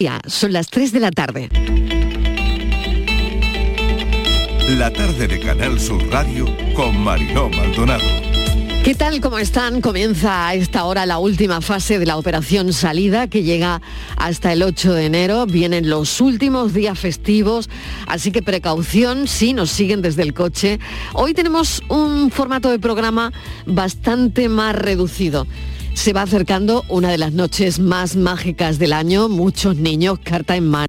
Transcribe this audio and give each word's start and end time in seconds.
Ya, 0.00 0.20
son 0.28 0.52
las 0.52 0.68
3 0.68 0.92
de 0.92 1.00
la 1.00 1.10
tarde. 1.10 1.48
La 4.68 4.92
tarde 4.92 5.26
de 5.26 5.40
Canal 5.40 5.80
Sur 5.80 6.08
Radio 6.08 6.46
con 6.76 7.02
Mariló 7.02 7.48
Maldonado. 7.48 8.04
¿Qué 8.84 8.94
tal? 8.94 9.20
¿Cómo 9.20 9.40
están? 9.40 9.80
Comienza 9.80 10.46
a 10.46 10.54
esta 10.54 10.84
hora 10.84 11.04
la 11.04 11.18
última 11.18 11.60
fase 11.60 11.98
de 11.98 12.06
la 12.06 12.16
operación 12.16 12.72
salida 12.72 13.26
que 13.26 13.42
llega 13.42 13.82
hasta 14.16 14.52
el 14.52 14.62
8 14.62 14.94
de 14.94 15.06
enero. 15.06 15.46
Vienen 15.46 15.90
los 15.90 16.20
últimos 16.20 16.72
días 16.72 16.96
festivos, 16.96 17.68
así 18.06 18.30
que 18.30 18.40
precaución 18.40 19.26
si 19.26 19.52
nos 19.52 19.68
siguen 19.68 20.00
desde 20.00 20.22
el 20.22 20.32
coche. 20.32 20.78
Hoy 21.12 21.34
tenemos 21.34 21.82
un 21.88 22.30
formato 22.30 22.70
de 22.70 22.78
programa 22.78 23.32
bastante 23.66 24.48
más 24.48 24.76
reducido. 24.76 25.48
Se 25.98 26.12
va 26.12 26.22
acercando 26.22 26.84
una 26.88 27.10
de 27.10 27.18
las 27.18 27.32
noches 27.32 27.80
más 27.80 28.14
mágicas 28.14 28.78
del 28.78 28.92
año, 28.92 29.28
muchos 29.28 29.74
niños 29.74 30.20
carta 30.20 30.54
en 30.54 30.68
mano. 30.68 30.86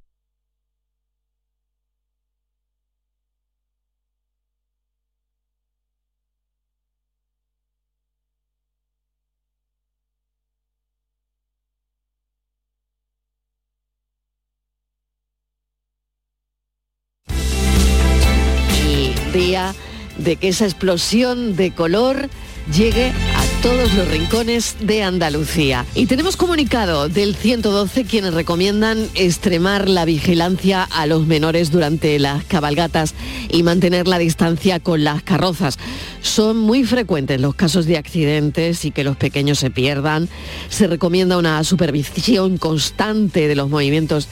día 19.33 19.73
de 20.17 20.35
que 20.35 20.49
esa 20.49 20.65
explosión 20.65 21.55
de 21.55 21.71
color 21.71 22.29
llegue 22.71 23.11
a 23.35 23.38
todos 23.61 23.93
los 23.93 24.07
rincones 24.07 24.77
de 24.79 25.03
Andalucía. 25.03 25.85
Y 25.93 26.05
tenemos 26.05 26.37
comunicado 26.37 27.09
del 27.09 27.35
112 27.35 28.05
quienes 28.05 28.33
recomiendan 28.33 29.09
extremar 29.15 29.89
la 29.89 30.05
vigilancia 30.05 30.83
a 30.83 31.05
los 31.05 31.27
menores 31.27 31.71
durante 31.71 32.17
las 32.19 32.43
cabalgatas 32.45 33.15
y 33.49 33.63
mantener 33.63 34.07
la 34.07 34.17
distancia 34.17 34.79
con 34.79 35.03
las 35.03 35.23
carrozas. 35.23 35.77
Son 36.21 36.57
muy 36.57 36.85
frecuentes 36.85 37.41
los 37.41 37.55
casos 37.55 37.85
de 37.85 37.97
accidentes 37.97 38.85
y 38.85 38.91
que 38.91 39.03
los 39.03 39.17
pequeños 39.17 39.59
se 39.59 39.71
pierdan. 39.71 40.29
Se 40.69 40.87
recomienda 40.87 41.37
una 41.37 41.63
supervisión 41.63 42.57
constante 42.57 43.47
de 43.47 43.55
los 43.55 43.69
movimientos 43.69 44.27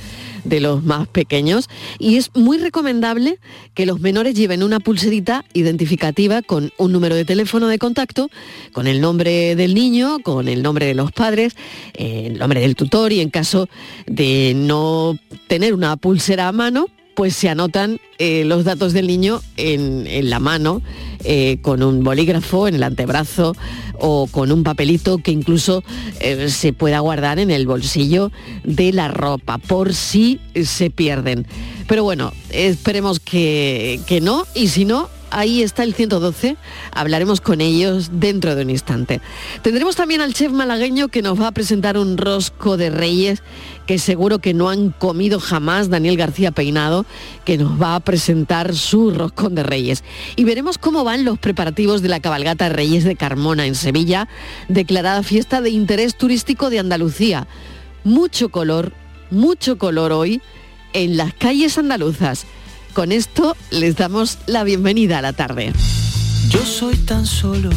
de 0.48 0.60
los 0.60 0.84
más 0.84 1.08
pequeños. 1.08 1.70
Y 2.00 2.18
es 2.18 2.32
muy 2.36 2.58
recomendable 2.58 3.40
que 3.74 3.86
los 3.86 4.00
menores 4.00 4.34
lleven 4.34 4.64
una 4.64 4.80
pulserita 4.80 5.46
identificativa 5.54 6.42
con 6.42 6.72
un 6.78 6.92
número 6.92 7.16
de 7.16 7.26
teléfono 7.26 7.68
de 7.68 7.80
contacto, 7.80 8.30
con 8.72 8.88
el 8.88 9.02
nombre 9.02 9.56
del 9.56 9.74
niño, 9.74 10.20
con 10.20 10.48
el 10.48 10.64
nombre 10.64 10.86
de 10.86 10.96
los 10.96 11.12
padres, 11.12 11.56
eh, 11.94 12.24
el 12.28 12.40
nombre 12.40 12.62
del 12.62 12.76
tutor 12.76 13.12
y 13.12 13.22
en 13.22 13.30
caso 13.30 13.68
de 14.06 14.54
no 14.56 15.18
tener 15.48 15.74
una 15.74 15.98
pulsera 15.98 16.48
a 16.48 16.52
mano, 16.52 16.88
pues 17.18 17.36
se 17.36 17.50
anotan 17.50 18.00
eh, 18.20 18.44
los 18.46 18.64
datos 18.64 18.94
del 18.94 19.08
niño 19.08 19.42
en, 19.58 20.06
en 20.06 20.30
la 20.30 20.40
mano, 20.40 20.84
eh, 21.24 21.58
con 21.64 21.82
un 21.82 22.04
bolígrafo 22.04 22.68
en 22.68 22.76
el 22.76 22.84
antebrazo 22.84 23.56
o 23.96 24.28
con 24.28 24.52
un 24.52 24.64
papelito 24.64 25.18
que 25.18 25.32
incluso 25.32 25.84
eh, 26.20 26.48
se 26.50 26.74
pueda 26.74 27.00
guardar 27.00 27.40
en 27.40 27.50
el 27.50 27.66
bolsillo 27.66 28.32
de 28.64 28.94
la 28.94 29.08
ropa, 29.08 29.58
por 29.58 29.96
si 29.96 30.40
se 30.64 30.92
pierden. 30.92 31.48
Pero 31.88 32.04
bueno, 32.04 32.34
esperemos 32.52 33.20
que, 33.20 34.00
que 34.06 34.22
no, 34.22 34.46
y 34.54 34.68
si 34.68 34.86
no, 34.86 35.10
ahí 35.32 35.62
está 35.62 35.84
el 35.84 35.94
112, 35.94 36.58
hablaremos 36.92 37.42
con 37.42 37.62
ellos 37.62 38.10
dentro 38.14 38.56
de 38.56 38.64
un 38.64 38.70
instante. 38.70 39.22
Tendremos 39.62 39.96
también 39.96 40.22
al 40.22 40.34
chef 40.34 40.52
malagueño 40.52 41.08
que 41.10 41.22
nos 41.22 41.40
va 41.40 41.48
a 41.48 41.52
presentar 41.52 41.98
un 41.98 42.18
rosco 42.18 42.78
de 42.78 42.90
reyes 42.90 43.44
que 43.86 44.00
seguro 44.00 44.40
que 44.40 44.54
no 44.54 44.70
han 44.70 44.92
comido 44.92 45.40
jamás 45.40 45.90
Daniel 45.90 46.18
García 46.18 46.52
Peinado, 46.52 47.06
que 47.46 47.58
nos 47.58 47.82
va 47.82 47.96
a 47.96 48.00
presentar 48.00 48.76
su 48.76 49.12
roscón 49.12 49.56
de 49.56 49.64
reyes. 49.64 50.04
Y 50.36 50.44
veremos 50.44 50.78
cómo 50.78 51.04
van 51.04 51.26
los 51.26 51.40
preparativos 51.40 52.02
de 52.02 52.10
la 52.10 52.20
cabalgata 52.20 52.70
Reyes 52.70 53.04
de 53.04 53.16
Carmona 53.16 53.66
en 53.66 53.76
Sevilla, 53.76 54.28
declarada 54.68 55.24
fiesta 55.24 55.62
de 55.62 55.70
interés 55.70 56.18
turístico 56.18 56.70
de 56.70 56.80
Andalucía. 56.80 57.48
Mucho 58.04 58.50
color, 58.50 58.92
mucho 59.32 59.78
color 59.78 60.12
hoy 60.12 60.42
en 60.94 61.18
las 61.18 61.34
calles 61.34 61.78
andaluzas. 61.78 62.46
Con 62.98 63.12
esto 63.12 63.56
les 63.70 63.96
damos 63.96 64.40
la 64.48 64.64
bienvenida 64.64 65.20
a 65.20 65.22
la 65.22 65.32
tarde. 65.32 65.72
Yo 66.50 66.66
soy 66.66 66.96
tan 66.96 67.28
solo 67.28 67.70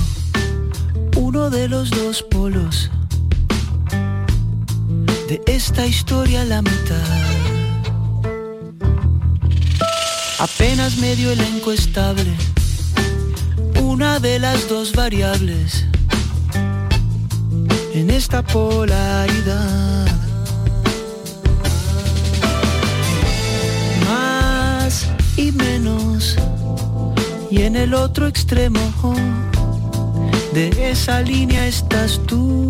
uno 1.14 1.50
de 1.50 1.68
los 1.68 1.90
dos 1.90 2.22
polos 2.22 2.90
de 5.28 5.42
esta 5.44 5.86
historia 5.86 6.42
la 6.46 6.62
mitad. 6.62 6.96
Apenas 10.38 10.96
medio 10.96 11.32
elenco 11.32 11.70
estable, 11.70 12.32
una 13.82 14.20
de 14.20 14.38
las 14.38 14.70
dos 14.70 14.94
variables 14.94 15.84
en 17.92 18.08
esta 18.08 18.42
polaridad. 18.42 20.29
Y 25.40 25.52
menos, 25.52 26.36
y 27.50 27.62
en 27.62 27.74
el 27.74 27.94
otro 27.94 28.26
extremo 28.26 28.80
de 30.52 30.90
esa 30.90 31.22
línea 31.22 31.66
estás 31.66 32.20
tú. 32.26 32.66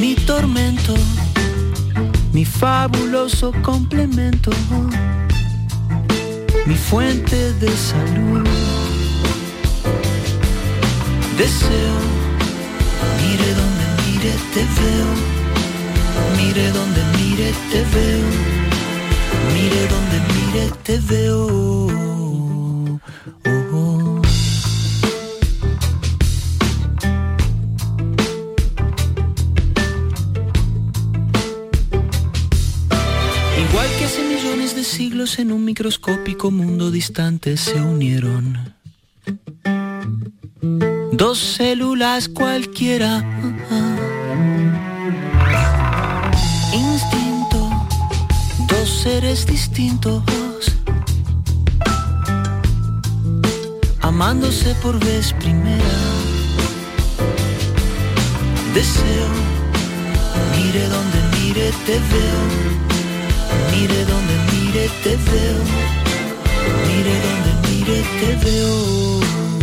Mi 0.00 0.14
tormento, 0.14 0.94
mi 2.32 2.44
fabuloso 2.44 3.52
complemento, 3.62 4.52
mi 6.66 6.76
fuente 6.76 7.52
de 7.54 7.70
salud. 7.76 8.46
Deseo, 11.36 11.96
mire 13.20 13.48
donde 13.60 13.84
mire 14.06 14.32
te 14.54 14.62
veo, 14.78 15.43
mire 16.36 16.70
donde 16.72 17.00
mire 17.18 17.52
te 17.70 17.80
veo, 17.94 18.26
mire 19.54 19.80
donde 19.94 20.16
mire 20.34 20.70
te 20.82 20.98
veo. 20.98 21.46
Oh, 23.46 23.62
oh. 23.72 24.22
Igual 33.68 33.88
que 33.98 34.04
hace 34.04 34.22
millones 34.22 34.76
de 34.76 34.84
siglos 34.84 35.38
en 35.38 35.52
un 35.52 35.64
microscópico 35.64 36.50
mundo 36.50 36.90
distante 36.90 37.56
se 37.56 37.80
unieron. 37.80 38.74
Dos 41.12 41.38
células 41.38 42.28
cualquiera. 42.28 43.22
Seres 49.04 49.44
distintos. 49.44 50.22
Amándose 54.00 54.74
por 54.82 54.98
vez 54.98 55.34
primera. 55.34 55.98
Deseo, 58.72 59.28
mire 60.56 60.88
donde 60.94 61.18
mire 61.36 61.66
te 61.84 61.96
veo. 62.12 62.42
Mire 63.72 64.00
donde 64.06 64.34
mire 64.52 64.84
te 65.02 65.14
veo. 65.28 65.60
Mire 66.88 67.14
donde 67.26 67.50
mire 67.68 67.98
te 68.20 68.30
veo. 68.42 69.53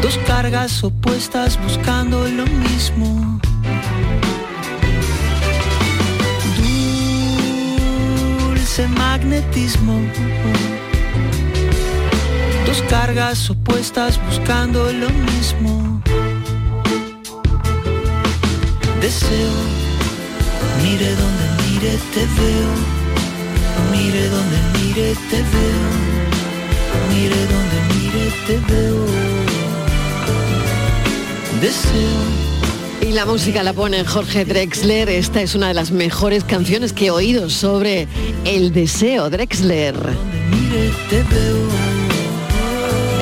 Dos 0.00 0.16
cargas 0.26 0.82
opuestas 0.82 1.58
buscando 1.62 2.26
lo 2.26 2.46
mismo. 2.46 3.38
Dulce 8.48 8.88
magnetismo. 8.88 10.00
Dos 12.64 12.82
cargas 12.88 13.50
opuestas 13.50 14.18
buscando 14.24 14.90
lo 14.90 15.10
mismo. 15.10 16.00
Deseo, 19.02 19.52
mire 20.82 21.14
donde 21.14 21.44
mire 21.68 21.98
te 22.14 22.24
veo. 22.40 22.72
Mire 23.92 24.30
donde 24.30 24.58
mire 24.78 25.14
te 25.28 25.42
veo. 25.42 26.25
Mire 27.10 27.40
donde 27.46 27.78
mire 27.94 28.32
te 28.46 28.72
veo. 28.72 29.06
Deseo. 31.60 32.46
Y 33.00 33.12
la 33.12 33.24
música 33.24 33.62
la 33.62 33.72
pone 33.72 34.04
Jorge 34.04 34.44
Drexler. 34.44 35.08
Esta 35.08 35.40
es 35.42 35.54
una 35.54 35.68
de 35.68 35.74
las 35.74 35.90
mejores 35.90 36.44
canciones 36.44 36.92
que 36.92 37.06
he 37.06 37.10
oído 37.10 37.50
sobre 37.50 38.08
el 38.44 38.72
deseo, 38.72 39.30
Drexler. 39.30 39.94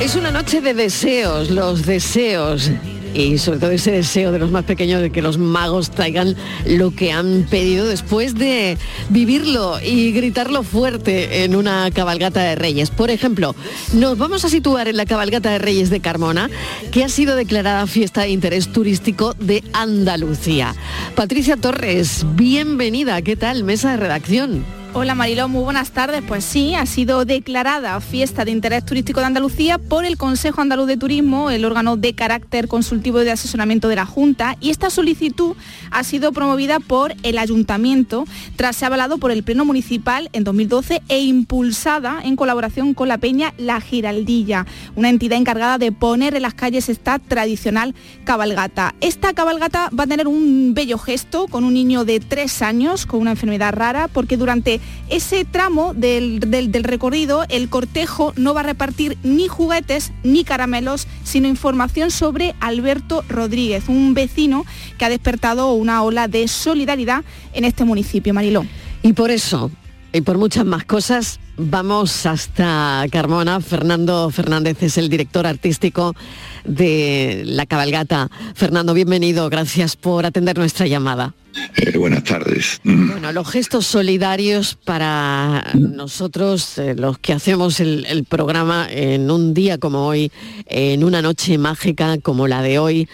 Es 0.01 0.15
una 0.15 0.31
noche 0.31 0.61
de 0.61 0.73
deseos, 0.73 1.49
los 1.49 1.85
deseos 1.85 2.71
y 3.15 3.37
sobre 3.37 3.59
todo 3.59 3.71
ese 3.71 3.91
deseo 3.91 4.31
de 4.31 4.39
los 4.39 4.51
más 4.51 4.65
pequeños 4.65 5.01
de 5.01 5.09
que 5.09 5.21
los 5.21 5.37
magos 5.37 5.89
traigan 5.89 6.35
lo 6.65 6.91
que 6.91 7.11
han 7.11 7.47
pedido 7.49 7.87
después 7.87 8.35
de 8.35 8.77
vivirlo 9.09 9.79
y 9.81 10.11
gritarlo 10.11 10.63
fuerte 10.63 11.43
en 11.43 11.55
una 11.55 11.89
cabalgata 11.91 12.43
de 12.43 12.55
reyes. 12.55 12.89
Por 12.89 13.09
ejemplo, 13.09 13.55
nos 13.93 14.17
vamos 14.17 14.43
a 14.43 14.49
situar 14.49 14.87
en 14.87 14.97
la 14.97 15.05
cabalgata 15.05 15.51
de 15.51 15.59
reyes 15.59 15.89
de 15.89 16.01
Carmona, 16.01 16.49
que 16.91 17.03
ha 17.03 17.09
sido 17.09 17.35
declarada 17.35 17.87
fiesta 17.87 18.23
de 18.23 18.29
interés 18.29 18.71
turístico 18.71 19.33
de 19.39 19.63
Andalucía. 19.73 20.75
Patricia 21.15 21.55
Torres, 21.55 22.25
bienvenida, 22.35 23.21
¿qué 23.21 23.35
tal? 23.35 23.63
Mesa 23.63 23.91
de 23.91 23.97
redacción. 23.97 24.74
Hola 24.97 25.13
Mariló, 25.13 25.49
muy 25.49 25.61
buenas 25.61 25.91
tardes. 25.91 26.23
Pues 26.25 26.45
sí, 26.45 26.73
ha 26.73 26.85
sido 26.85 27.25
declarada 27.25 27.99
fiesta 27.99 28.45
de 28.45 28.51
interés 28.51 28.85
turístico 28.85 29.19
de 29.19 29.25
Andalucía 29.25 29.77
por 29.77 30.05
el 30.05 30.15
Consejo 30.15 30.61
Andaluz 30.61 30.87
de 30.87 30.95
Turismo, 30.95 31.49
el 31.49 31.65
órgano 31.65 31.97
de 31.97 32.15
carácter 32.15 32.69
consultivo 32.69 33.21
y 33.21 33.25
de 33.25 33.31
asesoramiento 33.31 33.89
de 33.89 33.97
la 33.97 34.05
Junta, 34.05 34.55
y 34.61 34.69
esta 34.69 34.89
solicitud 34.89 35.57
ha 35.91 36.05
sido 36.05 36.31
promovida 36.31 36.79
por 36.79 37.13
el 37.23 37.39
Ayuntamiento 37.39 38.23
tras 38.55 38.77
ser 38.77 38.85
avalado 38.85 39.17
por 39.17 39.31
el 39.31 39.43
Pleno 39.43 39.65
Municipal 39.65 40.29
en 40.31 40.45
2012 40.45 41.01
e 41.09 41.19
impulsada 41.19 42.21
en 42.23 42.37
colaboración 42.37 42.93
con 42.93 43.09
la 43.09 43.17
Peña 43.17 43.53
La 43.57 43.81
Giraldilla, 43.81 44.65
una 44.95 45.09
entidad 45.09 45.37
encargada 45.37 45.77
de 45.77 45.91
poner 45.91 46.35
en 46.35 46.43
las 46.43 46.53
calles 46.53 46.87
esta 46.87 47.19
tradicional 47.19 47.95
cabalgata. 48.23 48.95
Esta 49.01 49.33
cabalgata 49.33 49.89
va 49.89 50.05
a 50.05 50.07
tener 50.07 50.29
un 50.29 50.73
bello 50.73 50.97
gesto 50.97 51.47
con 51.47 51.65
un 51.65 51.73
niño 51.73 52.05
de 52.05 52.21
tres 52.21 52.61
años 52.61 53.05
con 53.05 53.19
una 53.19 53.31
enfermedad 53.31 53.73
rara 53.73 54.07
porque 54.07 54.37
durante 54.37 54.79
ese 55.09 55.45
tramo 55.45 55.93
del, 55.93 56.41
recorrido 56.83 57.45
el 57.49 57.69
cortejo 57.69 58.33
no 58.35 58.53
va 58.53 58.61
a 58.61 58.63
repartir 58.63 59.17
ni 59.23 59.47
juguetes 59.47 60.11
ni 60.23 60.43
caramelos, 60.43 61.07
sino 61.23 61.47
información 61.47 62.11
sobre 62.11 62.55
Alberto 62.59 63.23
Rodríguez, 63.29 63.87
un 63.87 64.13
vecino 64.13 64.65
que 64.97 65.05
ha 65.05 65.09
despertado 65.09 65.73
una 65.73 66.01
ola 66.03 66.27
de 66.27 66.47
solidaridad 66.47 67.23
en 67.53 67.65
este 67.65 67.85
municipio, 67.85 68.33
Mariló. 68.33 68.65
Y 69.03 69.13
por 69.13 69.29
eso, 69.29 69.69
y 70.15 70.21
por 70.21 70.37
muchas 70.37 70.65
más 70.65 70.85
cosas, 70.85 71.41
vamos 71.57 72.25
hasta 72.25 73.05
Carmona. 73.11 73.59
Fernando 73.59 74.29
Fernández 74.29 74.81
es 74.81 74.97
el 74.97 75.09
director 75.09 75.45
artístico 75.45 76.15
de 76.63 77.43
la 77.45 77.65
cabalgata. 77.65 78.29
Fernando, 78.53 78.93
bienvenido. 78.93 79.49
Gracias 79.49 79.97
por 79.97 80.25
atender 80.25 80.57
nuestra 80.57 80.87
llamada. 80.87 81.33
Eh, 81.75 81.97
buenas 81.97 82.23
tardes. 82.23 82.79
Bueno, 82.85 83.33
los 83.33 83.49
gestos 83.49 83.87
solidarios 83.87 84.75
para 84.75 85.65
nosotros, 85.73 86.77
eh, 86.77 86.95
los 86.95 87.17
que 87.17 87.33
hacemos 87.33 87.81
el, 87.81 88.25
programa 88.29 88.87
en 88.89 89.29
un 89.29 89.53
día 89.53 89.77
como 89.77 90.07
hoy, 90.07 90.31
en 90.65 91.03
una 91.03 91.21
noche 91.21 91.57
mágica 91.57 92.17
como 92.19 92.47
la 92.47 92.61
de 92.61 92.79
hoy, 92.79 93.09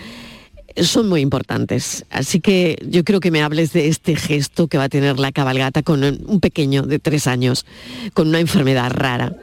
son 0.77 1.09
muy 1.09 1.21
importantes. 1.21 2.05
Así 2.09 2.39
que 2.39 2.77
yo 2.87 3.03
creo 3.03 3.19
que 3.19 3.31
me 3.31 3.41
hables 3.41 3.73
de 3.73 3.87
este 3.87 4.15
gesto 4.15 4.67
que 4.67 4.77
va 4.77 4.85
a 4.85 4.89
tener 4.89 5.19
la 5.19 5.31
cabalgata 5.31 5.83
con 5.83 6.03
un 6.03 6.39
pequeño 6.39 6.83
de 6.83 6.99
tres 6.99 7.27
años, 7.27 7.65
con 8.13 8.27
una 8.27 8.39
enfermedad 8.39 8.91
rara. 8.91 9.35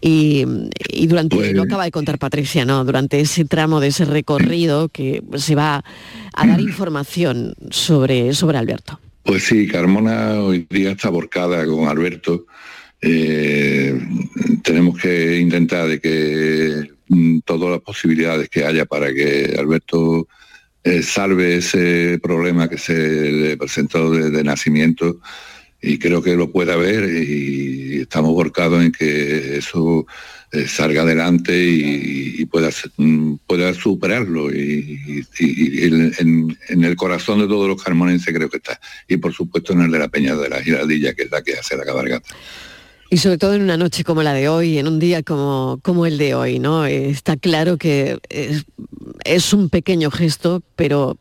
Y, 0.00 0.44
durante, 1.06 1.36
lo 1.36 1.42
pues 1.42 1.58
acaba 1.58 1.84
de 1.84 1.90
contar 1.90 2.18
Patricia, 2.18 2.64
¿no? 2.64 2.84
Durante 2.84 3.20
ese 3.20 3.44
tramo 3.44 3.80
de 3.80 3.88
ese 3.88 4.04
recorrido 4.04 4.88
que 4.88 5.22
se 5.36 5.54
va 5.54 5.84
a 6.34 6.46
dar 6.46 6.60
información 6.60 7.54
sobre, 7.70 8.34
sobre 8.34 8.58
Alberto. 8.58 9.00
Pues 9.22 9.44
sí, 9.44 9.66
Carmona 9.66 10.40
hoy 10.40 10.66
día 10.68 10.92
está 10.92 11.08
borcada 11.08 11.64
con 11.66 11.88
Alberto. 11.88 12.46
Eh, 13.00 13.98
tenemos 14.62 14.98
que 14.98 15.38
intentar 15.38 15.88
de 15.88 16.00
que 16.00 16.90
mm, 17.08 17.40
todas 17.44 17.70
las 17.70 17.80
posibilidades 17.80 18.48
que 18.48 18.64
haya 18.64 18.84
para 18.84 19.12
que 19.12 19.56
Alberto 19.58 20.28
eh, 20.86 21.02
salve 21.02 21.56
ese 21.56 22.20
problema 22.22 22.68
que 22.68 22.78
se 22.78 22.94
le 22.94 23.56
presentó 23.56 24.08
de 24.12 24.44
nacimiento 24.44 25.18
y 25.82 25.98
creo 25.98 26.22
que 26.22 26.36
lo 26.36 26.52
pueda 26.52 26.76
ver 26.76 27.10
y 27.10 28.02
estamos 28.02 28.32
volcados 28.32 28.84
en 28.84 28.92
que 28.92 29.56
eso 29.58 30.06
eh, 30.52 30.68
salga 30.68 31.02
adelante 31.02 31.52
y, 31.60 32.44
pueda, 32.44 32.70
mm, 32.98 33.34
pueda 33.48 33.74
superarlo 33.74 34.54
y, 34.54 35.24
en, 35.40 36.56
el 36.68 36.94
corazón 36.94 37.40
de 37.40 37.48
todos 37.48 37.66
los 37.66 37.82
carmonenses 37.82 38.32
creo 38.32 38.48
que 38.48 38.58
está 38.58 38.78
y 39.08 39.16
por 39.16 39.32
supuesto 39.32 39.72
en 39.72 39.80
el 39.80 39.90
de 39.90 39.98
la 39.98 40.08
Peña 40.08 40.36
de 40.36 40.48
la 40.48 40.62
Giradilla 40.62 41.14
que 41.14 41.24
es 41.24 41.30
la 41.32 41.42
que 41.42 41.54
hace 41.54 41.76
la 41.76 41.84
cabalgata. 41.84 42.28
Y 43.10 43.18
sobre 43.18 43.38
todo 43.38 43.54
en 43.54 43.62
una 43.62 43.76
noche 43.76 44.04
como 44.04 44.22
la 44.22 44.32
de 44.34 44.48
hoy, 44.48 44.78
en 44.78 44.88
un 44.88 44.98
día 44.98 45.22
como, 45.22 45.78
como 45.82 46.06
el 46.06 46.18
de 46.18 46.34
hoy, 46.34 46.58
¿no? 46.58 46.84
Está 46.86 47.36
claro 47.36 47.76
que 47.76 48.18
es, 49.24 49.52
un 49.52 49.68
pequeño 49.68 50.10
gesto, 50.10 50.62
pero 50.74 51.16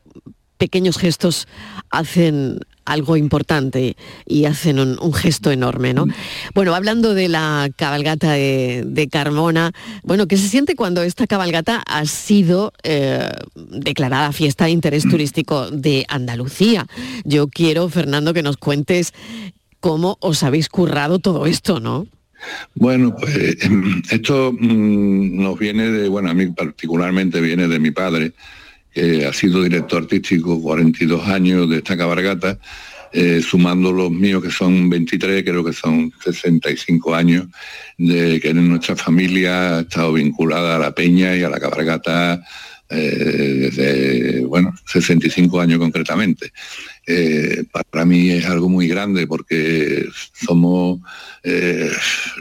pequeños 0.58 0.98
gestos 0.98 1.48
hacen 1.92 2.60
algo 2.86 3.18
importante 3.18 3.98
y 4.26 4.46
hacen 4.46 4.80
un, 4.80 5.14
gesto 5.14 5.52
enorme, 5.52 5.94
¿no? 5.94 6.06
Bueno, 6.54 6.74
hablando 6.74 7.14
de 7.14 7.28
la 7.28 7.70
cabalgata 7.76 8.34
de, 8.34 9.10
Carmona, 9.12 9.72
bueno, 10.04 10.28
¿qué 10.28 10.38
se 10.38 10.48
siente 10.48 10.76
cuando 10.76 11.04
esta 11.04 11.28
cabalgata 11.28 11.84
ha 11.86 12.06
sido 12.06 12.74
eh, 12.84 13.30
declarada 13.56 14.32
fiesta 14.32 14.66
de 14.66 14.72
interés 14.72 15.08
turístico 15.08 15.70
de 15.70 16.06
Andalucía? 16.10 16.88
Yo 17.24 17.48
quiero, 17.48 17.90
Fernando, 17.90 18.34
que 18.34 18.44
nos 18.44 18.58
cuentes 18.58 19.14
cómo 19.86 20.18
os 20.20 20.42
habéis 20.42 20.68
currado 20.68 21.20
todo 21.20 21.46
esto, 21.46 21.80
¿no? 21.80 22.08
Bueno, 22.74 23.16
pues 23.16 23.38
esto 24.10 24.52
mm, 24.52 25.44
nos 25.44 25.60
viene 25.60 25.92
de, 25.92 26.10
bueno, 26.10 26.32
a 26.32 26.34
mí 26.34 26.48
particularmente 26.48 27.40
viene 27.40 27.68
de 27.68 27.80
mi 27.80 27.92
padre, 27.92 28.32
que 28.92 29.28
ha 29.28 29.32
sido 29.32 29.62
director 29.62 30.02
artístico 30.02 30.60
42 30.60 31.28
años 31.28 31.70
de 31.70 31.78
esta 31.78 31.96
cabargata, 31.96 32.58
eh, 33.14 33.44
sumando 33.44 33.92
los 33.92 34.10
míos 34.10 34.42
que 34.42 34.50
son 34.50 34.90
23, 34.90 35.44
creo 35.44 35.64
que 35.64 35.74
son 35.74 36.12
65 36.24 37.14
años, 37.14 37.46
de 38.00 38.40
que 38.40 38.50
en 38.50 38.68
nuestra 38.68 38.96
familia 38.96 39.78
ha 39.78 39.80
estado 39.82 40.14
vinculada 40.14 40.78
a 40.78 40.80
la 40.80 40.96
peña 40.96 41.36
y 41.36 41.44
a 41.44 41.50
la 41.50 41.60
cabargata 41.60 42.42
eh, 42.90 43.70
desde, 43.72 44.46
bueno, 44.46 44.74
65 44.86 45.60
años 45.60 45.80
concretamente. 45.80 46.52
Eh, 47.08 47.64
para 47.92 48.06
mí 48.06 48.32
es 48.32 48.46
algo 48.46 48.70
muy 48.70 48.88
grande 48.88 49.28
porque 49.28 50.08
somos 50.34 51.00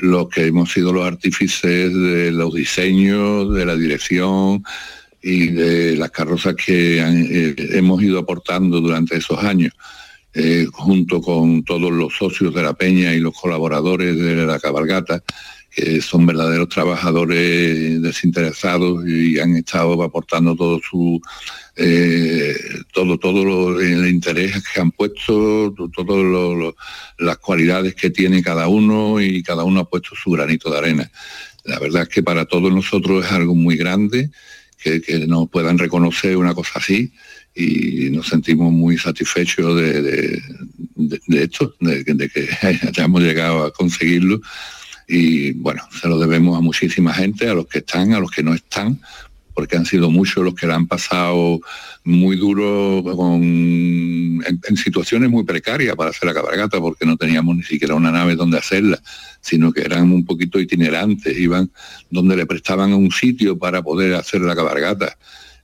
los 0.00 0.28
que 0.30 0.46
hemos 0.46 0.72
sido 0.72 0.92
los 0.92 1.06
artífices 1.06 1.92
de 1.92 2.30
los 2.32 2.54
diseños, 2.54 3.52
de 3.54 3.66
la 3.66 3.76
dirección, 3.76 4.64
y 5.24 5.48
de 5.48 5.96
las 5.96 6.10
carrozas 6.10 6.54
que 6.54 6.98
eh, 6.98 7.54
hemos 7.70 8.02
ido 8.02 8.18
aportando 8.18 8.82
durante 8.82 9.16
esos 9.16 9.42
años, 9.42 9.72
eh, 10.34 10.66
junto 10.70 11.22
con 11.22 11.64
todos 11.64 11.90
los 11.90 12.14
socios 12.14 12.54
de 12.54 12.62
la 12.62 12.74
Peña 12.74 13.14
y 13.14 13.20
los 13.20 13.34
colaboradores 13.34 14.18
de 14.18 14.44
la 14.44 14.60
cabalgata, 14.60 15.22
que 15.74 16.00
son 16.00 16.24
verdaderos 16.24 16.68
trabajadores 16.68 18.00
desinteresados 18.00 19.06
y 19.08 19.38
han 19.40 19.56
estado 19.56 20.00
aportando 20.02 20.54
todo 20.54 20.80
su 20.80 21.20
eh, 21.76 22.54
todo 22.92 23.18
todo 23.18 23.80
el 23.80 24.08
interés 24.08 24.62
que 24.72 24.80
han 24.80 24.92
puesto, 24.92 25.74
todas 25.92 26.74
las 27.18 27.38
cualidades 27.38 27.96
que 27.96 28.10
tiene 28.10 28.42
cada 28.42 28.68
uno 28.68 29.20
y 29.20 29.42
cada 29.42 29.64
uno 29.64 29.80
ha 29.80 29.88
puesto 29.88 30.14
su 30.14 30.30
granito 30.30 30.70
de 30.70 30.78
arena. 30.78 31.10
La 31.64 31.80
verdad 31.80 32.02
es 32.02 32.08
que 32.08 32.22
para 32.22 32.44
todos 32.44 32.72
nosotros 32.72 33.24
es 33.24 33.32
algo 33.32 33.54
muy 33.54 33.76
grande 33.76 34.30
que, 34.80 35.26
nos 35.26 35.48
puedan 35.48 35.78
reconocer 35.78 36.36
una 36.36 36.54
cosa 36.54 36.78
así 36.78 37.12
y 37.54 38.10
nos 38.10 38.28
sentimos 38.28 38.70
muy 38.70 38.98
satisfechos 38.98 39.76
de, 39.76 40.40
esto, 41.30 41.74
de, 41.80 42.28
que 42.28 42.48
hayamos 42.86 43.22
llegado 43.22 43.64
a 43.64 43.72
conseguirlo. 43.72 44.40
Y 45.06 45.52
bueno, 45.52 45.82
se 46.00 46.08
lo 46.08 46.18
debemos 46.18 46.56
a 46.56 46.60
muchísima 46.60 47.12
gente, 47.12 47.48
a 47.48 47.54
los 47.54 47.66
que 47.66 47.78
están, 47.78 48.12
a 48.12 48.20
los 48.20 48.30
que 48.30 48.42
no 48.42 48.54
están, 48.54 49.00
porque 49.54 49.76
han 49.76 49.86
sido 49.86 50.10
muchos 50.10 50.44
los 50.44 50.54
que 50.54 50.66
la 50.66 50.74
han 50.74 50.86
pasado 50.86 51.60
muy 52.02 52.36
duro 52.36 53.02
en, 53.36 54.42
situaciones 54.76 55.30
muy 55.30 55.44
precarias 55.44 55.94
para 55.96 56.10
hacer 56.10 56.26
la 56.26 56.34
cabalgata, 56.34 56.80
porque 56.80 57.06
no 57.06 57.16
teníamos 57.16 57.56
ni 57.56 57.62
siquiera 57.62 57.94
una 57.94 58.10
nave 58.10 58.34
donde 58.34 58.58
hacerla, 58.58 59.00
sino 59.40 59.72
que 59.72 59.82
eran 59.82 60.10
un 60.10 60.26
poquito 60.26 60.58
itinerantes, 60.58 61.38
iban 61.38 61.70
donde 62.10 62.36
le 62.36 62.46
prestaban 62.46 62.92
un 62.92 63.10
sitio 63.10 63.56
para 63.56 63.82
poder 63.82 64.14
hacer 64.14 64.40
la 64.42 64.56
cabalgata. 64.56 65.16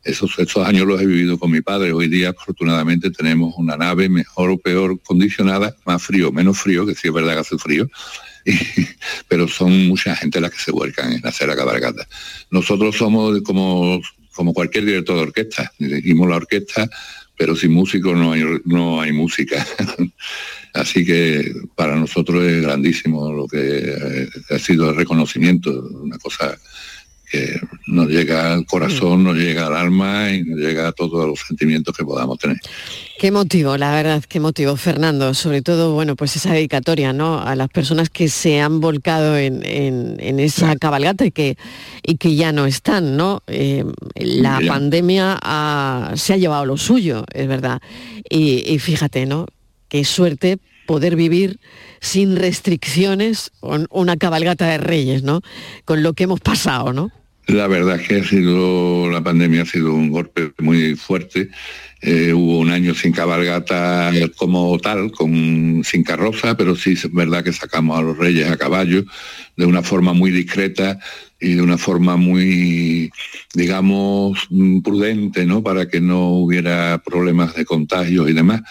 Esos, 0.02 0.38
esos 0.38 0.66
años 0.66 0.86
los 0.86 0.98
he 1.02 1.04
vivido 1.04 1.38
con 1.38 1.50
mi 1.50 1.60
padre. 1.60 1.92
Hoy 1.92 2.08
día, 2.08 2.30
afortunadamente, 2.30 3.10
tenemos 3.10 3.54
una 3.58 3.76
nave 3.76 4.08
mejor 4.08 4.50
o 4.50 4.56
peor 4.56 4.98
condicionada, 5.02 5.76
más 5.84 6.02
frío, 6.02 6.32
menos 6.32 6.58
frío, 6.58 6.86
que 6.86 6.94
sí 6.94 7.08
es 7.08 7.12
verdad 7.12 7.34
que 7.34 7.40
hace 7.40 7.58
frío, 7.58 7.86
pero 9.28 9.48
son 9.48 9.86
mucha 9.88 10.16
gente 10.16 10.40
las 10.40 10.50
que 10.50 10.58
se 10.58 10.72
vuelcan 10.72 11.12
en 11.12 11.26
hacer 11.26 11.48
la 11.48 11.56
cabalgata. 11.56 12.06
Nosotros 12.50 12.96
somos 12.96 13.40
como, 13.42 14.00
como 14.32 14.54
cualquier 14.54 14.84
director 14.84 15.16
de 15.16 15.22
orquesta, 15.22 15.72
dirigimos 15.78 16.28
la 16.28 16.36
orquesta, 16.36 16.88
pero 17.36 17.56
sin 17.56 17.72
músico 17.72 18.14
no 18.14 18.32
hay, 18.32 18.44
no 18.64 19.00
hay 19.00 19.12
música. 19.12 19.66
Así 20.74 21.04
que 21.04 21.52
para 21.74 21.96
nosotros 21.96 22.44
es 22.44 22.62
grandísimo 22.62 23.32
lo 23.32 23.46
que 23.46 24.28
ha 24.50 24.58
sido 24.58 24.90
el 24.90 24.96
reconocimiento, 24.96 25.70
una 26.02 26.18
cosa 26.18 26.56
que 27.30 27.60
nos 27.86 28.08
llega 28.08 28.52
al 28.52 28.66
corazón, 28.66 29.24
nos 29.24 29.36
llega 29.36 29.66
al 29.66 29.76
alma 29.76 30.32
y 30.32 30.42
nos 30.42 30.58
llega 30.58 30.88
a 30.88 30.92
todos 30.92 31.26
los 31.26 31.40
sentimientos 31.40 31.96
que 31.96 32.04
podamos 32.04 32.38
tener. 32.38 32.58
Qué 33.18 33.30
motivo, 33.30 33.76
la 33.76 33.92
verdad, 33.92 34.24
qué 34.26 34.40
motivo, 34.40 34.76
Fernando. 34.76 35.34
Sobre 35.34 35.62
todo, 35.62 35.92
bueno, 35.92 36.16
pues 36.16 36.36
esa 36.36 36.52
dedicatoria, 36.52 37.12
¿no? 37.12 37.38
A 37.40 37.54
las 37.54 37.68
personas 37.68 38.10
que 38.10 38.28
se 38.28 38.60
han 38.60 38.80
volcado 38.80 39.36
en, 39.36 39.60
esa 40.40 40.74
cabalgata 40.76 41.24
y 41.24 41.30
que, 41.30 41.56
y 42.02 42.16
que 42.16 42.34
ya 42.34 42.50
no 42.52 42.66
están, 42.66 43.16
¿no? 43.16 43.42
Eh, 43.46 43.84
la 44.16 44.60
pandemia 44.66 45.38
se 46.14 46.32
ha 46.32 46.36
llevado 46.36 46.66
lo 46.66 46.76
suyo, 46.76 47.24
es 47.32 47.46
verdad. 47.46 47.80
Y, 48.28 48.64
y 48.66 48.78
fíjate, 48.78 49.26
¿no? 49.26 49.46
Qué 49.88 50.04
suerte 50.04 50.58
poder 50.86 51.14
vivir 51.14 51.60
sin 52.00 52.34
restricciones 52.34 53.52
una 53.60 54.16
cabalgata 54.16 54.66
de 54.66 54.78
reyes, 54.78 55.22
¿no? 55.22 55.40
Con 55.84 56.02
lo 56.02 56.14
que 56.14 56.24
hemos 56.24 56.40
pasado, 56.40 56.92
¿no? 56.92 57.12
La 57.50 57.66
verdad 57.66 58.00
es 58.00 58.06
que 58.06 58.20
ha 58.20 58.24
sido, 58.24 59.10
la 59.10 59.24
pandemia 59.24 59.62
ha 59.62 59.66
sido 59.66 59.92
un 59.92 60.10
golpe 60.10 60.52
muy 60.60 60.94
fuerte. 60.94 61.50
Eh, 62.00 62.32
hubo 62.32 62.60
un 62.60 62.70
año 62.70 62.94
sin 62.94 63.10
cabalgata 63.10 64.12
como 64.36 64.78
tal, 64.78 65.10
sin 65.18 66.04
carroza, 66.04 66.56
pero 66.56 66.76
sí 66.76 66.92
es 66.92 67.12
verdad 67.12 67.42
que 67.42 67.52
sacamos 67.52 67.98
a 67.98 68.02
los 68.02 68.16
reyes 68.16 68.48
a 68.48 68.56
caballo 68.56 69.04
de 69.56 69.66
una 69.66 69.82
forma 69.82 70.12
muy 70.12 70.30
discreta 70.30 71.00
y 71.40 71.54
de 71.54 71.62
una 71.62 71.76
forma 71.76 72.16
muy, 72.16 73.10
digamos, 73.52 74.46
prudente, 74.84 75.44
¿no? 75.44 75.60
Para 75.60 75.88
que 75.88 76.00
no 76.00 76.28
hubiera 76.28 77.02
problemas 77.04 77.56
de 77.56 77.64
contagios 77.64 78.30
y 78.30 78.32
demás 78.32 78.62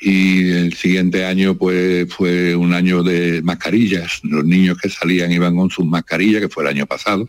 y 0.00 0.50
el 0.50 0.74
siguiente 0.74 1.24
año 1.24 1.56
pues 1.56 2.12
fue 2.12 2.54
un 2.54 2.72
año 2.72 3.02
de 3.02 3.42
mascarillas, 3.42 4.20
los 4.22 4.44
niños 4.44 4.78
que 4.78 4.88
salían 4.88 5.32
iban 5.32 5.56
con 5.56 5.70
sus 5.70 5.84
mascarillas, 5.86 6.40
que 6.40 6.48
fue 6.48 6.62
el 6.62 6.68
año 6.68 6.86
pasado, 6.86 7.28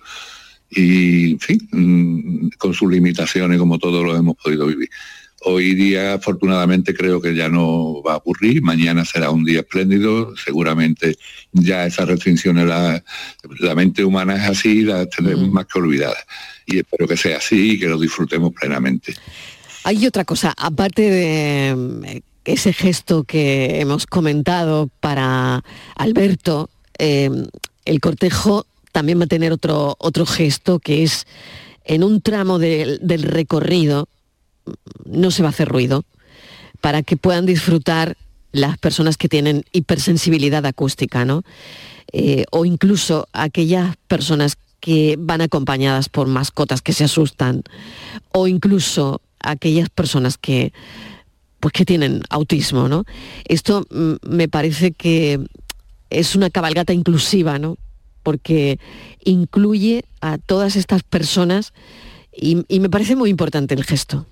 y 0.69 1.31
en 1.31 1.39
fin, 1.39 1.69
mm, 1.71 2.49
con 2.57 2.73
sus 2.73 2.91
limitaciones 2.91 3.57
como 3.57 3.79
todos 3.79 4.03
lo 4.03 4.15
hemos 4.15 4.35
podido 4.35 4.67
vivir. 4.67 4.89
Hoy 5.41 5.73
día, 5.73 6.15
afortunadamente, 6.15 6.93
creo 6.93 7.21
que 7.21 7.33
ya 7.33 7.47
no 7.47 8.03
va 8.03 8.13
a 8.13 8.17
ocurrir. 8.17 8.61
Mañana 8.61 9.05
será 9.05 9.31
un 9.31 9.45
día 9.45 9.61
espléndido. 9.61 10.35
Seguramente 10.35 11.17
ya 11.53 11.85
esas 11.85 12.09
restricciones, 12.09 12.67
la, 12.67 13.01
la 13.59 13.75
mente 13.75 14.03
humana 14.03 14.35
es 14.35 14.49
así, 14.49 14.81
las 14.81 15.09
tenemos 15.09 15.49
más 15.49 15.65
que 15.65 15.79
olvidadas. 15.79 16.25
Y 16.65 16.79
espero 16.79 17.07
que 17.07 17.15
sea 17.15 17.38
así 17.38 17.71
y 17.71 17.79
que 17.79 17.88
lo 17.88 17.97
disfrutemos 17.97 18.51
plenamente. 18.53 19.15
Hay 19.85 20.05
otra 20.05 20.25
cosa, 20.25 20.53
aparte 20.57 21.03
de 21.09 21.69
eh, 22.05 22.21
ese 22.43 22.73
gesto 22.73 23.23
que 23.23 23.79
hemos 23.79 24.07
comentado 24.07 24.89
para 24.99 25.63
Alberto, 25.95 26.69
eh, 26.97 27.29
el 27.85 27.99
cortejo 28.01 28.65
también 28.91 29.19
va 29.19 29.25
a 29.25 29.27
tener 29.27 29.51
otro, 29.51 29.96
otro 30.00 30.25
gesto 30.25 30.79
que 30.79 31.03
es 31.03 31.27
en 31.86 32.03
un 32.03 32.22
tramo 32.22 32.60
del 32.60 33.24
recorrido, 33.24 34.08
no 35.05 35.31
se 35.31 35.41
va 35.41 35.50
a 35.50 35.51
hacer 35.51 35.67
ruido, 35.67 36.03
para 36.81 37.01
que 37.01 37.17
puedan 37.17 37.46
disfrutar 37.46 38.15
las 38.51 38.77
personas 38.77 39.17
que 39.17 39.29
tienen 39.29 39.63
hipersensibilidad 39.72 40.65
acústica, 40.65 41.25
¿no? 41.25 41.43
Eh, 42.12 42.46
o 42.51 42.65
incluso 42.65 43.27
aquellas 43.34 43.96
personas 44.08 44.58
que 44.79 45.15
van 45.19 45.41
acompañadas 45.41 46.10
por 46.10 46.27
mascotas 46.27 46.81
que 46.81 46.93
se 46.93 47.03
asustan, 47.03 47.63
o 48.31 48.48
incluso 48.48 49.22
aquellas 49.39 49.89
personas 49.89 50.38
que, 50.38 50.74
pues, 51.60 51.74
que 51.74 51.86
tienen 51.86 52.24
autismo, 52.29 52.88
¿no? 52.88 53.05
Esto 53.46 53.86
mm, 53.89 54.13
me 54.27 54.48
parece 54.48 54.91
que 54.91 55.39
es 56.10 56.36
una 56.36 56.50
cabalgata 56.50 56.93
inclusiva, 56.93 57.60
¿no? 57.60 57.77
Porque 58.23 58.79
incluye 59.23 60.03
a 60.21 60.38
todas 60.38 60.75
estas 60.75 61.03
personas 61.03 61.73
y, 62.31 62.79
me 62.79 62.89
parece 62.89 63.15
muy 63.15 63.29
importante 63.29 63.73
el 63.73 63.83
gesto. 63.83 64.25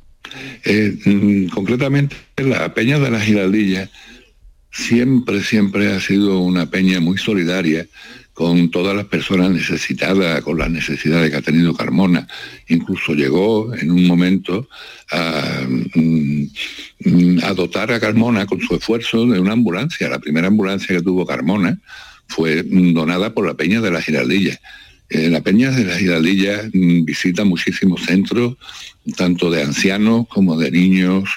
Eh, 0.66 0.98
mm, 1.06 1.48
concretamente, 1.48 2.16
la 2.38 2.74
Peña 2.74 3.00
de 3.00 3.12
la 3.12 3.20
Giraldilla 3.20 3.90
siempre, 4.72 5.42
siempre 5.44 5.94
ha 5.94 6.00
sido 6.00 6.40
una 6.40 6.70
peña 6.70 7.00
muy 7.00 7.18
solidaria 7.18 7.88
con 8.34 8.70
todas 8.70 8.96
las 8.96 9.06
personas 9.06 9.50
necesitadas, 9.50 10.42
con 10.44 10.60
las 10.60 10.70
necesidades 10.70 11.32
que 11.32 11.38
ha 11.38 11.42
tenido 11.42 11.74
Carmona. 11.74 12.28
Incluso 12.68 13.14
llegó 13.14 13.74
en 13.74 13.90
un 13.90 14.06
momento 14.06 14.70
a, 15.12 15.66
mm, 15.68 16.48
mm, 17.00 17.40
a 17.44 17.54
dotar 17.54 17.92
a 17.92 18.00
Carmona 18.00 18.46
con 18.46 18.62
su 18.62 18.76
esfuerzo 18.76 19.26
de 19.26 19.40
una 19.40 19.54
ambulancia, 19.54 20.08
la 20.08 20.20
primera 20.20 20.48
ambulancia 20.48 20.96
que 20.96 21.02
tuvo 21.02 21.26
Carmona, 21.26 21.80
fue 22.28 22.64
donada 22.64 23.34
por 23.34 23.46
la 23.46 23.56
Peña 23.56 23.82
de 23.82 23.92
la 23.92 24.02
Giraldilla. 24.02 24.60
Eh, 25.10 25.30
la 25.30 25.42
Peña 25.42 25.72
de 25.72 25.86
la 25.86 25.98
Giraldilla 25.98 26.70
mm, 26.74 27.06
visita 27.06 27.46
muchísimos 27.46 28.02
centros, 28.04 28.58
tanto 29.16 29.50
de 29.50 29.64
ancianos 29.64 30.28
como 30.28 30.58
de 30.58 30.72
niños, 30.72 31.30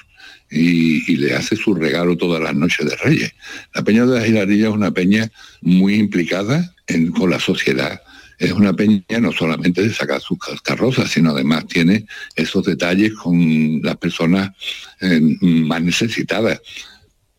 y, 0.51 1.15
le 1.15 1.33
hace 1.33 1.55
su 1.55 1.73
regalo 1.73 2.17
todas 2.17 2.41
las 2.41 2.53
noches 2.53 2.85
de 2.85 2.95
Reyes. 2.97 3.33
La 3.73 3.83
Peña 3.83 4.05
de 4.05 4.19
la 4.19 4.25
Giraldilla 4.25 4.67
es 4.67 4.73
una 4.73 4.91
peña 4.91 5.31
muy 5.61 5.95
implicada 5.95 6.75
con 7.17 7.29
la 7.29 7.39
sociedad. 7.39 8.01
Es 8.37 8.51
una 8.51 8.73
peña 8.73 9.19
no 9.19 9.31
solamente 9.31 9.81
de 9.81 9.93
sacar 9.93 10.19
sus 10.19 10.37
carrozas, 10.63 11.11
sino 11.11 11.31
además 11.31 11.67
tiene 11.67 12.05
esos 12.35 12.65
detalles 12.65 13.13
con 13.13 13.81
las 13.81 13.97
personas 13.97 14.51
eh, 14.99 15.21
más 15.41 15.81
necesitadas, 15.81 16.59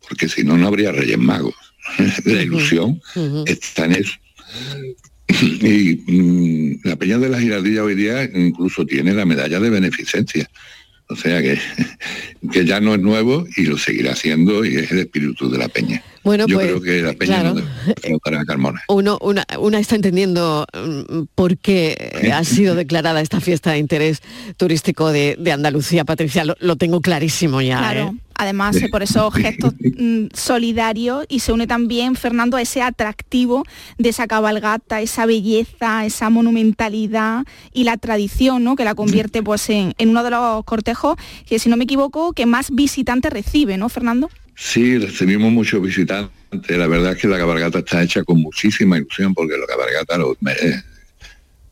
porque 0.09 0.29
si 0.29 0.45
no, 0.45 0.57
no 0.57 0.69
habría 0.69 0.93
Reyes 0.93 1.19
Magos. 1.19 1.55
La 2.25 2.43
ilusión 2.43 3.01
está 3.47 3.85
en 3.87 3.93
eso. 3.93 4.13
Y 5.41 5.99
mm, 6.07 6.81
la 6.85 6.97
Peña 6.97 7.19
de 7.19 7.31
la 7.31 7.41
Girardilla 7.41 7.83
hoy 7.83 7.95
día 7.95 8.25
incluso 8.25 8.85
tiene 8.85 9.15
la 9.15 9.25
medalla 9.25 9.61
de 9.61 9.71
beneficencia. 9.71 10.49
O 11.09 11.17
sea 11.17 11.43
que, 11.43 11.59
que 12.53 12.65
ya 12.65 12.81
no 12.81 12.95
es 12.95 13.01
nuevo 13.01 13.47
y 13.57 13.65
lo 13.65 13.77
seguirá 13.77 14.15
siendo 14.15 14.65
y 14.65 14.77
es 14.77 14.91
el 14.91 15.01
espíritu 15.01 15.51
de 15.51 15.59
la 15.59 15.69
peña. 15.69 16.03
Bueno, 16.25 16.47
Yo 16.47 16.57
pues, 16.57 16.69
creo 16.69 16.81
que 16.81 17.03
la 17.03 17.13
peña 17.15 17.43
no 17.43 18.19
para 18.23 18.45
Carmona. 18.45 18.83
Uno, 18.89 19.19
una, 19.21 19.45
una, 19.59 19.79
está 19.79 19.97
entendiendo 19.97 20.67
mm, 20.73 21.25
por 21.35 21.59
qué 21.59 22.31
ha 22.33 22.45
sido 22.45 22.75
declarada 22.75 23.21
esta 23.21 23.41
fiesta 23.41 23.73
de 23.73 23.79
interés 23.79 24.23
turístico 24.57 25.11
de, 25.11 25.37
Andalucía, 25.53 26.05
Patricia, 26.05 26.45
lo, 26.45 26.77
tengo 26.77 27.01
clarísimo 27.01 27.61
ya. 27.61 27.95
¿eh? 27.95 28.11
Además 28.35 28.77
por 28.91 29.03
esos 29.03 29.33
gestos 29.35 29.75
mm, 29.79 30.27
solidarios 30.35 31.25
y 31.29 31.41
se 31.41 31.53
une 31.53 31.67
también, 31.67 32.15
Fernando, 32.17 32.57
a 32.57 32.63
ese 32.63 32.83
atractivo 32.83 33.65
de 33.99 34.09
esa 34.11 34.27
cabalgata, 34.27 35.01
esa 35.01 35.27
belleza, 35.27 36.05
esa 36.05 36.31
monumentalidad 36.31 37.45
y 37.73 37.85
la 37.85 37.97
tradición, 37.97 38.65
¿no? 38.65 38.77
Que 38.77 38.85
la 38.85 38.95
convierte 38.95 39.43
pues 39.43 39.69
en, 39.71 39.95
uno 39.99 40.25
de 40.25 40.31
los 40.31 40.65
cortejos 40.65 41.17
que, 41.47 41.59
si 41.59 41.69
no 41.69 41.77
me 41.77 41.85
equivoco, 41.85 42.33
que 42.33 42.47
más 42.47 42.71
visitantes 42.71 43.33
recibe, 43.33 43.77
¿no, 43.79 43.89
Fernando? 43.89 44.31
Sí, 44.55 44.99
recibimos 44.99 45.51
muchos 45.53 45.83
visitantes. 45.83 46.31
La 46.69 46.87
verdad 46.87 47.13
es 47.13 47.19
que 47.19 47.29
la 47.29 47.39
cabalgata 47.39 47.79
está 47.79 48.03
hecha 48.03 48.23
con 48.25 48.41
muchísima 48.41 48.99
ilusión 48.99 49.33
porque 49.35 49.57
la 49.57 49.67
cabalgata 49.67 50.19
lo, 50.19 50.37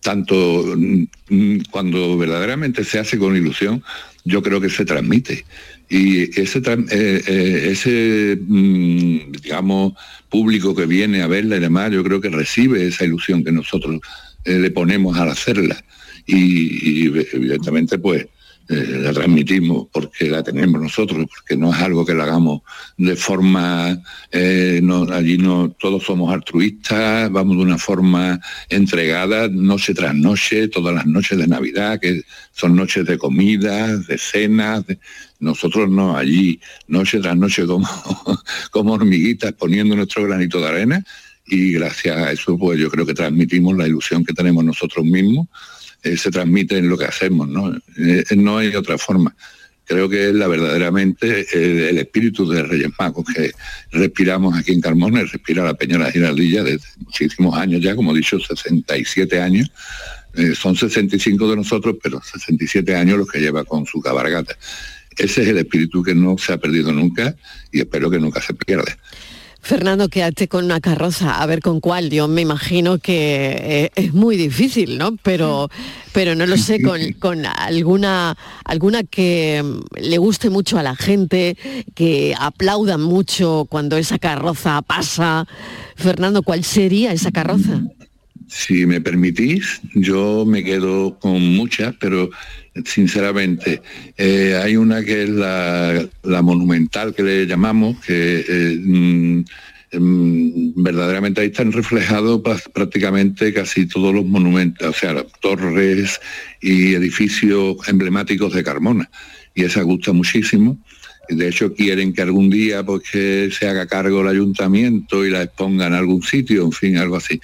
tanto 0.00 0.35
mm, 0.76 1.05
mm, 1.29 1.62
cuando 1.71 2.17
verdaderamente 2.17 2.85
se 2.85 2.99
hace 2.99 3.19
con 3.19 3.37
ilusión, 3.37 3.83
yo 4.25 4.43
creo 4.43 4.61
que 4.61 4.71
se 4.71 4.85
transmite. 4.85 5.45
Y 5.90 6.40
ese, 6.40 6.61
eh, 6.61 7.23
eh, 7.26 7.68
ese 7.73 8.38
mm, 8.40 9.32
digamos, 9.42 9.94
público 10.28 10.75
que 10.75 10.87
viene 10.87 11.20
a 11.20 11.26
verla 11.26 11.56
y 11.56 11.61
demás, 11.61 11.90
yo 11.90 12.04
creo 12.04 12.20
que 12.20 12.28
recibe 12.28 12.87
esa 12.87 13.04
ilusión 13.04 13.42
que 13.42 13.50
nosotros 13.50 14.00
eh, 14.44 14.59
le 14.59 14.70
ponemos 14.70 15.18
al 15.18 15.30
hacerla. 15.30 15.85
y 16.26 17.06
evidentemente, 17.09 17.99
pues, 17.99 18.26
la 18.71 19.12
transmitimos 19.12 19.89
porque 19.91 20.31
la 20.31 20.45
tenemos 20.45 20.81
nosotros, 20.81 21.27
porque 21.29 21.57
no 21.57 21.75
es 21.75 21.81
algo 21.81 22.07
que 22.07 22.15
la 22.15 22.23
hagamos 22.23 22.62
de 22.97 23.17
forma, 23.17 24.00
eh, 24.31 24.81
allí 25.12 25.39
no 25.39 25.71
todos 25.73 26.05
somos 26.05 26.33
altruistas, 26.33 27.33
vamos 27.33 27.57
de 27.57 27.65
una 27.65 27.79
forma 27.79 28.41
entregada, 28.69 29.49
noche 29.49 29.93
tras 29.93 30.15
noche, 30.15 30.69
todas 30.69 30.95
las 30.95 31.07
noches 31.07 31.37
de 31.39 31.49
Navidad, 31.49 31.99
que 31.99 32.23
son 32.53 32.77
noches 32.77 33.05
de 33.07 33.19
comida, 33.19 33.97
de 33.97 34.19
cenas, 34.19 34.85
nosotros 35.41 35.91
no, 35.91 36.17
allí 36.17 36.61
noche 36.87 37.19
tras 37.19 37.37
noche 37.37 37.65
como 38.71 38.93
hormiguitas 38.93 39.53
poniendo 39.55 39.97
nuestro 39.97 40.23
granito 40.25 40.61
de 40.61 40.69
arena 40.69 41.05
y 41.45 41.73
gracias 41.73 42.17
a 42.17 42.31
eso 42.31 42.57
pues 42.57 42.79
yo 42.79 42.89
creo 42.89 43.05
que 43.05 43.15
transmitimos 43.15 43.77
la 43.77 43.89
ilusión 43.89 44.25
que 44.25 44.33
tenemos 44.33 44.65
nosotros 44.65 45.05
mismos 45.05 45.49
eh, 46.02 46.16
se 46.16 46.30
transmite 46.30 46.78
en 46.78 46.88
lo 46.88 46.97
que 46.97 47.04
hacemos, 47.04 47.49
¿no? 47.49 47.75
Eh, 47.99 48.25
no 48.37 48.59
hay 48.59 48.75
otra 48.75 48.97
forma. 48.99 49.35
Creo 49.85 50.09
que 50.09 50.28
es 50.28 50.35
la 50.35 50.47
verdaderamente 50.47 51.47
el, 51.52 51.99
espíritu 51.99 52.49
de 52.49 52.62
Reyes 52.62 52.90
Magos 52.99 53.26
que 53.35 53.50
respiramos 53.90 54.57
aquí 54.57 54.73
en 54.73 54.80
Carmona, 54.80 55.23
respira 55.25 55.64
la 55.64 55.75
Peña 55.75 55.99
la 55.99 56.12
Giraldilla 56.12 56.62
desde 56.62 56.87
muchísimos 56.99 57.57
años 57.59 57.80
ya, 57.83 57.97
como 57.97 58.12
he 58.12 58.19
dicho, 58.19 58.38
67 58.38 59.40
años. 59.40 59.71
Eh, 60.35 60.54
son 60.54 60.76
65 60.76 61.50
de 61.50 61.57
nosotros, 61.57 61.97
pero 62.00 62.23
67 62.23 62.95
años 62.95 63.19
los 63.19 63.28
que 63.28 63.40
lleva 63.40 63.64
con 63.64 63.85
su 63.85 64.00
cabargata. 64.00 64.57
Ese 65.19 65.42
es 65.42 65.49
el 65.49 65.59
espíritu 65.59 66.02
que 66.02 66.14
no 66.14 66.38
se 66.38 66.52
ha 66.52 66.59
perdido 66.59 66.92
nunca 66.92 67.35
y 67.73 67.80
espero 67.80 68.09
que 68.11 68.21
nunca 68.21 68.40
se 68.40 68.54
pierda. 68.54 68.97
Fernando, 69.62 70.09
quédate 70.09 70.49
con 70.49 70.64
una 70.64 70.81
carroza, 70.81 71.40
a 71.40 71.47
ver 71.47 71.61
con 71.61 71.81
cuál. 71.81 72.11
Yo 72.11 72.29
me 72.29 72.40
imagino 72.40 72.99
que 72.99 73.57
eh, 73.61 73.90
es 73.95 74.14
muy 74.14 74.37
difícil, 74.37 74.99
¿no? 74.99 75.17
Pero, 75.23 75.71
pero 76.12 76.35
no 76.35 76.47
lo 76.47 76.57
sé, 76.57 76.83
con, 76.83 77.12
con, 77.14 77.45
alguna, 77.47 78.37
alguna 78.64 79.05
que 79.05 79.62
mm, 79.62 80.00
le 80.00 80.19
guste 80.19 80.50
mucho 80.50 80.79
a 80.79 80.83
la 80.83 80.97
gente, 80.97 81.57
que 81.95 82.35
aplaudan 82.38 83.02
mucho 83.02 83.67
cuando 83.69 83.97
esa 83.97 84.19
carroza 84.19 84.83
pasa. 84.83 85.47
Fernando, 85.95 86.43
¿cuál 86.43 86.64
sería 86.64 87.12
esa 87.12 87.31
carroza? 87.31 87.83
Si 88.50 88.85
me 88.85 89.00
permitís, 89.00 89.80
yo 89.95 90.45
me 90.45 90.64
quedo 90.64 91.16
con 91.21 91.40
muchas, 91.40 91.95
pero 92.00 92.30
sinceramente, 92.85 93.80
eh, 94.16 94.61
hay 94.61 94.75
una 94.75 95.04
que 95.04 95.23
es 95.23 95.28
la, 95.28 96.42
monumental 96.42 97.14
que 97.14 97.23
le 97.23 97.47
llamamos, 97.47 98.04
que 98.04 98.45
eh, 98.49 98.76
mm, 98.83 99.45
mm, 99.92 100.83
verdaderamente 100.83 101.42
ahí 101.42 101.47
están 101.47 101.71
reflejados 101.71 102.42
prácticamente 102.73 103.52
casi 103.54 103.87
todos 103.87 104.12
los 104.12 104.26
monumentos, 104.26 104.88
o 104.88 104.92
sea, 104.92 105.25
torres 105.40 106.21
y 106.61 106.95
edificios 106.95 107.76
emblemáticos 107.87 108.52
de 108.52 108.64
Carmona. 108.64 109.09
Y 109.54 109.62
esa 109.62 109.83
gusta 109.83 110.12
muchísimo. 110.12 110.76
De 111.28 111.47
hecho, 111.47 111.73
quieren 111.73 112.12
que 112.12 112.23
algún 112.23 112.50
día 112.50 112.83
pues, 112.83 113.04
se 113.12 113.69
haga 113.69 113.87
cargo 113.87 114.23
el 114.23 114.28
ayuntamiento 114.28 115.25
y 115.25 115.30
la 115.30 115.42
expongan 115.42 115.92
en 115.92 115.99
algún 116.00 116.23
sitio, 116.25 116.64
en 116.64 116.73
fin, 116.73 116.97
algo 116.97 117.16
así 117.16 117.40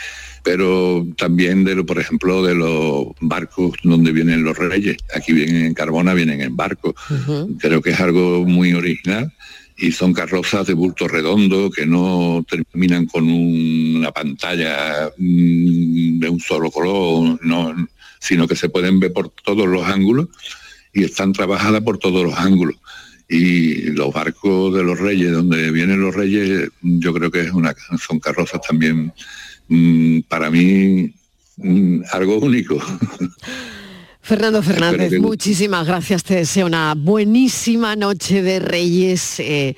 pero 0.47 1.05
también 1.17 1.65
de 1.65 1.75
lo, 1.75 1.85
por 1.85 1.99
ejemplo, 1.99 2.41
de 2.41 2.55
los 2.55 3.09
barcos 3.21 3.73
donde 3.83 4.13
vienen 4.13 4.45
los 4.45 4.57
reyes. 4.57 4.97
Aquí 5.13 5.33
vienen 5.33 5.65
en 5.65 5.75
Carbona, 5.75 6.15
vienen 6.15 6.41
en 6.41 6.55
barco. 6.55 6.95
Creo 7.59 7.83
que 7.83 7.91
es 7.91 7.99
algo 7.99 8.45
muy 8.47 8.73
original 8.73 9.33
y 9.77 9.91
son 9.91 10.13
carrozas 10.13 10.69
de 10.69 10.75
bulto 10.75 11.09
redondo 11.09 11.69
que 11.69 11.85
no 11.85 12.47
terminan 12.49 13.07
con 13.07 13.29
una 13.29 14.13
pantalla 14.13 15.11
mm, 15.19 16.21
de 16.21 16.29
un 16.29 16.39
solo 16.39 16.71
color, 16.71 17.41
sino 18.21 18.47
que 18.47 18.55
se 18.55 18.69
pueden 18.69 19.01
ver 19.01 19.13
por 19.13 19.31
todos 19.31 19.67
los 19.67 19.85
ángulos 19.85 20.29
y 20.95 21.03
están 21.03 21.33
trabajadas 21.33 21.83
por 21.83 21.99
todos 21.99 22.23
los 22.23 22.39
ángulos. 22.39 22.77
Y 23.29 23.91
los 23.91 24.15
barcos 24.15 24.73
de 24.73 24.85
los 24.85 25.01
reyes, 25.01 25.33
donde 25.33 25.73
vienen 25.73 26.01
los 26.01 26.15
reyes, 26.15 26.71
yo 26.83 27.13
creo 27.13 27.33
que 27.33 27.41
es 27.41 27.51
una, 27.51 27.75
son 27.99 28.21
carrozas 28.21 28.61
también 28.61 29.13
Mm, 29.69 30.21
para 30.29 30.51
mí 30.51 31.13
mm, 31.57 32.01
algo 32.13 32.39
único. 32.39 32.79
Fernando 34.21 34.63
Fernández, 34.63 35.19
muchísimas 35.21 35.87
gracias. 35.87 36.25
Te 36.25 36.35
deseo 36.37 36.67
una 36.67 36.95
buenísima 36.97 37.97
noche 37.97 38.43
de 38.43 38.61
Reyes 38.61 39.41
eh, 39.41 39.77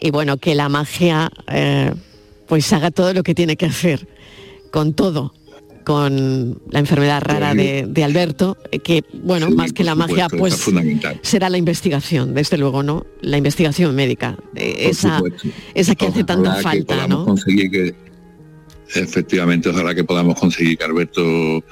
y 0.00 0.10
bueno, 0.10 0.36
que 0.38 0.54
la 0.54 0.68
magia 0.68 1.30
eh, 1.48 1.92
pues 2.46 2.72
haga 2.72 2.90
todo 2.90 3.12
lo 3.12 3.22
que 3.22 3.34
tiene 3.34 3.56
que 3.56 3.66
hacer, 3.66 4.08
con 4.70 4.94
todo, 4.94 5.34
con 5.84 6.60
la 6.70 6.78
enfermedad 6.78 7.20
rara 7.20 7.54
de, 7.54 8.04
Alberto, 8.04 8.56
eh, 8.70 8.78
que 8.78 9.04
bueno, 9.12 9.50
más 9.50 9.74
que 9.74 9.84
la 9.84 9.94
magia, 9.94 10.28
pues 10.30 10.70
será 11.20 11.50
la 11.50 11.58
investigación, 11.58 12.32
desde 12.32 12.56
luego, 12.56 12.82
¿no? 12.82 13.04
La 13.20 13.36
investigación 13.36 13.94
médica, 13.94 14.38
esa, 14.54 15.20
esa 15.74 15.94
que 15.94 16.06
hace 16.06 16.24
tanta 16.24 16.54
falta, 16.62 17.06
¿no? 17.06 17.34
Efectivamente, 18.94 19.68
ojalá 19.68 19.94
que 19.94 20.04
podamos 20.04 20.38
conseguir 20.38 20.78
que 20.78 20.84
Alberto 20.84 21.62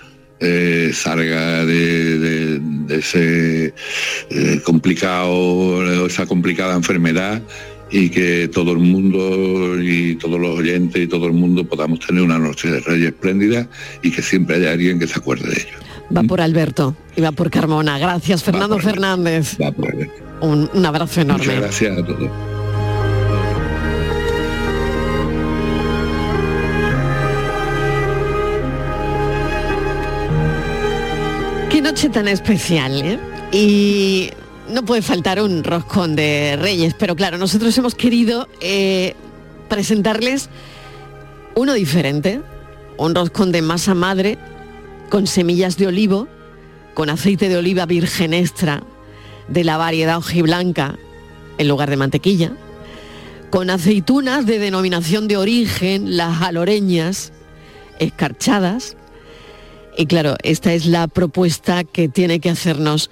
eh, 0.40 0.90
salga 0.92 1.64
de, 1.64 2.61
ese 2.90 3.73
eh, 4.30 4.61
complicado, 4.64 6.06
esa 6.06 6.26
complicada 6.26 6.75
enfermedad 6.75 7.42
y 7.90 8.11
que 8.11 8.49
todo 8.49 8.73
el 8.73 8.78
mundo 8.78 9.80
y 9.80 10.16
todos 10.16 10.40
los 10.40 10.58
oyentes 10.58 11.02
y 11.02 11.06
todo 11.06 11.26
el 11.26 11.32
mundo 11.32 11.64
podamos 11.64 12.00
tener 12.00 12.23
una 12.23 12.38
noche 12.38 12.69
de 12.69 12.80
reyes 12.80 13.08
espléndida 13.08 13.69
y 14.02 14.10
que 14.10 14.23
siempre 14.23 14.56
haya 14.56 14.73
alguien 14.73 14.99
que 14.99 15.06
se 15.06 15.19
acuerde 15.19 15.49
de 15.49 15.56
ello. 15.56 15.78
Va 16.14 16.23
por 16.23 16.40
Alberto 16.40 16.97
y 17.17 17.21
va 17.21 17.32
por 17.32 17.50
Carmona. 17.50 17.99
Gracias, 17.99 18.45
Fernando 18.45 18.78
Fernández. 18.78 19.56
Un, 20.40 20.69
un 20.73 20.86
abrazo 20.86 21.23
enorme. 21.23 21.47
Muchas 21.47 21.60
gracias 21.60 21.99
a 21.99 22.04
todos. 22.04 22.55
Tan 31.97 32.28
especial, 32.28 33.02
¿eh? 33.02 33.19
Y 33.52 34.30
no 34.69 34.85
puede 34.85 35.00
faltar 35.00 35.41
un 35.41 35.65
roscón 35.65 36.15
de 36.15 36.56
reyes, 36.61 36.95
pero 36.95 37.17
claro, 37.17 37.39
nosotros 37.39 37.76
hemos 37.78 37.95
querido 37.95 38.49
eh, 38.61 39.15
presentarles 39.69 40.50
uno 41.54 41.73
diferente, 41.73 42.43
un 42.99 43.15
roscón 43.15 43.50
de 43.50 43.63
masa 43.63 43.95
madre 43.95 44.37
con 45.09 45.26
semillas 45.26 45.78
de 45.78 45.87
olivo, 45.87 46.28
con 46.95 47.09
aceite 47.09 47.49
de 47.49 47.56
oliva 47.56 47.87
virgen 47.87 48.35
extra 48.35 48.82
de 49.49 49.65
la 49.65 49.78
variedad 49.78 50.19
hojiblanca 50.19 50.97
en 51.56 51.67
lugar 51.67 51.89
de 51.89 51.97
mantequilla, 51.97 52.52
con 53.50 53.71
aceitunas 53.71 54.45
de 54.45 54.59
denominación 54.59 55.28
de 55.28 55.39
origen, 55.39 56.19
las 56.19 56.43
aloreñas, 56.43 57.32
escarchadas, 57.99 58.97
y 59.97 60.06
claro, 60.06 60.37
esta 60.43 60.73
es 60.73 60.87
la 60.87 61.09
propuesta 61.09 61.85
que 61.85 62.09
tiene 62.09 62.41
que 62.41 62.50
hacernos 62.50 63.11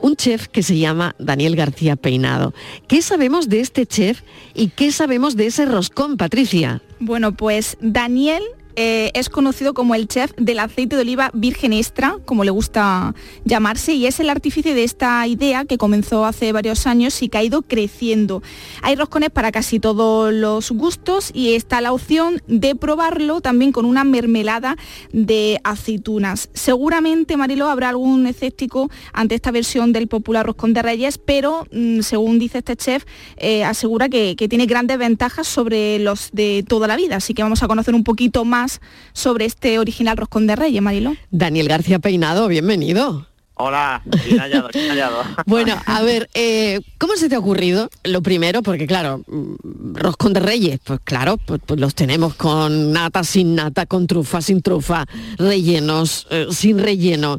un 0.00 0.16
chef 0.16 0.48
que 0.48 0.62
se 0.62 0.78
llama 0.78 1.14
Daniel 1.18 1.56
García 1.56 1.96
Peinado. 1.96 2.52
¿Qué 2.86 3.02
sabemos 3.02 3.48
de 3.48 3.60
este 3.60 3.86
chef 3.86 4.22
y 4.54 4.68
qué 4.68 4.92
sabemos 4.92 5.36
de 5.36 5.46
ese 5.46 5.64
roscón, 5.64 6.16
Patricia? 6.16 6.82
Bueno, 7.00 7.32
pues 7.32 7.76
Daniel 7.80 8.42
eh, 8.76 9.10
es 9.14 9.30
conocido 9.30 9.72
como 9.72 9.94
el 9.94 10.06
chef 10.06 10.32
del 10.36 10.58
aceite 10.58 10.96
de 10.96 11.02
oliva 11.02 11.30
virgen 11.32 11.72
extra, 11.72 12.18
como 12.26 12.44
le 12.44 12.50
gusta 12.50 13.14
llamarse, 13.44 13.94
y 13.94 14.06
es 14.06 14.20
el 14.20 14.28
artífice 14.28 14.74
de 14.74 14.84
esta 14.84 15.26
idea 15.26 15.64
que 15.64 15.78
comenzó 15.78 16.26
hace 16.26 16.52
varios 16.52 16.86
años 16.86 17.22
y 17.22 17.30
que 17.30 17.38
ha 17.38 17.42
ido 17.42 17.62
creciendo. 17.62 18.42
Hay 18.82 18.94
roscones 18.94 19.30
para 19.30 19.50
casi 19.50 19.80
todos 19.80 20.32
los 20.32 20.70
gustos 20.70 21.30
y 21.32 21.54
está 21.54 21.80
la 21.80 21.92
opción 21.92 22.42
de 22.48 22.74
probarlo 22.74 23.40
también 23.40 23.72
con 23.72 23.86
una 23.86 24.04
mermelada 24.04 24.76
de 25.10 25.58
aceitunas. 25.64 26.50
Seguramente, 26.52 27.38
Marilo, 27.38 27.70
habrá 27.70 27.88
algún 27.88 28.26
escéptico 28.26 28.90
ante 29.14 29.34
esta 29.34 29.52
versión 29.52 29.92
del 29.94 30.06
popular 30.06 30.44
roscón 30.44 30.74
de 30.74 30.82
reyes, 30.82 31.16
pero 31.16 31.66
mm, 31.72 32.00
según 32.00 32.38
dice 32.38 32.58
este 32.58 32.76
chef, 32.76 33.04
eh, 33.38 33.64
asegura 33.64 34.10
que, 34.10 34.36
que 34.36 34.48
tiene 34.48 34.66
grandes 34.66 34.98
ventajas 34.98 35.46
sobre 35.46 35.98
los 35.98 36.28
de 36.32 36.62
toda 36.68 36.86
la 36.86 36.96
vida. 36.96 37.16
Así 37.16 37.32
que 37.32 37.42
vamos 37.42 37.62
a 37.62 37.68
conocer 37.68 37.94
un 37.94 38.04
poquito 38.04 38.44
más 38.44 38.65
sobre 39.12 39.44
este 39.44 39.78
original 39.78 40.16
roscón 40.16 40.46
de 40.46 40.56
reyes, 40.56 40.82
Marilo. 40.82 41.14
Daniel 41.30 41.68
García 41.68 41.98
Peinado, 41.98 42.48
bienvenido. 42.48 43.26
Hola, 43.58 44.02
bien 44.26 44.38
hallado, 44.38 44.68
bien 44.70 44.90
hallado. 44.90 45.22
bueno, 45.46 45.74
a 45.86 46.02
ver, 46.02 46.28
eh, 46.34 46.82
¿cómo 46.98 47.16
se 47.16 47.30
te 47.30 47.36
ha 47.36 47.38
ocurrido? 47.38 47.88
Lo 48.04 48.20
primero, 48.20 48.62
porque 48.62 48.86
claro, 48.86 49.22
mm, 49.26 49.94
roscón 49.94 50.34
de 50.34 50.40
reyes, 50.40 50.78
pues 50.84 51.00
claro, 51.02 51.38
pues, 51.38 51.62
pues, 51.64 51.80
los 51.80 51.94
tenemos 51.94 52.34
con 52.34 52.92
nata, 52.92 53.24
sin 53.24 53.54
nata, 53.54 53.86
con 53.86 54.06
trufa, 54.06 54.42
sin 54.42 54.60
trufa, 54.60 55.06
rellenos, 55.38 56.26
eh, 56.30 56.48
sin 56.50 56.78
relleno, 56.78 57.38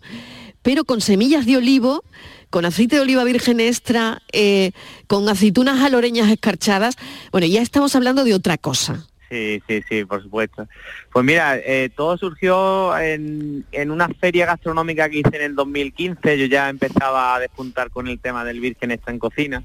pero 0.64 0.86
con 0.86 1.02
semillas 1.02 1.46
de 1.46 1.58
olivo, 1.58 2.04
con 2.50 2.66
aceite 2.66 2.96
de 2.96 3.04
oliva 3.04 3.24
virgen 3.24 3.60
extra, 3.60 4.24
eh, 4.32 4.72
con 5.06 5.30
aceitunas 5.30 5.82
aloreñas 5.82 6.32
escarchadas. 6.32 6.96
Bueno, 7.32 7.46
ya 7.46 7.62
estamos 7.62 7.96
hablando 7.96 8.24
de 8.24 8.34
otra 8.34 8.58
cosa. 8.58 9.06
Sí, 9.30 9.62
sí, 9.68 9.84
sí, 9.90 10.06
por 10.06 10.24
supuesto. 10.24 10.68
Pues 11.12 11.26
mira, 11.26 11.58
eh, 11.58 11.90
todo 11.94 12.18
surgió 12.18 12.98
en, 12.98 13.66
en, 13.72 13.92
una 13.92 14.08
feria 14.08 14.46
gastronómica 14.46 15.10
que 15.10 15.20
hice 15.20 15.36
en 15.36 15.42
el 15.42 15.56
2015. 15.56 16.38
Yo 16.38 16.46
ya 16.46 16.70
empezaba 16.70 17.36
a 17.36 17.40
despuntar 17.40 17.90
con 17.90 18.08
el 18.08 18.20
tema 18.20 18.46
del 18.46 18.62
virgen 18.62 18.92
extra 18.92 19.12
en 19.12 19.20
cocina 19.20 19.64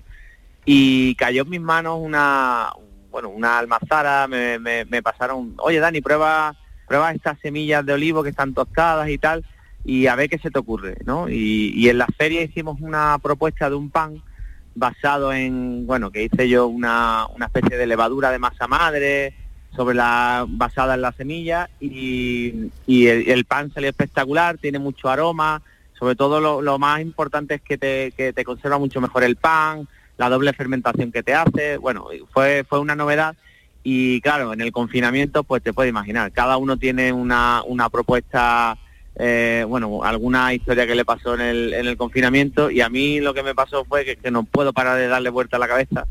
y 0.64 1.14
cayó 1.14 1.42
en 1.42 1.50
mis 1.50 1.60
manos 1.60 1.98
una, 2.00 2.70
bueno, 3.10 3.28
una 3.28 3.58
almazara. 3.58 4.26
Me, 4.26 4.58
me, 4.58 5.02
pasaron, 5.02 5.54
oye 5.58 5.78
Dani, 5.78 6.00
prueba, 6.00 6.56
prueba 6.88 7.12
estas 7.12 7.38
semillas 7.38 7.86
de 7.86 7.92
olivo 7.92 8.24
que 8.24 8.30
están 8.30 8.54
tostadas 8.54 9.08
y 9.08 9.18
tal 9.18 9.44
y 9.84 10.06
a 10.06 10.16
ver 10.16 10.28
qué 10.28 10.38
se 10.38 10.50
te 10.50 10.58
ocurre, 10.58 10.96
¿no? 11.04 11.28
Y, 11.28 11.72
y 11.74 11.88
en 11.88 11.98
la 11.98 12.06
feria 12.06 12.42
hicimos 12.42 12.80
una 12.80 13.18
propuesta 13.20 13.68
de 13.68 13.76
un 13.76 13.90
pan 13.90 14.22
basado 14.74 15.32
en, 15.32 15.86
bueno, 15.86 16.10
que 16.10 16.24
hice 16.24 16.48
yo 16.48 16.66
una, 16.66 17.26
una 17.34 17.46
especie 17.46 17.76
de 17.76 17.86
levadura 17.86 18.30
de 18.30 18.38
masa 18.38 18.66
madre, 18.66 19.34
sobre 19.74 19.94
la 19.94 20.44
basada 20.48 20.94
en 20.94 21.02
la 21.02 21.12
semilla 21.12 21.68
y, 21.80 22.70
el, 22.86 23.44
pan 23.44 23.72
salió 23.72 23.88
espectacular, 23.88 24.58
tiene 24.58 24.78
mucho 24.78 25.08
aroma, 25.08 25.62
sobre 25.98 26.14
todo 26.14 26.60
lo, 26.60 26.78
más 26.78 27.00
importante 27.00 27.54
es 27.54 27.62
que 27.62 27.78
te, 27.78 28.44
conserva 28.44 28.78
mucho 28.78 29.00
mejor 29.00 29.24
el 29.24 29.36
pan, 29.36 29.88
la 30.18 30.28
doble 30.28 30.52
fermentación 30.52 31.10
que 31.10 31.22
te 31.22 31.34
hace, 31.34 31.78
bueno, 31.78 32.08
fue, 32.32 32.64
fue 32.68 32.80
una 32.80 32.94
novedad 32.94 33.34
y 33.82 34.20
claro, 34.20 34.52
en 34.52 34.60
el 34.60 34.72
confinamiento 34.72 35.42
pues 35.42 35.62
te 35.62 35.72
puedes 35.72 35.90
imaginar, 35.90 36.32
cada 36.32 36.56
uno 36.56 36.76
tiene 36.76 37.12
una, 37.12 37.62
propuesta 37.90 38.76
eh, 39.16 39.64
bueno, 39.66 40.04
alguna 40.04 40.52
historia 40.54 40.86
que 40.86 40.94
le 40.94 41.04
pasó 41.04 41.34
en 41.34 41.40
el, 41.40 41.74
en 41.74 41.86
el 41.86 41.96
confinamiento 41.96 42.70
y 42.70 42.80
a 42.80 42.88
mí 42.88 43.20
lo 43.20 43.34
que 43.34 43.42
me 43.42 43.54
pasó 43.54 43.84
fue 43.84 44.04
que, 44.04 44.30
no 44.30 44.44
puedo 44.44 44.72
parar 44.72 44.98
de 44.98 45.08
darle 45.08 45.30
vuelta 45.30 45.56
a 45.56 45.60
la 45.60 45.68
cabeza 45.68 46.06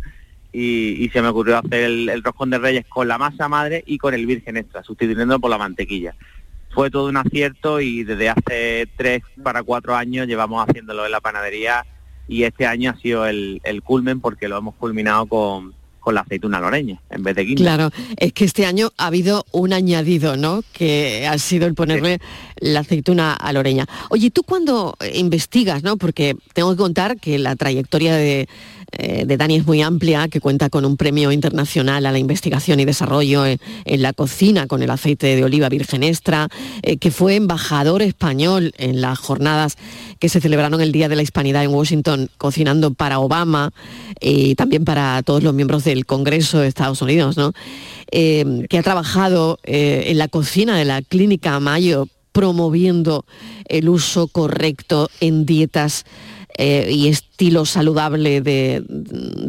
y, 0.54 1.10
se 1.14 1.22
me 1.22 1.30
ocurrió 1.30 1.58
hacer 1.58 1.84
el, 1.84 2.24
roscón 2.24 2.50
de 2.50 2.58
reyes 2.58 2.86
con 2.88 3.08
la 3.08 3.18
masa 3.18 3.48
madre 3.48 3.84
y 3.86 3.98
con 3.98 4.14
el 4.14 4.26
virgen 4.26 4.58
extra, 4.58 4.84
sustituyéndolo 4.84 5.40
por 5.40 5.50
la 5.50 5.58
mantequilla. 5.58 6.16
Fue 6.72 6.90
todo 6.90 7.10
un 7.10 7.18
acierto 7.18 7.82
y 7.82 8.04
desde 8.04 8.30
hace 8.30 8.88
tres 8.96 9.24
para 9.44 9.64
cuatro 9.64 9.96
años 9.96 10.28
llevamos 10.28 10.66
haciéndolo 10.68 11.06
en 11.06 11.12
la 11.12 11.20
panadería 11.20 11.86
y 12.28 12.44
este 12.44 12.66
año 12.66 12.92
ha 12.92 12.98
sido 12.98 13.26
el, 13.26 13.62
el 13.64 13.82
culmen 13.82 14.22
porque 14.22 14.48
lo 14.48 14.58
hemos 14.58 14.76
culminado 14.76 15.26
con, 15.26 15.74
con 16.02 16.16
la 16.16 16.22
aceituna 16.22 16.60
loreña 16.60 17.00
en 17.10 17.24
vez 17.24 17.36
de 17.36 17.46
guinda. 17.46 17.62
Claro, 17.62 17.90
es 18.18 18.34
que 18.34 18.44
este 18.44 18.66
año 18.66 18.92
ha 18.98 19.06
habido 19.08 19.46
un 19.52 19.72
añadido, 19.72 20.36
¿no? 20.36 20.64
Que 20.74 21.28
ha 21.28 21.38
sido 21.38 21.68
el 21.68 21.76
ponerle 21.76 22.20
la 22.60 22.82
aceituna 22.82 23.34
a 23.34 23.54
loreña. 23.54 23.86
Oye, 24.10 24.32
tú 24.32 24.44
cuando 24.44 24.98
investigas, 25.14 25.84
¿no? 25.84 25.98
Porque 25.98 26.36
tengo 26.54 26.72
que 26.72 26.78
contar 26.78 27.18
que 27.18 27.38
la 27.38 27.56
trayectoria 27.56 28.16
de, 28.16 28.50
eh, 28.92 29.26
de 29.26 29.38
Dani 29.38 29.56
es 29.56 29.66
muy 29.66 29.82
amplia, 29.82 30.28
que 30.28 30.42
cuenta 30.42 30.70
con 30.70 30.86
un 30.86 30.98
premio 30.98 31.32
internacional 31.32 32.06
a 32.06 32.12
la 32.12 32.20
investigación 32.20 32.80
y 32.80 32.86
desarrollo 32.86 33.46
en, 33.46 33.60
la 33.86 34.14
cocina 34.14 34.68
con 34.68 34.84
el 34.84 34.90
aceite 34.90 35.36
de 35.36 35.44
oliva 35.44 35.70
virgen 35.70 36.04
extra, 36.04 36.50
eh, 36.82 36.98
que 36.98 37.12
fue 37.12 37.36
embajador 37.36 38.02
español 38.02 38.74
en 38.78 39.00
las 39.02 39.18
jornadas 39.20 39.78
que 40.20 40.30
se 40.30 40.42
celebraron 40.42 40.82
el 40.82 40.92
Día 40.92 41.08
de 41.08 41.16
la 41.16 41.22
Hispanidad 41.22 41.64
en 41.64 41.72
Washington, 41.72 42.30
cocinando 42.38 42.94
para 42.94 43.20
Obama 43.20 43.72
y 44.20 44.56
también 44.56 44.84
para 44.84 45.22
todos 45.24 45.42
los 45.44 45.54
miembros 45.54 45.84
del 45.84 46.06
Congreso 46.06 46.60
de 46.60 46.68
Estados 46.68 47.02
Unidos, 47.02 47.38
¿no? 47.38 47.54
Eh, 48.12 48.66
que 48.70 48.78
ha 48.78 48.84
trabajado 48.84 49.60
en 49.64 50.18
la 50.18 50.28
cocina 50.28 50.78
de 50.78 50.84
la 50.84 51.02
Clínica 51.02 51.58
Mayo 51.60 52.08
promoviendo 52.32 53.26
el 53.68 53.90
uso 53.90 54.28
correcto 54.28 55.10
en 55.20 55.46
dietas 55.46 56.06
eh, 56.58 56.90
y 56.92 57.08
estilo 57.08 57.66
saludable 57.66 58.42
de, 58.42 58.84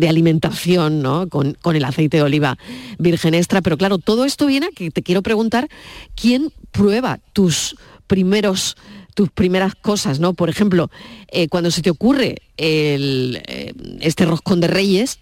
alimentación, 0.08 1.02
¿no? 1.02 1.28
Con, 1.28 1.56
el 1.64 1.84
aceite 1.84 2.18
de 2.18 2.22
oliva 2.22 2.58
virgen 2.98 3.34
extra. 3.34 3.62
Pero 3.62 3.76
claro, 3.76 3.98
todo 3.98 4.24
esto 4.24 4.46
viene 4.46 4.66
a 4.66 4.70
que 4.70 4.90
te 4.90 5.02
quiero 5.02 5.22
preguntar, 5.22 5.68
¿quién 6.14 6.52
prueba 6.70 7.18
tus 7.32 7.76
primeros 8.06 8.76
tus 9.14 9.30
primeras 9.30 9.74
cosas, 9.74 10.20
¿no? 10.20 10.32
Por 10.32 10.48
ejemplo, 10.48 10.90
eh, 11.28 11.46
cuando 11.48 11.70
se 11.70 11.82
te 11.82 11.90
ocurre 11.90 12.36
el, 12.56 13.42
eh, 13.46 13.74
este 14.00 14.24
roscón 14.24 14.60
de 14.60 14.68
reyes, 14.68 15.20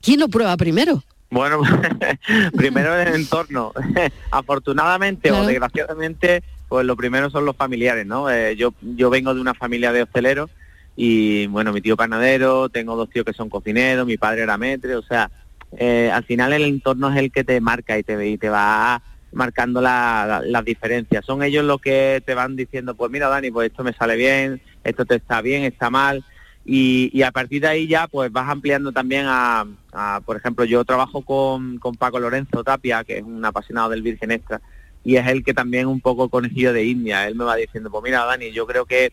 ¿quién 0.00 0.18
lo 0.18 0.26
prueba 0.26 0.56
primero? 0.56 1.04
Bueno, 1.30 1.62
primero 2.56 3.00
el 3.00 3.14
entorno. 3.14 3.72
Afortunadamente 4.32 5.30
o 5.30 5.46
desgraciadamente, 5.46 6.42
pues 6.68 6.84
lo 6.84 6.96
primero 6.96 7.30
son 7.30 7.44
los 7.44 7.54
familiares, 7.54 8.06
¿no? 8.06 8.26
yo, 8.54 8.74
yo 8.80 9.08
vengo 9.08 9.32
de 9.34 9.40
una 9.40 9.54
familia 9.54 9.92
de 9.92 10.02
hosteleros 10.02 10.50
y 10.96 11.46
bueno, 11.46 11.72
mi 11.72 11.80
tío 11.80 11.96
panadero, 11.96 12.68
tengo 12.68 12.96
dos 12.96 13.10
tíos 13.10 13.24
que 13.24 13.32
son 13.32 13.48
cocineros, 13.48 14.06
mi 14.06 14.18
padre 14.18 14.42
era 14.42 14.58
metre, 14.58 14.94
o 14.96 15.02
sea, 15.02 15.30
eh, 15.76 16.10
al 16.12 16.24
final 16.24 16.52
el 16.52 16.64
entorno 16.64 17.10
es 17.10 17.16
el 17.16 17.32
que 17.32 17.44
te 17.44 17.60
marca 17.60 17.98
y 17.98 18.02
te, 18.02 18.28
y 18.28 18.36
te 18.36 18.50
va 18.50 19.02
marcando 19.32 19.80
las 19.80 20.64
diferencias. 20.64 21.24
Son 21.24 21.42
ellos 21.42 21.64
los 21.64 21.80
que 21.80 22.22
te 22.24 22.34
van 22.34 22.56
diciendo, 22.56 22.94
pues 22.94 23.10
mira 23.10 23.28
Dani, 23.28 23.50
pues 23.50 23.70
esto 23.70 23.82
me 23.82 23.92
sale 23.94 24.16
bien, 24.16 24.60
esto 24.84 25.04
te 25.04 25.16
está 25.16 25.40
bien, 25.40 25.64
está 25.64 25.90
mal. 25.90 26.24
Y, 26.64 27.22
a 27.22 27.32
partir 27.32 27.62
de 27.62 27.68
ahí 27.68 27.88
ya 27.88 28.06
pues 28.06 28.30
vas 28.30 28.48
ampliando 28.48 28.92
también 28.92 29.24
a, 29.26 29.66
por 30.24 30.36
ejemplo, 30.36 30.64
yo 30.64 30.84
trabajo 30.84 31.22
con, 31.22 31.78
con 31.78 31.96
Paco 31.96 32.20
Lorenzo 32.20 32.62
Tapia, 32.62 33.02
que 33.02 33.18
es 33.18 33.24
un 33.24 33.44
apasionado 33.44 33.90
del 33.90 34.02
Virgen 34.02 34.30
Extra, 34.30 34.60
y 35.02 35.16
es 35.16 35.26
el 35.26 35.42
que 35.42 35.54
también 35.54 35.88
un 35.88 36.00
poco 36.00 36.28
conocido 36.28 36.72
de 36.72 36.84
India. 36.84 37.26
Él 37.26 37.34
me 37.34 37.44
va 37.44 37.56
diciendo, 37.56 37.90
pues 37.90 38.04
mira 38.04 38.24
Dani, 38.24 38.52
yo 38.52 38.66
creo 38.66 38.86
que 38.86 39.12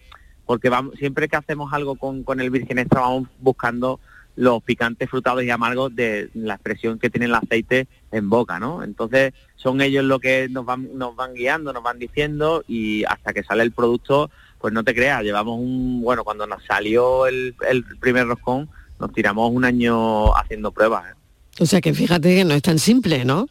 porque 0.50 0.70
vamos, 0.70 0.96
siempre 0.98 1.28
que 1.28 1.36
hacemos 1.36 1.72
algo 1.74 1.94
con, 1.94 2.24
con 2.24 2.40
el 2.40 2.50
virgen 2.50 2.80
extra 2.80 3.02
vamos 3.02 3.30
buscando 3.38 4.00
los 4.36 4.64
picantes 4.64 5.08
frutados 5.08 5.44
y 5.44 5.52
amargos 5.52 5.96
de 5.96 6.32
la 6.34 6.56
expresión 6.56 6.98
que 6.98 7.12
tiene 7.12 7.28
el 7.28 7.36
aceite 7.36 7.88
en 8.12 8.32
boca, 8.32 8.60
¿no? 8.60 8.84
Entonces 8.84 9.34
son 9.58 9.80
ellos 9.80 10.04
los 10.06 10.20
que 10.20 10.48
nos 10.50 10.66
van, 10.66 10.98
nos 10.98 11.16
van 11.16 11.36
guiando, 11.36 11.72
nos 11.72 11.84
van 11.84 12.00
diciendo 12.00 12.64
y 12.68 13.04
hasta 13.04 13.32
que 13.32 13.44
sale 13.44 13.62
el 13.62 13.74
producto, 13.74 14.32
pues 14.58 14.74
no 14.74 14.84
te 14.84 14.96
creas, 14.96 15.22
llevamos 15.22 15.60
un, 15.60 16.02
bueno, 16.02 16.24
cuando 16.24 16.48
nos 16.48 16.66
salió 16.66 17.28
el, 17.28 17.54
el 17.70 17.84
primer 18.00 18.26
roscón, 18.26 18.72
nos 19.00 19.14
tiramos 19.14 19.52
un 19.52 19.66
año 19.66 20.36
haciendo 20.36 20.72
pruebas. 20.72 21.12
¿eh? 21.12 21.16
O 21.60 21.68
sea 21.68 21.80
que 21.80 21.94
fíjate 21.94 22.38
que 22.38 22.44
no 22.44 22.56
es 22.56 22.64
tan 22.64 22.80
simple, 22.80 23.24
¿no? 23.24 23.48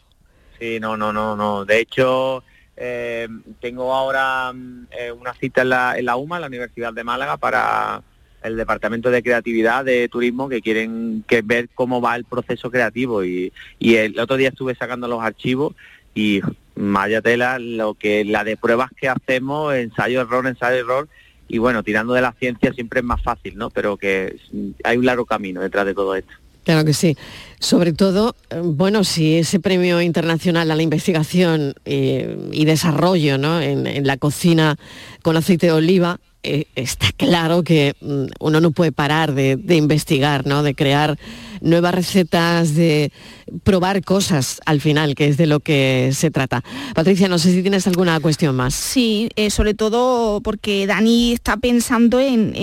Sí, 0.59 0.81
no, 0.81 0.97
no, 0.97 1.13
no, 1.13 1.37
no. 1.37 1.63
De 1.63 1.79
hecho, 1.79 2.43
eh, 2.81 3.27
tengo 3.59 3.93
ahora 3.93 4.53
mm, 4.53 4.87
eh, 4.97 5.11
una 5.11 5.33
cita 5.33 5.63
en 5.63 5.69
la, 5.69 5.97
en 5.97 6.05
la 6.05 6.15
UMA, 6.15 6.39
la 6.39 6.47
Universidad 6.47 6.93
de 6.93 7.03
Málaga, 7.03 7.35
para 7.35 8.01
el 8.41 8.55
Departamento 8.55 9.11
de 9.11 9.21
Creatividad 9.21 9.83
de 9.83 10.07
Turismo 10.07 10.47
que 10.47 10.61
quieren 10.61 11.25
que 11.27 11.41
ver 11.41 11.67
cómo 11.75 11.99
va 11.99 12.15
el 12.15 12.23
proceso 12.23 12.71
creativo 12.71 13.25
y, 13.25 13.51
el 13.81 14.17
otro 14.17 14.37
día 14.37 14.47
estuve 14.47 14.75
sacando 14.75 15.09
los 15.09 15.21
archivos 15.21 15.75
y 16.15 16.39
Maya 16.75 17.21
Tela, 17.21 17.59
lo 17.59 17.95
que 17.95 18.23
la 18.23 18.45
de 18.45 18.55
pruebas 18.55 18.91
que 18.95 19.09
hacemos, 19.09 19.75
ensayo 19.75 20.21
error, 20.21 20.47
ensayo 20.47 20.77
error 20.77 21.09
y 21.49 21.57
bueno, 21.57 21.83
tirando 21.83 22.13
de 22.13 22.21
la 22.21 22.31
ciencia 22.31 22.71
siempre 22.71 23.01
es 23.01 23.05
más 23.05 23.21
fácil, 23.21 23.57
¿no? 23.57 23.69
Pero 23.71 23.97
que 23.97 24.37
hay 24.85 24.97
un 24.97 25.05
largo 25.05 25.25
camino 25.25 25.61
detrás 25.61 25.85
de 25.85 25.93
todo 25.93 26.15
esto. 26.15 26.33
Claro 26.69 26.85
que 26.85 26.93
sí. 26.93 27.17
Sobre 27.59 27.93
todo, 27.93 28.35
eh, 28.51 28.61
bueno, 28.63 29.03
si 29.03 29.37
ese 29.37 29.59
premio 29.59 30.03
internacional 30.03 30.69
a 30.69 30.75
la 30.75 30.83
investigación 30.83 31.73
eh, 31.85 32.37
y 32.51 32.65
desarrollo 32.65 33.33
en, 33.59 34.05
la 34.05 34.17
cocina 34.17 34.77
con 35.23 35.35
aceite 35.35 35.65
de 35.65 35.71
oliva, 35.71 36.19
eh, 36.41 36.67
está 36.75 37.07
claro 37.17 37.63
que 37.63 37.95
mm, 37.99 38.25
uno 38.39 38.61
no 38.61 38.71
puede 38.71 38.93
parar 38.93 39.33
de, 39.33 39.75
investigar, 39.75 40.47
¿no? 40.47 40.63
de 40.63 40.73
crear 40.73 41.17
nuevas 41.59 41.93
recetas, 41.93 42.75
de 42.75 43.11
probar 43.63 44.01
cosas 44.03 44.61
al 44.65 44.79
final, 44.79 45.15
que 45.15 45.27
es 45.27 45.35
de 45.35 45.47
lo 45.47 45.59
que 45.59 46.11
se 46.13 46.31
trata. 46.31 46.63
Patricia, 46.95 47.27
no 47.27 47.39
sé 47.39 47.51
si 47.51 47.61
tienes 47.61 47.87
alguna 47.87 48.19
cuestión 48.21 48.55
más. 48.55 48.73
Sí, 48.73 49.29
eh, 49.35 49.49
sobre 49.49 49.73
todo 49.73 50.39
porque 50.41 50.87
Dani 50.87 51.33
está 51.33 51.57
pensando 51.57 52.21
en, 52.21 52.53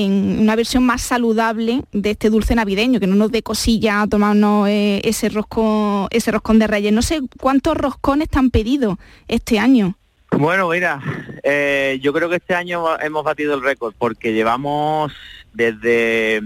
una 0.40 0.56
versión 0.56 0.84
más 0.84 1.02
saludable 1.02 1.82
de 1.92 2.12
este 2.12 2.30
dulce 2.30 2.54
navideño, 2.54 2.98
que 2.98 3.06
no 3.06 3.16
nos 3.16 3.30
dé 3.30 3.42
cosilla 3.42 4.06
tomarnos 4.08 4.68
eh, 4.68 5.02
ese, 5.04 5.28
roscón, 5.28 6.08
ese 6.10 6.30
roscón 6.30 6.58
de 6.58 6.66
reyes. 6.66 6.92
No 6.94 7.02
sé 7.02 7.20
cuántos 7.38 7.76
roscones 7.76 8.30
te 8.30 8.38
han 8.38 8.50
pedido 8.50 8.98
este 9.28 9.58
año. 9.58 9.98
Bueno, 10.38 10.68
mira, 10.68 11.00
eh, 11.42 11.98
yo 12.02 12.12
creo 12.12 12.28
que 12.28 12.36
este 12.36 12.54
año 12.54 12.98
hemos 13.00 13.24
batido 13.24 13.54
el 13.54 13.62
récord 13.62 13.94
porque 13.98 14.34
llevamos 14.34 15.12
desde 15.54 16.42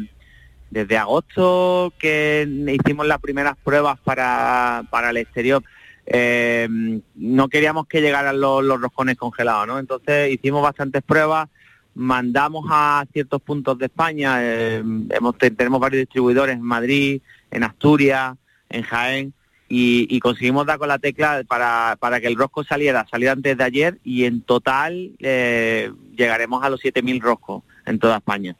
desde 0.70 0.96
agosto 0.96 1.92
que 1.98 2.48
hicimos 2.68 3.06
las 3.06 3.20
primeras 3.20 3.56
pruebas 3.56 3.98
para, 3.98 4.84
el 5.10 5.16
exterior, 5.16 5.64
eh, 6.06 6.68
no 7.16 7.48
queríamos 7.48 7.88
que 7.88 8.00
llegaran 8.00 8.40
los, 8.40 8.80
roscones 8.80 9.16
congelados, 9.16 9.66
¿no? 9.66 9.78
Entonces 9.80 10.32
hicimos 10.32 10.62
bastantes 10.62 11.02
pruebas, 11.02 11.48
mandamos 11.94 12.66
a 12.70 13.04
ciertos 13.12 13.42
puntos 13.42 13.76
de 13.78 13.86
España, 13.86 14.36
eh, 14.40 14.82
hemos, 15.10 15.36
tenemos 15.36 15.80
varios 15.80 16.02
distribuidores 16.02 16.54
en 16.54 16.62
Madrid, 16.62 17.20
en 17.50 17.64
Asturias, 17.64 18.36
en 18.68 18.82
Jaén, 18.82 19.34
y, 19.72 20.18
conseguimos 20.18 20.66
dar 20.66 20.78
con 20.78 20.88
la 20.88 20.98
tecla 20.98 21.44
para, 21.46 22.20
que 22.20 22.26
el 22.26 22.34
rosco 22.34 22.64
saliera, 22.64 23.06
saliera 23.08 23.32
antes 23.32 23.56
de 23.56 23.64
ayer 23.64 23.98
y 24.02 24.24
en 24.24 24.42
total 24.42 25.12
eh, 25.20 25.92
llegaremos 26.16 26.64
a 26.64 26.70
los 26.70 26.82
7.000 26.82 27.20
roscos 27.20 27.62
en 27.86 28.00
toda 28.00 28.16
España. 28.16 28.56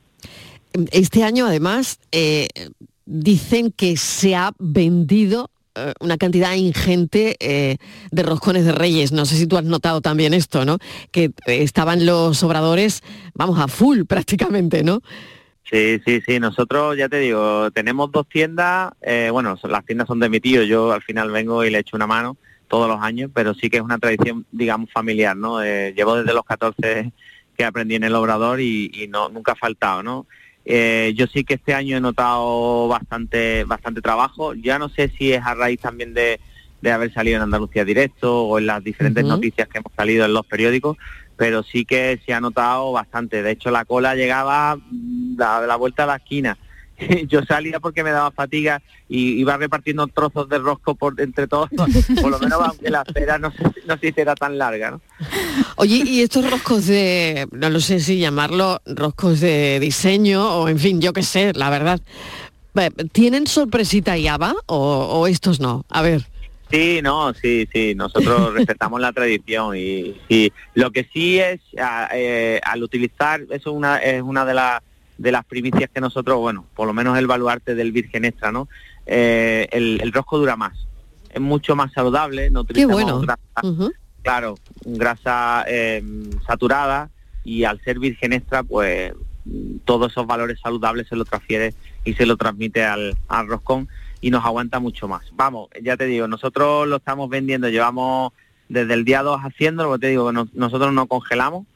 Este 0.92 1.25
año, 1.25 1.46
además, 1.46 1.99
eh, 2.12 2.49
dicen 3.07 3.73
que 3.73 3.96
se 3.96 4.37
ha 4.37 4.53
vendido 4.61 5.51
eh, 5.75 5.92
una 5.99 6.16
cantidad 6.16 6.55
ingente 6.55 7.37
de 7.40 8.23
roscones 8.23 8.64
de 8.64 8.73
reyes. 8.73 9.11
No 9.11 9.27
sé 9.27 9.35
si 9.35 9.49
tú 9.49 9.57
has 9.57 9.64
notado 9.64 10.01
también 10.01 10.33
esto, 10.33 10.64
¿no? 10.64 10.79
Que 11.11 11.33
estaban 11.46 12.07
los 12.07 12.40
obradores, 12.44 13.03
vamos, 13.35 13.59
a 13.59 13.66
full 13.66 14.05
prácticamente, 14.05 14.85
¿no? 14.85 15.03
Sí, 15.70 16.00
sí, 16.04 16.20
sí. 16.26 16.40
Nosotros, 16.40 16.96
ya 16.96 17.09
te 17.09 17.18
digo, 17.18 17.70
tenemos 17.70 18.11
dos 18.11 18.28
tiendas. 18.28 18.92
bueno, 19.30 19.56
las 19.62 19.85
tiendas 19.85 20.09
son 20.09 20.18
de 20.18 20.28
mi 20.28 20.40
tío. 20.40 20.62
Yo 20.64 20.92
al 20.92 21.02
final 21.02 21.30
vengo 21.30 21.64
y 21.64 21.70
le 21.70 21.78
echo 21.78 21.96
una 21.96 22.06
mano 22.06 22.37
todos 22.68 22.88
los 22.88 23.00
años, 23.02 23.30
pero 23.35 23.54
sí 23.54 23.68
que 23.68 23.78
es 23.78 23.83
una 23.83 23.98
tradición, 23.98 24.46
digamos, 24.52 24.90
familiar, 24.92 25.37
¿no? 25.37 25.61
llevo 25.61 26.16
desde 26.16 26.33
los 26.33 26.44
14 26.44 27.12
que 27.56 27.64
aprendí 27.64 27.96
en 27.96 28.04
el 28.04 28.14
obrador 28.14 28.61
y, 28.61 28.90
y 28.94 29.09
no 29.09 29.28
nunca 29.28 29.52
ha 29.52 29.56
faltado, 29.56 30.02
¿no? 30.02 30.26
Eh, 30.64 31.14
yo 31.16 31.26
sí 31.26 31.44
que 31.44 31.54
este 31.54 31.74
año 31.74 31.96
he 31.96 32.00
notado 32.00 32.88
bastante, 32.88 33.64
bastante 33.64 34.00
trabajo. 34.00 34.54
Ya 34.54 34.78
no 34.78 34.88
sé 34.88 35.09
si 35.09 35.33
es 35.33 35.42
a 35.44 35.54
raíz 35.54 35.80
también 35.80 36.14
de, 36.14 36.38
haber 36.90 37.12
salido 37.12 37.37
en 37.37 37.42
Andalucía 37.42 37.85
Directo 37.85 38.44
o 38.44 38.59
en 38.59 38.66
las 38.66 38.83
diferentes 38.83 39.24
noticias 39.24 39.68
que 39.68 39.78
hemos 39.78 39.92
salido 39.94 40.24
en 40.24 40.33
los 40.33 40.46
periódicos, 40.46 40.96
pero 41.40 41.62
sí 41.62 41.87
que 41.87 42.20
se 42.26 42.35
ha 42.35 42.40
notado 42.40 42.92
bastante. 42.92 43.42
De 43.42 43.53
hecho, 43.53 43.70
la 43.70 43.87
cola 43.87 44.14
llegaba 44.14 44.72
a 44.72 44.76
mm, 44.76 45.38
la 45.38 45.76
vuelta 45.76 46.03
a 46.03 46.07
la 46.07 46.16
esquina. 46.16 46.59
yo 47.29 47.40
salía 47.48 47.81
porque 47.81 48.05
me 48.05 48.11
daba 48.11 48.31
fatiga 48.31 48.83
y 49.09 49.40
iba 49.40 49.57
repartiendo 49.57 50.07
trozos 50.07 50.50
de 50.50 50.59
rosco 50.59 50.96
por 50.96 51.18
entre 51.18 51.46
todos, 51.46 51.70
por 52.20 52.31
lo 52.31 52.38
menos 52.38 52.61
aunque 52.61 52.90
la 52.90 53.00
espera 53.07 53.38
no 53.38 53.55
no 53.87 53.96
se 53.96 54.09
hiciera 54.09 54.35
tan 54.35 54.59
larga, 54.59 54.90
¿no? 54.90 55.00
Oye, 55.76 56.03
y 56.07 56.20
estos 56.20 56.50
roscos 56.50 56.87
de, 56.87 57.48
no 57.53 57.70
lo 57.70 57.81
sé 57.81 58.00
si 58.00 58.18
llamarlo 58.18 58.83
roscos 58.85 59.40
de 59.40 59.81
diseño 59.81 60.46
o 60.61 60.68
en 60.68 60.79
fin, 60.79 61.00
yo 61.00 61.14
qué 61.14 61.22
sé, 61.22 61.55
la 61.55 61.70
verdad. 61.70 62.03
Eh, 62.74 62.90
¿Tienen 63.12 63.46
sorpresita 63.46 64.18
y 64.18 64.29
haba 64.29 64.55
o, 64.66 64.76
o 64.76 65.26
estos 65.26 65.59
no? 65.59 65.87
A 65.88 66.03
ver. 66.03 66.26
Sí, 66.70 67.00
no, 67.02 67.35
sí, 67.35 67.68
sí, 67.72 67.94
nosotros 67.94 68.54
respetamos 68.54 69.00
la 69.00 69.12
tradición 69.12 69.76
y, 69.76 70.16
y, 70.28 70.52
lo 70.74 70.90
que 70.90 71.09
sí 71.12 71.40
es, 71.40 71.61
eh, 72.12 72.61
al 72.62 72.83
utilizar, 72.83 73.42
eso 73.50 73.72
una, 73.72 73.98
es 73.98 74.22
una 74.22 74.44
de 74.44 74.54
las 74.54 74.83
de 75.18 75.33
las 75.33 75.44
primicias 75.44 75.90
que 75.92 76.00
nosotros, 76.00 76.38
bueno, 76.38 76.64
por 76.74 76.87
lo 76.87 76.94
menos 76.94 77.18
el 77.18 77.26
baluarte 77.26 77.74
del 77.74 77.92
Virgen 77.92 78.24
Extra, 78.24 78.52
¿no? 78.52 78.68
Eh, 79.04 79.68
el, 79.70 80.12
rosco 80.12 80.38
dura 80.38 80.56
más, 80.56 80.72
es 81.28 81.40
mucho 81.42 81.76
más 81.76 81.92
saludable, 81.92 82.48
no 82.50 82.61
utilizamos 82.62 82.96
Qué 82.96 83.04
bueno. 83.04 83.20
grasa, 83.20 83.92
claro, 84.22 84.54
grasa 84.83 85.64
eh, 85.68 86.02
saturada 86.46 87.11
y 87.44 87.64
al 87.64 87.83
ser 87.83 87.98
Virgen 87.98 88.33
Extra, 88.33 88.62
pues 88.62 89.12
todos 89.85 90.12
esos 90.12 90.26
valores 90.26 90.59
saludables 90.59 91.09
se 91.09 91.16
lo 91.16 91.26
transfiere 91.26 91.74
y 92.02 92.14
se 92.14 92.24
lo 92.24 92.38
transmite 92.38 92.83
al, 92.83 93.14
al 93.28 93.46
roscón 93.46 93.88
y 94.20 94.30
nos 94.30 94.44
aguanta 94.44 94.78
mucho 94.80 95.09
más. 95.09 95.24
Vamos, 95.33 95.68
ya 95.83 95.96
te 95.96 96.06
digo, 96.06 96.28
nosotros 96.28 96.87
lo 96.87 96.96
estamos 96.96 97.28
vendiendo, 97.28 97.68
llevamos 97.68 98.33
desde 98.68 98.94
el 98.94 99.04
día 99.04 99.22
2 99.22 99.40
haciéndolo, 99.42 99.98
te 99.98 100.09
digo 100.09 100.33
no, 100.33 100.48
nosotros 100.52 100.92
no 100.92 101.06
congelamos, 101.06 101.66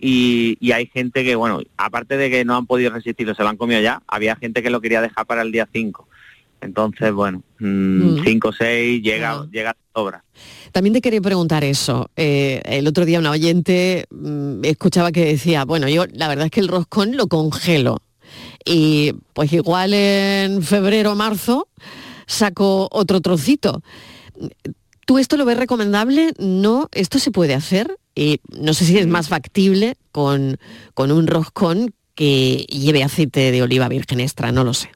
y, 0.00 0.72
hay 0.72 0.86
gente 0.86 1.24
que, 1.24 1.34
bueno, 1.34 1.60
aparte 1.76 2.16
de 2.16 2.30
que 2.30 2.44
no 2.44 2.56
han 2.56 2.66
podido 2.66 2.90
resistirlo, 2.90 3.34
se 3.34 3.42
lo 3.42 3.50
han 3.50 3.58
comido 3.58 3.80
ya, 3.80 4.02
había 4.06 4.34
gente 4.36 4.62
que 4.62 4.70
lo 4.70 4.80
quería 4.80 5.02
dejar 5.02 5.26
para 5.26 5.42
el 5.42 5.52
día 5.52 5.68
5. 5.70 6.08
Entonces, 6.62 7.12
bueno, 7.12 7.42
5 7.58 7.66
mm, 7.66 8.40
o 8.44 8.52
6 8.52 9.02
llega, 9.02 9.46
llega 9.50 9.76
sobra. 9.94 10.24
También 10.72 10.94
te 10.94 11.00
quería 11.00 11.20
preguntar 11.20 11.64
eso. 11.64 12.10
Eh, 12.16 12.60
el 12.64 12.86
otro 12.86 13.04
día 13.04 13.18
una 13.18 13.30
oyente 13.30 14.06
mm, 14.10 14.64
escuchaba 14.64 15.12
que 15.12 15.24
decía, 15.24 15.64
bueno, 15.64 15.88
yo 15.88 16.06
la 16.12 16.28
verdad 16.28 16.46
es 16.46 16.50
que 16.50 16.60
el 16.60 16.68
roscón 16.68 17.16
lo 17.16 17.26
congelo. 17.28 17.98
Y 18.64 19.14
pues 19.32 19.52
igual 19.52 19.94
en 19.94 20.62
febrero 20.62 21.12
o 21.12 21.16
marzo 21.16 21.68
saco 22.26 22.88
otro 22.90 23.20
trocito. 23.20 23.82
¿Tú 25.06 25.18
esto 25.18 25.36
lo 25.36 25.44
ves 25.44 25.58
recomendable? 25.58 26.32
No, 26.38 26.88
esto 26.92 27.18
se 27.18 27.30
puede 27.30 27.54
hacer. 27.54 27.96
Y 28.14 28.40
no 28.56 28.74
sé 28.74 28.84
si 28.84 28.98
es 28.98 29.06
más 29.06 29.28
factible 29.28 29.96
con, 30.12 30.58
con 30.94 31.10
un 31.10 31.26
roscón 31.26 31.94
que 32.14 32.66
lleve 32.68 33.02
aceite 33.02 33.50
de 33.50 33.62
oliva 33.62 33.88
virgen 33.88 34.20
extra, 34.20 34.52
no 34.52 34.64
lo 34.64 34.74
sé. 34.74 34.90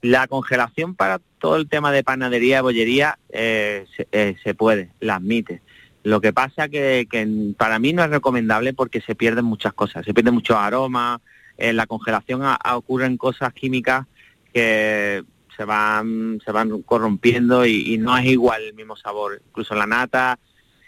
La 0.00 0.26
congelación 0.28 0.94
para 0.94 1.20
todo 1.38 1.56
el 1.56 1.68
tema 1.68 1.92
de 1.92 2.04
panadería, 2.04 2.62
bollería, 2.62 3.18
eh, 3.30 3.86
eh, 4.12 4.36
se, 4.42 4.54
puede, 4.54 4.90
la 5.00 5.16
admite. 5.16 5.60
Lo 6.04 6.20
que 6.20 6.32
pasa 6.32 6.68
que, 6.68 7.06
que 7.10 7.52
para 7.56 7.78
mí 7.78 7.92
no 7.92 8.02
es 8.04 8.10
recomendable 8.10 8.72
porque 8.72 9.00
se 9.00 9.14
pierden 9.14 9.44
muchas 9.44 9.72
cosas, 9.72 10.04
se 10.04 10.14
pierden 10.14 10.34
muchos 10.34 10.56
aromas, 10.56 11.20
en 11.58 11.76
la 11.76 11.86
congelación 11.86 12.42
ocurren 12.72 13.16
cosas 13.16 13.52
químicas 13.52 14.06
que 14.54 15.24
se 15.56 15.64
van, 15.64 16.40
se 16.44 16.52
van 16.52 16.82
corrompiendo 16.82 17.66
y, 17.66 17.94
y, 17.94 17.98
no 17.98 18.16
es 18.16 18.24
igual 18.26 18.62
el 18.62 18.74
mismo 18.74 18.96
sabor. 18.96 19.42
Incluso 19.48 19.74
la 19.74 19.86
nata 19.86 20.38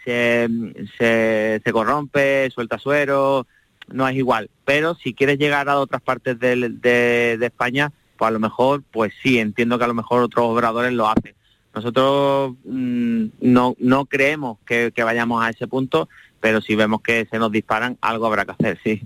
se, 0.05 0.47
se, 0.97 1.71
corrompe, 1.71 2.49
suelta 2.51 2.79
suero, 2.79 3.45
no 3.89 4.07
es 4.07 4.15
igual. 4.15 4.49
Pero 4.63 4.95
si 4.95 5.13
quieres 5.13 5.37
llegar 5.37 5.67
a 5.67 5.77
otras 5.77 6.01
partes 6.01 6.39
de, 6.39 6.69
de, 6.69 7.45
España, 7.45 7.91
pues 8.17 8.29
a 8.29 8.31
lo 8.31 8.39
mejor, 8.39 8.83
pues 8.91 9.13
sí, 9.21 9.39
entiendo 9.39 9.77
que 9.77 9.83
a 9.83 9.89
lo 9.89 9.93
mejor 9.93 10.23
otros 10.23 10.45
obradores 10.45 10.93
lo 10.93 11.09
hacen. 11.09 11.35
Nosotros 11.73 12.55
mm, 12.63 13.25
no, 13.41 13.75
no 13.77 14.05
creemos 14.05 14.57
que, 14.65 14.91
que, 14.93 15.03
vayamos 15.03 15.43
a 15.43 15.49
ese 15.49 15.67
punto, 15.67 16.09
pero 16.39 16.61
si 16.61 16.75
vemos 16.75 17.01
que 17.01 17.27
se 17.29 17.39
nos 17.39 17.51
disparan, 17.51 17.97
algo 18.01 18.25
habrá 18.25 18.45
que 18.45 18.51
hacer, 18.51 18.79
sí. 18.83 19.01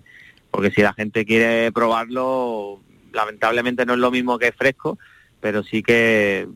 Porque 0.56 0.72
si 0.72 0.82
la 0.82 0.94
gente 0.94 1.26
quiere 1.26 1.70
probarlo, 1.74 2.80
lamentablemente 3.12 3.86
no 3.86 3.92
es 3.92 4.00
lo 4.00 4.10
mismo 4.10 4.40
que 4.40 4.54
fresco, 4.54 4.98
pero 5.42 5.64
sí 5.64 5.84
que, 5.84 6.48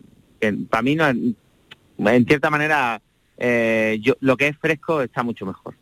para 0.69 0.81
mí 0.81 0.95
en 0.97 2.25
cierta 2.25 2.49
manera 2.49 3.01
eh, 3.38 3.99
lo 4.21 4.38
que 4.38 4.47
es 4.47 4.57
fresco 4.57 5.01
está 5.01 5.21
mucho 5.21 5.45
mejor. 5.45 5.75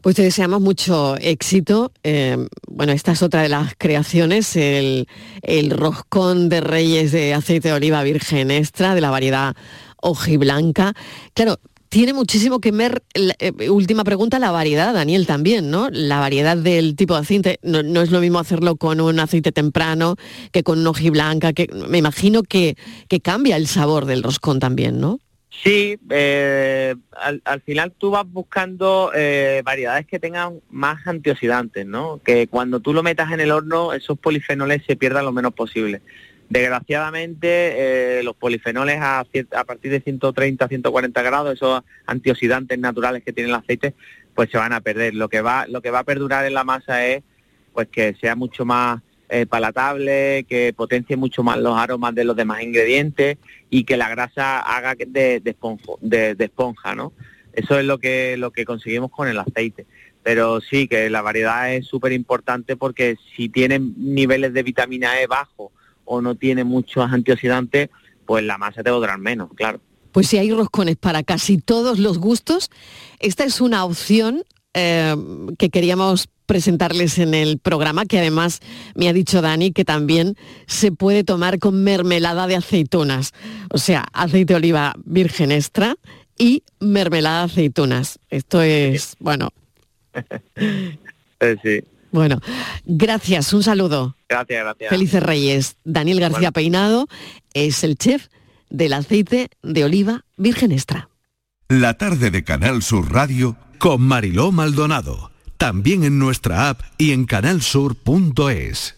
Pues 0.00 0.16
te 0.16 0.22
deseamos 0.22 0.62
mucho 0.62 1.18
éxito. 1.18 1.92
Eh, 2.04 2.38
bueno, 2.66 2.92
esta 2.92 3.12
es 3.12 3.22
otra 3.22 3.42
de 3.42 3.50
las 3.50 3.74
creaciones, 3.76 4.56
el, 4.56 5.08
el, 5.42 5.70
roscón 5.70 6.48
de 6.48 6.62
reyes 6.62 7.12
de 7.12 7.34
aceite 7.34 7.68
de 7.68 7.74
oliva 7.74 8.02
virgen 8.02 8.50
extra 8.50 8.94
de 8.94 9.02
la 9.02 9.10
variedad 9.10 9.54
hojiblanca. 9.98 10.94
Claro, 11.34 11.58
tiene 11.88 12.12
muchísimo 12.12 12.60
que 12.60 12.70
ver, 12.70 13.02
eh, 13.14 13.70
última 13.70 14.04
pregunta, 14.04 14.38
la 14.38 14.50
variedad, 14.50 14.92
Daniel, 14.92 15.26
también, 15.26 15.70
¿no? 15.70 15.88
La 15.90 16.18
variedad 16.18 16.56
del 16.56 16.96
tipo 16.96 17.14
de 17.14 17.20
aceite, 17.20 17.58
no, 17.62 17.80
es 18.00 18.10
lo 18.10 18.20
mismo 18.20 18.38
hacerlo 18.38 18.76
con 18.76 19.00
un 19.00 19.20
aceite 19.20 19.52
temprano 19.52 20.16
que 20.52 20.62
con 20.62 20.78
un 20.78 20.86
hojiblanca, 20.86 21.52
que 21.52 21.68
me 21.88 21.98
imagino 21.98 22.42
que, 22.42 22.76
que 23.08 23.20
cambia 23.20 23.56
el 23.56 23.66
sabor 23.66 24.04
del 24.04 24.22
roscón 24.22 24.58
también, 24.58 25.00
¿no? 25.00 25.20
Sí, 25.62 25.98
eh, 26.10 26.94
al, 27.10 27.60
final 27.62 27.92
tú 27.96 28.10
vas 28.10 28.24
buscando 28.30 29.10
eh, 29.14 29.62
variedades 29.64 30.06
que 30.06 30.20
tengan 30.20 30.60
más 30.70 31.04
antioxidantes, 31.06 31.84
¿no? 31.84 32.20
Que 32.24 32.46
cuando 32.46 32.78
tú 32.78 32.92
lo 32.92 33.02
metas 33.02 33.32
en 33.32 33.40
el 33.40 33.50
horno, 33.50 33.92
esos 33.92 34.18
polifenoles 34.18 34.82
se 34.86 34.94
pierdan 34.94 35.24
lo 35.24 35.32
menos 35.32 35.54
posible. 35.54 36.00
Desgraciadamente, 36.50 38.18
eh, 38.18 38.22
los 38.22 38.34
polifenoles 38.34 38.98
a, 39.00 39.20
a, 39.20 39.64
partir 39.64 39.90
de 39.90 40.00
130, 40.00 40.66
140 40.66 41.22
grados, 41.22 41.54
esos 41.54 41.82
antioxidantes 42.06 42.78
naturales 42.78 43.22
que 43.22 43.34
tiene 43.34 43.50
el 43.50 43.54
aceite, 43.54 43.94
pues 44.34 44.50
se 44.50 44.56
van 44.56 44.72
a 44.72 44.80
perder. 44.80 45.14
Lo 45.14 45.28
que 45.28 45.42
va, 45.42 45.66
lo 45.66 45.82
que 45.82 45.90
va 45.90 46.00
a 46.00 46.04
perdurar 46.04 46.46
en 46.46 46.54
la 46.54 46.64
masa 46.64 47.06
es 47.06 47.22
pues 47.74 47.88
que 47.88 48.14
sea 48.14 48.34
mucho 48.34 48.64
más 48.64 49.00
eh, 49.28 49.44
palatable, 49.44 50.46
que 50.48 50.72
potencie 50.74 51.16
mucho 51.16 51.42
más 51.42 51.58
los 51.58 51.76
aromas 51.76 52.14
de 52.14 52.24
los 52.24 52.34
demás 52.34 52.62
ingredientes 52.62 53.36
y 53.68 53.84
que 53.84 53.98
la 53.98 54.08
grasa 54.08 54.60
haga 54.60 54.94
de, 54.94 55.40
de, 55.40 56.34
de, 56.34 56.44
esponja, 56.44 56.94
¿no? 56.94 57.12
Eso 57.52 57.78
es 57.78 57.84
lo 57.84 57.98
que, 57.98 58.36
lo 58.38 58.52
que 58.52 58.64
conseguimos 58.64 59.10
con 59.10 59.28
el 59.28 59.38
aceite. 59.38 59.84
Pero 60.22 60.62
sí, 60.62 60.88
que 60.88 61.10
la 61.10 61.20
variedad 61.20 61.74
es 61.74 61.86
súper 61.86 62.12
importante 62.12 62.74
porque 62.76 63.16
si 63.36 63.50
tiene 63.50 63.78
niveles 63.78 64.54
de 64.54 64.62
vitamina 64.62 65.20
E 65.20 65.26
bajo 65.26 65.72
o 66.08 66.20
no 66.20 66.34
tiene 66.34 66.64
muchos 66.64 67.10
antioxidantes, 67.10 67.90
pues 68.26 68.44
la 68.44 68.58
masa 68.58 68.82
te 68.82 68.90
va 68.90 68.96
a 68.96 69.00
durar 69.00 69.18
menos, 69.18 69.50
claro. 69.54 69.80
Pues 70.12 70.28
si 70.28 70.38
hay 70.38 70.50
roscones 70.50 70.96
para 70.96 71.22
casi 71.22 71.58
todos 71.58 71.98
los 71.98 72.18
gustos, 72.18 72.70
esta 73.20 73.44
es 73.44 73.60
una 73.60 73.84
opción 73.84 74.42
eh, 74.74 75.14
que 75.58 75.70
queríamos 75.70 76.28
presentarles 76.46 77.18
en 77.18 77.34
el 77.34 77.58
programa, 77.58 78.06
que 78.06 78.18
además 78.18 78.60
me 78.94 79.08
ha 79.08 79.12
dicho 79.12 79.42
Dani 79.42 79.70
que 79.70 79.84
también 79.84 80.34
se 80.66 80.92
puede 80.92 81.22
tomar 81.22 81.58
con 81.58 81.84
mermelada 81.84 82.46
de 82.46 82.56
aceitunas, 82.56 83.34
o 83.70 83.76
sea, 83.76 84.06
aceite 84.14 84.54
de 84.54 84.56
oliva 84.56 84.94
virgen 85.04 85.52
extra 85.52 85.96
y 86.38 86.62
mermelada 86.80 87.40
de 87.40 87.52
aceitunas. 87.52 88.18
Esto 88.30 88.62
es, 88.62 89.14
bueno. 89.20 89.50
Eh, 91.40 91.56
sí. 91.62 91.97
Bueno, 92.10 92.40
gracias, 92.84 93.52
un 93.52 93.62
saludo. 93.62 94.16
Gracias, 94.28 94.62
gracias. 94.62 94.90
Felices 94.90 95.22
Reyes. 95.22 95.76
Daniel 95.84 96.20
García 96.20 96.52
Peinado 96.52 97.06
es 97.54 97.84
el 97.84 97.96
chef 97.96 98.28
del 98.70 98.92
aceite 98.92 99.50
de 99.62 99.84
oliva 99.84 100.24
virgen 100.36 100.72
extra. 100.72 101.08
La 101.68 101.94
tarde 101.94 102.30
de 102.30 102.44
Canal 102.44 102.82
Sur 102.82 103.12
Radio 103.12 103.56
con 103.78 104.02
Mariló 104.02 104.52
Maldonado 104.52 105.30
también 105.58 106.04
en 106.04 106.18
nuestra 106.18 106.70
app 106.70 106.80
y 106.96 107.10
en 107.10 107.26
canalsur.es. 107.26 108.97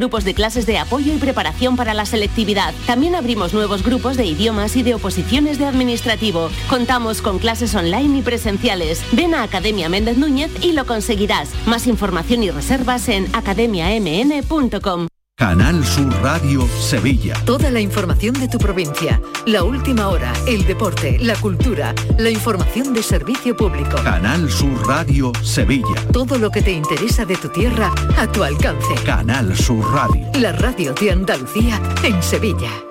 grupos 0.01 0.23
de 0.23 0.33
clases 0.33 0.65
de 0.65 0.79
apoyo 0.79 1.13
y 1.13 1.17
preparación 1.17 1.75
para 1.75 1.93
la 1.93 2.07
selectividad. 2.07 2.73
También 2.87 3.13
abrimos 3.13 3.53
nuevos 3.53 3.83
grupos 3.83 4.17
de 4.17 4.25
idiomas 4.25 4.75
y 4.75 4.81
de 4.81 4.95
oposiciones 4.95 5.59
de 5.59 5.67
administrativo. 5.67 6.49
Contamos 6.67 7.21
con 7.21 7.37
clases 7.37 7.75
online 7.75 8.17
y 8.17 8.21
presenciales. 8.23 9.03
Ven 9.11 9.35
a 9.35 9.43
Academia 9.43 9.89
Méndez 9.89 10.17
Núñez 10.17 10.49
y 10.63 10.71
lo 10.71 10.87
conseguirás. 10.87 11.51
Más 11.67 11.85
información 11.85 12.41
y 12.41 12.49
reservas 12.49 13.09
en 13.09 13.27
academiamn.com. 13.35 15.10
Canal 15.41 15.83
Sur 15.83 16.13
Radio 16.21 16.67
Sevilla. 16.67 17.33
Toda 17.45 17.71
la 17.71 17.79
información 17.79 18.35
de 18.35 18.47
tu 18.47 18.59
provincia, 18.59 19.19
la 19.47 19.63
última 19.63 20.09
hora, 20.09 20.31
el 20.45 20.63
deporte, 20.67 21.17
la 21.17 21.35
cultura, 21.35 21.95
la 22.19 22.29
información 22.29 22.93
de 22.93 23.01
servicio 23.01 23.57
público. 23.57 23.97
Canal 24.03 24.51
Sur 24.51 24.87
Radio 24.87 25.31
Sevilla. 25.41 25.95
Todo 26.13 26.37
lo 26.37 26.51
que 26.51 26.61
te 26.61 26.71
interesa 26.71 27.25
de 27.25 27.37
tu 27.37 27.49
tierra 27.49 27.91
a 28.19 28.27
tu 28.27 28.43
alcance. 28.43 28.93
Canal 29.03 29.57
Sur 29.57 29.83
Radio. 29.91 30.27
La 30.39 30.51
radio 30.51 30.93
de 30.93 31.09
Andalucía 31.09 31.81
en 32.03 32.21
Sevilla. 32.21 32.90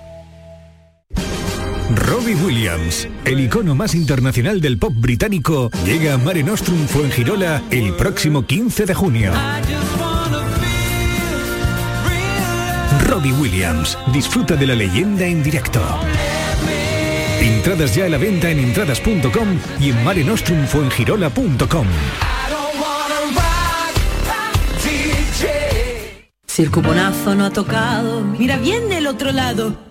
Robbie 1.95 2.35
Williams, 2.35 3.07
el 3.25 3.39
icono 3.41 3.75
más 3.75 3.95
internacional 3.95 4.61
del 4.61 4.77
pop 4.77 4.93
británico, 4.95 5.69
llega 5.85 6.13
a 6.13 6.17
Mare 6.17 6.41
Nostrum 6.43 6.87
Fuengirola 6.87 7.61
el 7.69 7.93
próximo 7.95 8.45
15 8.45 8.85
de 8.85 8.93
junio. 8.93 9.31
Robbie 13.05 13.33
Williams, 13.33 13.97
disfruta 14.13 14.55
de 14.55 14.67
la 14.67 14.75
leyenda 14.75 15.25
en 15.25 15.43
directo. 15.43 15.81
Entradas 17.41 17.93
ya 17.95 18.05
a 18.05 18.09
la 18.09 18.17
venta 18.17 18.49
en 18.49 18.59
entradas.com 18.59 19.59
y 19.79 19.89
en 19.89 20.03
marenostrumfuengirola.com. 20.03 21.87
Si 26.47 26.61
el 26.61 26.71
cuponazo 26.71 27.35
no 27.35 27.45
ha 27.45 27.49
tocado, 27.49 28.21
mira 28.21 28.57
bien 28.57 28.87
del 28.87 29.07
otro 29.07 29.31
lado. 29.31 29.90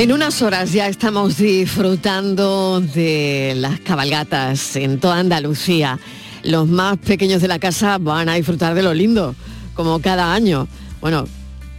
En 0.00 0.12
unas 0.12 0.40
horas 0.40 0.72
ya 0.72 0.88
estamos 0.88 1.36
disfrutando 1.36 2.80
de 2.80 3.52
las 3.54 3.80
cabalgatas 3.80 4.74
en 4.76 4.98
toda 4.98 5.18
Andalucía. 5.18 5.98
Los 6.42 6.66
más 6.68 6.96
pequeños 6.96 7.42
de 7.42 7.48
la 7.48 7.58
casa 7.58 7.98
van 7.98 8.30
a 8.30 8.34
disfrutar 8.36 8.74
de 8.74 8.82
lo 8.82 8.94
lindo, 8.94 9.34
como 9.74 10.00
cada 10.00 10.32
año. 10.32 10.68
Bueno, 11.02 11.26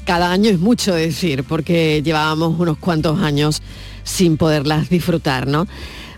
cada 0.05 0.31
año 0.31 0.51
es 0.51 0.59
mucho 0.59 0.93
decir, 0.93 1.43
porque 1.45 2.03
llevábamos 2.03 2.59
unos 2.59 2.77
cuantos 2.77 3.19
años 3.21 3.63
sin 4.03 4.37
poderlas 4.37 4.87
disfrutar, 4.87 5.47
¿no? 5.47 5.65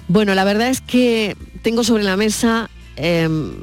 Bueno, 0.10 0.36
la 0.36 0.44
verdad 0.44 0.68
es 0.68 0.82
que 0.82 1.38
tengo 1.62 1.86
sobre 1.86 2.04
la 2.04 2.18
mesa 2.18 2.70
em, 2.98 3.54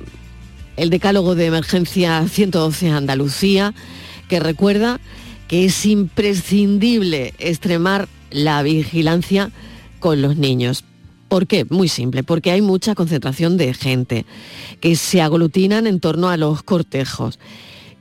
el 0.78 0.88
decálogo 0.88 1.34
de 1.34 1.44
emergencia 1.44 2.26
112 2.26 2.88
Andalucía, 2.88 3.74
que 4.30 4.40
recuerda 4.40 4.98
que 5.46 5.66
es 5.66 5.84
imprescindible 5.84 7.34
extremar 7.38 8.08
la 8.30 8.62
vigilancia 8.62 9.50
con 9.98 10.22
los 10.22 10.36
niños. 10.36 10.84
¿Por 11.28 11.46
qué? 11.46 11.64
Muy 11.68 11.88
simple, 11.88 12.22
porque 12.22 12.50
hay 12.50 12.60
mucha 12.60 12.94
concentración 12.94 13.56
de 13.56 13.72
gente 13.74 14.26
que 14.80 14.96
se 14.96 15.20
aglutinan 15.20 15.86
en 15.86 16.00
torno 16.00 16.28
a 16.28 16.36
los 16.36 16.62
cortejos, 16.62 17.38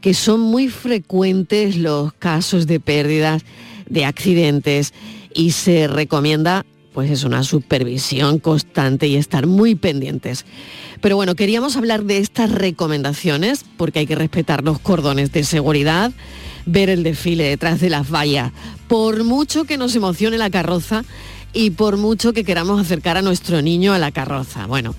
que 0.01 0.13
son 0.13 0.39
muy 0.39 0.69
frecuentes 0.69 1.77
los 1.77 2.13
casos 2.13 2.65
de 2.65 2.79
pérdidas, 2.79 3.43
de 3.87 4.05
accidentes 4.05 4.93
y 5.33 5.51
se 5.51 5.87
recomienda 5.87 6.65
pues 6.93 7.11
es 7.11 7.23
una 7.23 7.43
supervisión 7.43 8.39
constante 8.39 9.07
y 9.07 9.15
estar 9.15 9.47
muy 9.47 9.75
pendientes. 9.75 10.45
Pero 11.01 11.15
bueno, 11.15 11.35
queríamos 11.35 11.77
hablar 11.77 12.03
de 12.03 12.17
estas 12.17 12.51
recomendaciones 12.51 13.63
porque 13.77 13.99
hay 13.99 14.07
que 14.07 14.15
respetar 14.15 14.63
los 14.63 14.79
cordones 14.79 15.31
de 15.31 15.43
seguridad, 15.43 16.11
ver 16.71 16.89
el 16.89 17.03
desfile 17.03 17.45
detrás 17.45 17.79
de 17.79 17.89
las 17.89 18.09
vallas, 18.09 18.51
por 18.87 19.23
mucho 19.23 19.65
que 19.65 19.77
nos 19.77 19.95
emocione 19.95 20.37
la 20.37 20.49
carroza 20.49 21.03
y 21.53 21.71
por 21.71 21.97
mucho 21.97 22.33
que 22.33 22.43
queramos 22.43 22.79
acercar 22.79 23.17
a 23.17 23.21
nuestro 23.21 23.61
niño 23.61 23.93
a 23.93 23.99
la 23.99 24.11
carroza. 24.11 24.67
Bueno, 24.67 24.95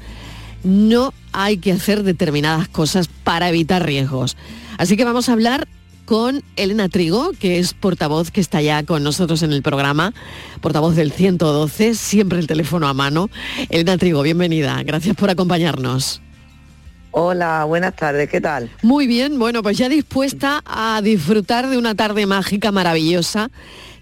no 0.64 1.14
hay 1.32 1.58
que 1.58 1.72
hacer 1.72 2.02
determinadas 2.02 2.68
cosas 2.68 3.08
para 3.24 3.48
evitar 3.48 3.84
riesgos. 3.84 4.36
Así 4.78 4.96
que 4.96 5.04
vamos 5.04 5.28
a 5.28 5.32
hablar 5.32 5.68
con 6.04 6.42
Elena 6.56 6.88
Trigo, 6.88 7.30
que 7.38 7.60
es 7.60 7.72
portavoz 7.72 8.32
que 8.32 8.40
está 8.40 8.60
ya 8.60 8.82
con 8.82 9.04
nosotros 9.04 9.44
en 9.44 9.52
el 9.52 9.62
programa, 9.62 10.12
portavoz 10.60 10.96
del 10.96 11.12
112, 11.12 11.94
siempre 11.94 12.40
el 12.40 12.48
teléfono 12.48 12.88
a 12.88 12.94
mano. 12.94 13.30
Elena 13.68 13.96
Trigo, 13.96 14.22
bienvenida, 14.22 14.82
gracias 14.82 15.14
por 15.14 15.30
acompañarnos. 15.30 16.20
Hola, 17.12 17.64
buenas 17.64 17.96
tardes, 17.96 18.28
¿qué 18.28 18.40
tal? 18.40 18.70
Muy 18.82 19.06
bien, 19.06 19.38
bueno, 19.38 19.62
pues 19.62 19.76
ya 19.76 19.88
dispuesta 19.88 20.62
a 20.64 21.00
disfrutar 21.02 21.68
de 21.68 21.76
una 21.76 21.96
tarde 21.96 22.24
mágica 22.26 22.70
maravillosa, 22.70 23.50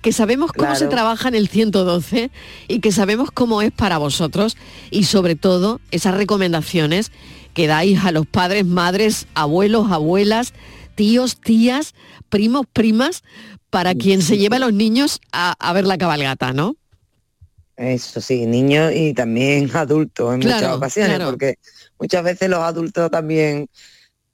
que 0.02 0.12
sabemos 0.12 0.52
cómo 0.52 0.74
se 0.76 0.88
trabaja 0.88 1.28
en 1.28 1.34
el 1.34 1.48
112 1.48 2.30
y 2.68 2.80
que 2.80 2.92
sabemos 2.92 3.30
cómo 3.30 3.62
es 3.62 3.72
para 3.72 3.96
vosotros 3.98 4.56
y 4.90 5.04
sobre 5.04 5.36
todo 5.36 5.80
esas 5.90 6.14
recomendaciones 6.14 7.10
que 7.54 7.66
dais 7.66 8.04
a 8.04 8.12
los 8.12 8.26
padres, 8.26 8.66
madres, 8.66 9.26
abuelos, 9.34 9.90
abuelas, 9.90 10.52
tíos, 10.94 11.40
tías, 11.40 11.94
primos, 12.28 12.66
primas, 12.72 13.24
para 13.70 13.94
quien 13.94 14.22
se 14.22 14.38
lleva 14.38 14.56
a 14.56 14.60
los 14.60 14.72
niños 14.72 15.20
a, 15.32 15.72
ver 15.72 15.86
la 15.86 15.98
cabalgata, 15.98 16.52
¿no? 16.52 16.76
Eso 17.78 18.20
sí, 18.20 18.44
niños 18.44 18.92
y 18.92 19.14
también 19.14 19.70
adultos 19.74 20.34
en 20.34 20.40
muchas 20.40 20.64
ocasiones, 20.64 21.20
porque 21.20 21.58
muchas 21.98 22.24
veces 22.24 22.50
los 22.50 22.58
adultos 22.58 23.08
también 23.08 23.68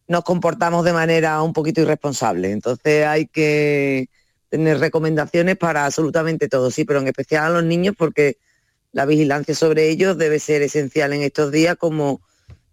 nos 0.09 0.25
comportamos 0.25 0.83
de 0.85 0.95
manera 0.95 1.43
un 1.43 1.53
poquito 1.53 1.83
irresponsable. 1.83 2.51
Entonces 2.51 3.07
hay 3.07 3.27
que 3.27 4.09
tener 4.49 4.79
recomendaciones 4.79 5.57
para 5.57 5.85
absolutamente 5.85 6.49
todo, 6.49 6.71
sí, 6.71 6.85
pero 6.85 7.01
en 7.01 7.09
especial 7.09 7.45
a 7.45 7.51
los 7.51 7.65
niños 7.65 7.95
porque 7.99 8.39
la 8.93 9.05
vigilancia 9.05 9.55
sobre 9.55 9.91
ellos 9.91 10.17
debe 10.17 10.39
ser 10.39 10.63
esencial 10.63 11.13
en 11.13 11.23
estos 11.23 11.53
días 11.53 11.77
como 11.77 12.23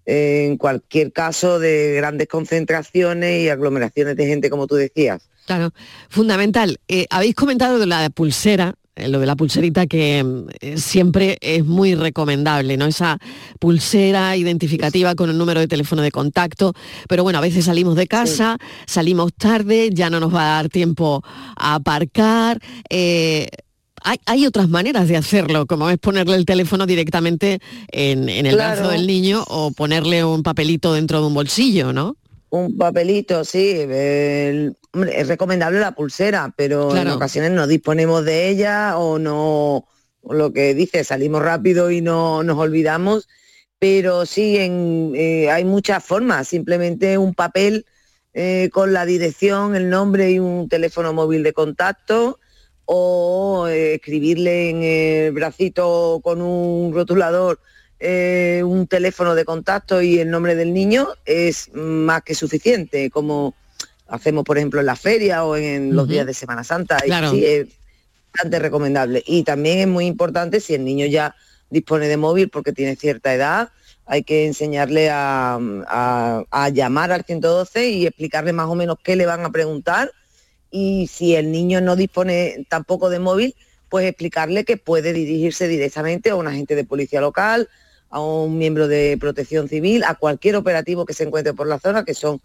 en 0.05 0.57
cualquier 0.57 1.11
caso 1.11 1.59
de 1.59 1.95
grandes 1.95 2.27
concentraciones 2.27 3.41
y 3.41 3.49
aglomeraciones 3.49 4.15
de 4.15 4.25
gente, 4.25 4.49
como 4.49 4.67
tú 4.67 4.75
decías. 4.75 5.29
Claro, 5.45 5.73
fundamental. 6.09 6.79
Eh, 6.87 7.07
habéis 7.09 7.35
comentado 7.35 7.77
de 7.77 7.87
la 7.87 8.09
pulsera, 8.09 8.75
lo 8.95 9.19
de 9.19 9.25
la 9.25 9.35
pulserita 9.35 9.87
que 9.87 10.25
eh, 10.59 10.77
siempre 10.77 11.37
es 11.41 11.65
muy 11.65 11.95
recomendable, 11.95 12.77
¿no? 12.77 12.85
Esa 12.85 13.19
pulsera 13.59 14.35
identificativa 14.35 15.15
con 15.15 15.29
un 15.29 15.37
número 15.37 15.59
de 15.59 15.67
teléfono 15.67 16.01
de 16.01 16.11
contacto, 16.11 16.73
pero 17.07 17.23
bueno, 17.23 17.39
a 17.39 17.41
veces 17.41 17.65
salimos 17.65 17.95
de 17.95 18.07
casa, 18.07 18.57
salimos 18.85 19.33
tarde, 19.33 19.89
ya 19.93 20.09
no 20.09 20.19
nos 20.19 20.33
va 20.33 20.43
a 20.43 20.61
dar 20.61 20.69
tiempo 20.69 21.23
a 21.55 21.75
aparcar. 21.75 22.59
Eh, 22.89 23.47
hay, 24.03 24.47
otras 24.47 24.67
maneras 24.67 25.07
de 25.07 25.15
hacerlo, 25.15 25.67
como 25.67 25.89
es 25.89 25.99
ponerle 25.99 26.35
el 26.35 26.45
teléfono 26.45 26.87
directamente 26.87 27.59
en, 27.91 28.29
el 28.29 28.55
brazo 28.55 28.89
del 28.89 29.05
niño 29.05 29.43
o 29.47 29.71
ponerle 29.71 30.25
un 30.25 30.41
papelito 30.41 30.93
dentro 30.93 31.21
de 31.21 31.27
un 31.27 31.35
bolsillo, 31.35 31.93
¿no? 31.93 32.17
Un 32.49 32.75
papelito, 32.75 33.45
sí. 33.45 33.73
Hombre, 34.93 35.19
es 35.19 35.27
recomendable 35.27 35.79
la 35.79 35.93
pulsera, 35.93 36.53
pero 36.57 36.95
en 36.95 37.07
ocasiones 37.07 37.51
no 37.51 37.65
disponemos 37.65 38.25
de 38.25 38.49
ella 38.49 38.97
o 38.97 39.19
no, 39.19 39.87
lo 40.29 40.51
que 40.51 40.73
dice, 40.73 41.05
salimos 41.05 41.41
rápido 41.41 41.91
y 41.91 42.01
no 42.01 42.43
nos 42.43 42.57
olvidamos. 42.57 43.29
Pero 43.79 44.25
sí, 44.25 44.57
en, 44.57 45.13
eh, 45.15 45.49
hay 45.49 45.63
muchas 45.63 46.03
formas. 46.03 46.49
Simplemente 46.49 47.17
un 47.17 47.33
papel 47.33 47.85
eh, 48.33 48.69
con 48.73 48.91
la 48.91 49.05
dirección, 49.05 49.75
el 49.75 49.89
nombre 49.89 50.31
y 50.31 50.39
un 50.39 50.67
teléfono 50.67 51.13
móvil 51.13 51.41
de 51.41 51.53
contacto 51.53 52.39
o 52.83 53.67
eh, 53.69 53.95
escribirle 53.95 54.69
en 54.69 54.83
el 54.83 55.31
bracito 55.31 56.19
con 56.23 56.41
un 56.41 56.93
rotulador 56.93 57.59
un 58.63 58.87
teléfono 58.87 59.35
de 59.35 59.45
contacto 59.45 60.01
y 60.01 60.17
el 60.17 60.31
nombre 60.31 60.55
del 60.55 60.73
niño 60.73 61.09
es 61.23 61.69
más 61.71 62.23
que 62.23 62.33
suficiente, 62.33 63.11
como 63.11 63.53
hacemos, 64.11 64.43
por 64.43 64.57
ejemplo, 64.57 64.79
en 64.79 64.85
la 64.85 64.95
feria 64.95 65.45
o 65.45 65.55
en 65.55 65.95
los 65.95 66.07
días 66.07 66.25
de 66.25 66.33
Semana 66.33 66.63
Santa. 66.63 66.97
Claro. 66.97 67.33
Y 67.33 67.45
es 67.45 67.67
bastante 68.33 68.59
recomendable. 68.59 69.23
Y 69.25 69.43
también 69.43 69.79
es 69.79 69.87
muy 69.87 70.05
importante 70.05 70.59
si 70.59 70.73
el 70.73 70.83
niño 70.83 71.05
ya 71.05 71.35
dispone 71.69 72.07
de 72.07 72.17
móvil 72.17 72.49
porque 72.49 72.73
tiene 72.73 72.95
cierta 72.95 73.33
edad, 73.33 73.69
hay 74.05 74.23
que 74.23 74.45
enseñarle 74.45 75.09
a, 75.09 75.57
llamar 76.73 77.11
al 77.13 77.23
112 77.23 77.89
y 77.89 78.05
explicarle 78.05 78.51
más 78.51 78.67
o 78.67 78.75
menos 78.75 78.97
qué 79.01 79.15
le 79.15 79.25
van 79.25 79.45
a 79.45 79.51
preguntar. 79.51 80.11
Y 80.69 81.07
si 81.07 81.35
el 81.35 81.51
niño 81.51 81.79
no 81.81 81.95
dispone 81.95 82.65
tampoco 82.69 83.09
de 83.09 83.19
móvil, 83.19 83.55
pues 83.89 84.05
explicarle 84.05 84.65
que 84.65 84.77
puede 84.77 85.13
dirigirse 85.13 85.67
directamente 85.67 86.29
a 86.29 86.35
un 86.35 86.47
agente 86.47 86.75
de 86.75 86.83
policía 86.83 87.21
local, 87.21 87.69
a 88.09 88.19
un 88.19 88.57
miembro 88.57 88.87
de 88.87 89.17
protección 89.19 89.69
civil, 89.69 90.03
a 90.05 90.15
cualquier 90.15 90.57
operativo 90.57 91.05
que 91.05 91.13
se 91.13 91.23
encuentre 91.23 91.53
por 91.53 91.67
la 91.67 91.79
zona, 91.79 92.03
que 92.03 92.13
son, 92.13 92.41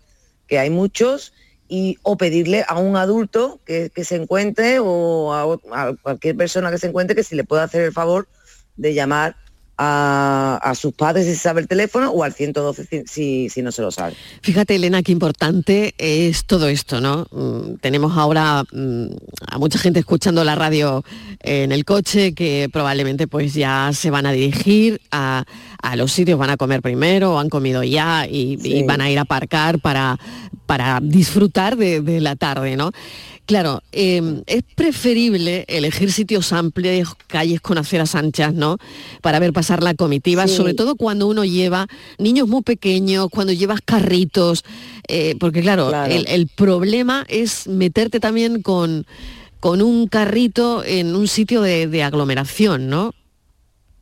que 0.47 0.59
hay 0.61 0.71
muchos, 0.71 1.33
y, 1.69 1.99
o 2.03 2.17
pedirle 2.17 2.64
a 2.69 2.79
un 2.79 2.97
adulto 2.97 3.61
que, 3.64 3.91
se 4.05 4.17
encuentre 4.17 4.79
o 4.81 5.33
a, 5.33 5.97
cualquier 6.03 6.37
persona 6.37 6.71
que 6.71 6.79
se 6.79 6.89
encuentre 6.89 7.17
que 7.17 7.25
si 7.25 7.35
le 7.35 7.45
pueda 7.45 7.64
hacer 7.64 7.83
el 7.83 7.93
favor 7.93 8.29
de 8.77 8.95
llamar 8.95 9.37
a, 9.79 10.72
sus 10.74 10.95
padres 10.95 11.27
si 11.27 11.35
sabe 11.35 11.61
el 11.61 11.68
teléfono 11.68 12.11
o 12.11 12.22
al 12.22 12.33
112 12.33 13.05
si, 13.07 13.49
si, 13.49 13.62
no 13.62 13.72
se 13.72 13.83
lo 13.83 13.91
sabe. 13.91 14.14
Fíjate, 14.43 14.77
Elena, 14.77 15.03
qué 15.03 15.12
importante 15.12 15.95
es 15.99 16.45
todo 16.47 16.68
esto, 16.68 17.01
¿no? 17.01 17.27
Mm, 17.31 17.77
tenemos 17.81 18.16
ahora 18.16 18.64
mm, 18.72 19.07
a 19.49 19.59
mucha 19.59 19.79
gente 19.79 20.01
escuchando 20.01 20.45
la 20.45 20.55
radio 20.55 21.05
en 21.41 21.72
el 21.72 21.85
coche 21.85 22.35
que 22.35 22.68
probablemente 22.72 23.27
pues 23.27 23.55
ya 23.55 23.91
se 23.93 24.11
van 24.11 24.27
a 24.27 24.33
dirigir 24.33 25.01
a, 25.11 25.45
los 25.95 26.12
sitios, 26.12 26.39
van 26.39 26.51
a 26.51 26.57
comer 26.57 26.83
primero 26.83 27.35
o 27.35 27.39
han 27.39 27.49
comido 27.49 27.85
ya 27.85 28.27
y, 28.29 28.83
van 28.87 29.01
a 29.01 29.09
ir 29.11 29.18
a 29.18 29.22
aparcar 29.22 29.79
para, 29.79 30.18
para 30.66 30.99
disfrutar 31.01 31.77
de, 31.77 32.01
de 32.01 32.20
la 32.20 32.35
tarde, 32.35 32.77
¿no? 32.77 32.91
Claro, 33.47 33.80
em, 33.92 34.42
es 34.47 34.64
preferible 34.74 35.64
elegir 35.68 36.11
sitios 36.11 36.53
amplios, 36.53 37.14
calles 37.28 37.61
con 37.61 37.78
aceras 37.78 38.16
anchas, 38.16 38.53
¿no? 38.53 38.78
Para 39.22 39.38
ver 39.38 39.53
pasar 39.53 39.84
la 39.84 39.94
comitiva, 39.94 40.49
sobre 40.49 40.74
todo 40.74 40.97
cuando 40.97 41.28
uno 41.28 41.44
lleva 41.44 41.86
niños 42.18 42.49
muy 42.49 42.62
pequeños, 42.62 43.28
cuando 43.30 43.53
llevas 43.53 43.80
carritos, 43.84 44.64
eh, 45.07 45.36
porque 45.38 45.62
claro, 45.62 45.92
El, 46.07 46.49
problema 46.49 47.24
es 47.28 47.68
meterte 47.68 48.18
también 48.18 48.62
con, 48.62 49.07
con 49.61 49.80
un 49.80 50.09
carrito 50.09 50.82
en 50.84 51.14
un 51.14 51.28
sitio 51.28 51.62
de, 51.62 52.03
aglomeración, 52.03 52.88
¿no? 52.88 53.14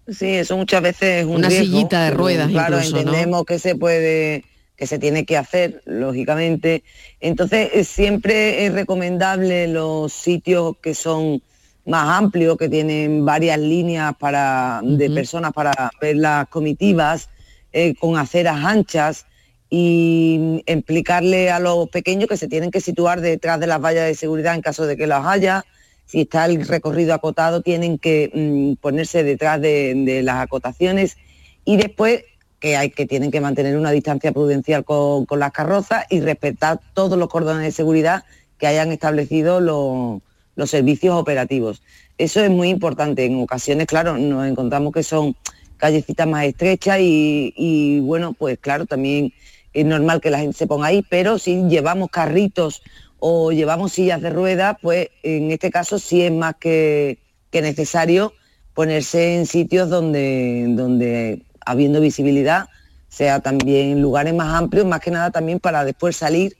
Sí, 0.08 0.26
eso 0.26 0.56
muchas 0.56 0.82
veces 0.82 1.20
es 1.20 1.24
un 1.26 1.36
Una 1.36 1.50
sillita 1.50 2.04
de 2.04 2.10
ruedas 2.10 2.50
Claro, 2.50 2.78
entendemos 2.78 3.44
que 3.44 3.58
se 3.58 3.74
puede 3.74 4.44
que 4.76 4.86
se 4.86 4.98
tiene 4.98 5.24
que 5.24 5.36
hacer, 5.36 5.82
lógicamente. 5.84 6.82
Entonces, 7.20 7.70
eh, 7.72 7.84
siempre 7.84 8.66
es 8.66 8.72
recomendable 8.72 9.68
los 9.68 10.12
sitios 10.12 10.76
que 10.82 10.94
son 10.94 11.42
más 11.86 12.08
amplios, 12.18 12.56
que 12.56 12.68
tienen 12.68 13.24
varias 13.24 13.58
líneas 13.58 14.14
para, 14.18 14.80
de 14.82 15.10
personas 15.10 15.52
para 15.52 15.90
ver 16.00 16.16
las 16.16 16.48
comitivas, 16.48 17.28
eh, 17.72 17.94
con 17.94 18.16
aceras 18.16 18.64
anchas 18.64 19.26
y 19.68 20.62
explicarle 20.66 21.50
a 21.50 21.58
los 21.58 21.88
pequeños 21.88 22.28
que 22.28 22.36
se 22.36 22.48
tienen 22.48 22.70
que 22.70 22.80
situar 22.80 23.20
detrás 23.20 23.60
de 23.60 23.66
las 23.66 23.80
vallas 23.80 24.06
de 24.06 24.14
seguridad 24.14 24.54
en 24.54 24.62
caso 24.62 24.86
de 24.86 24.96
que 24.96 25.06
las 25.06 25.26
haya. 25.26 25.64
Si 26.06 26.22
está 26.22 26.46
el 26.46 26.66
recorrido 26.66 27.14
acotado, 27.14 27.62
tienen 27.62 27.98
que 27.98 28.30
mm, 28.32 28.80
ponerse 28.80 29.24
detrás 29.24 29.60
de 29.60 30.20
las 30.22 30.36
acotaciones 30.42 31.16
y 31.64 31.76
después 31.76 32.24
que, 32.64 32.78
hay, 32.78 32.88
que 32.88 33.04
tienen 33.04 33.30
que 33.30 33.42
mantener 33.42 33.76
una 33.76 33.90
distancia 33.90 34.32
prudencial 34.32 34.86
con, 34.86 35.26
las 35.38 35.52
carrozas 35.52 36.06
y 36.08 36.20
respetar 36.20 36.80
todos 36.94 37.18
los 37.18 37.28
cordones 37.28 37.62
de 37.62 37.72
seguridad 37.72 38.24
que 38.56 38.66
hayan 38.66 38.90
establecido 38.90 39.60
los, 39.60 40.70
servicios 40.70 41.14
operativos. 41.14 41.82
Eso 42.16 42.42
es 42.42 42.48
muy 42.48 42.70
importante. 42.70 43.26
En 43.26 43.38
ocasiones, 43.42 43.86
claro, 43.86 44.16
nos 44.16 44.46
encontramos 44.46 44.94
que 44.94 45.02
son 45.02 45.36
callecitas 45.76 46.26
más 46.26 46.46
estrechas 46.46 47.00
y, 47.02 48.00
bueno, 48.00 48.32
pues 48.32 48.56
claro, 48.58 48.86
también 48.86 49.34
es 49.74 49.84
normal 49.84 50.22
que 50.22 50.30
la 50.30 50.38
gente 50.38 50.56
se 50.56 50.66
ponga 50.66 50.86
ahí, 50.86 51.04
pero 51.10 51.38
si 51.38 51.64
llevamos 51.68 52.08
carritos 52.08 52.80
o 53.18 53.52
llevamos 53.52 53.92
sillas 53.92 54.22
de 54.22 54.30
ruedas, 54.30 54.78
pues 54.80 55.10
en 55.22 55.50
este 55.50 55.70
caso 55.70 55.98
sí 55.98 56.22
es 56.22 56.32
más 56.32 56.54
que, 56.58 57.18
que 57.50 57.60
necesario 57.60 58.32
ponerse 58.72 59.36
en 59.36 59.44
sitios 59.44 59.90
donde, 59.90 60.64
donde 60.70 61.42
habiendo 61.66 62.00
visibilidad, 62.00 62.68
sea 63.08 63.40
también 63.40 64.02
lugares 64.02 64.34
más 64.34 64.54
amplios, 64.54 64.86
más 64.86 65.00
que 65.00 65.10
nada 65.10 65.30
también 65.30 65.60
para 65.60 65.84
después 65.84 66.16
salir 66.16 66.56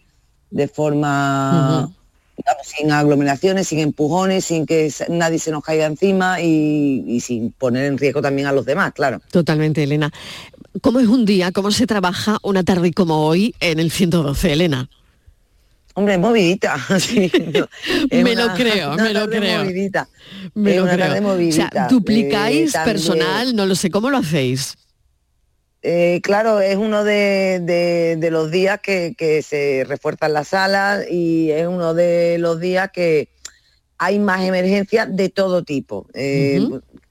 de 0.51 0.69
forma, 0.69 1.91
sin 2.63 2.93
aglomeraciones, 2.93 3.69
sin 3.69 3.81
empujones, 3.81 4.45
sin 4.45 4.67
que 4.67 4.93
nadie 5.09 5.39
se 5.39 5.51
nos 5.51 5.65
caiga 5.65 5.87
encima 5.87 6.41
y, 6.41 7.21
sin 7.21 7.51
poner 7.51 7.87
en 7.87 7.99
riesgo 7.99 8.23
también 8.23 8.47
a 8.47 8.53
los 8.53 8.65
demás, 8.65 8.93
claro. 8.93 9.21
Totalmente, 9.31 9.83
Elena. 9.83 10.13
¿Cómo 10.81 11.01
es 11.01 11.09
un 11.09 11.25
día, 11.25 11.51
cómo 11.51 11.71
se 11.73 11.87
trabaja 11.87 12.39
una 12.43 12.63
tarde 12.63 12.93
como 12.93 13.27
hoy 13.27 13.55
en 13.61 13.81
el 13.81 13.91
112, 13.91 14.53
Elena? 14.53 14.89
Hombre, 15.95 16.19
movidita, 16.19 16.77
sí, 17.01 17.31
me 18.11 18.35
lo 18.35 18.53
creo, 18.55 18.95
me 18.95 19.13
lo 19.13 19.29
creo. 19.29 19.65
Movidita. 19.65 20.09
Me 20.55 20.77
lo 20.77 20.87
creo. 20.87 21.49
O 21.49 21.53
sea, 21.53 21.89
duplicáis 21.89 22.73
personal, 22.85 23.55
no 23.55 23.67
lo 23.67 23.75
sé, 23.75 23.91
¿cómo 23.91 24.11
lo 24.11 24.19
hacéis? 24.19 24.77
Eh, 25.87 26.23
claro, 26.23 26.63
es 26.63 26.77
uno 26.77 27.05
de, 27.05 28.17
los 28.33 28.51
días 28.51 28.81
que, 28.81 29.45
se 29.47 29.85
refuerzan 29.87 30.33
las 30.33 30.49
salas 30.49 31.05
y 31.11 31.51
es 31.51 31.67
uno 31.67 31.93
de 31.93 32.39
los 32.39 32.59
días 32.59 32.91
que 32.91 33.29
hay 33.99 34.19
más 34.19 34.43
emergencias 34.45 35.15
de 35.15 35.29
todo 35.29 35.63
tipo. 35.63 36.07
Eh, 36.15 36.67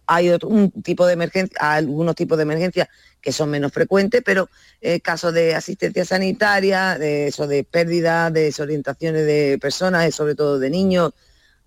hay 0.08 0.30
otro, 0.32 0.50
un 0.50 0.72
tipo 0.72 1.06
de 1.06 1.14
emergencia, 1.14 1.56
algunos 1.60 2.16
tipos 2.16 2.36
de 2.36 2.42
emergencias 2.42 2.88
que 3.22 3.32
son 3.32 3.52
menos 3.52 3.72
frecuentes, 3.72 4.24
pero 4.26 4.50
eh, 4.82 5.00
casos 5.02 5.36
de 5.36 5.54
asistencia 5.54 6.04
sanitaria, 6.04 6.98
de 6.98 7.28
eso 7.28 7.46
de 7.46 7.64
pérdida, 7.64 8.32
de 8.32 8.46
desorientaciones 8.46 9.28
de 9.28 9.60
personas, 9.62 10.16
sobre 10.16 10.34
todo 10.34 10.58
de 10.58 10.72
niños, 10.72 11.14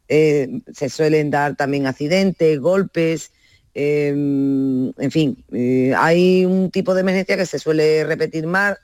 se 0.09 0.88
suelen 0.90 1.30
dar 1.30 1.54
también 1.54 1.86
accidentes, 1.86 2.59
golpes, 2.59 3.30
Em, 3.79 4.89
en 4.97 5.11
fin, 5.11 5.45
eh, 5.53 5.93
hay 5.95 6.47
un 6.47 6.70
tipo 6.70 6.95
de 6.95 7.03
emergencia 7.03 7.37
que 7.37 7.45
se 7.45 7.59
suele 7.59 8.05
repetir 8.05 8.47
más, 8.47 8.79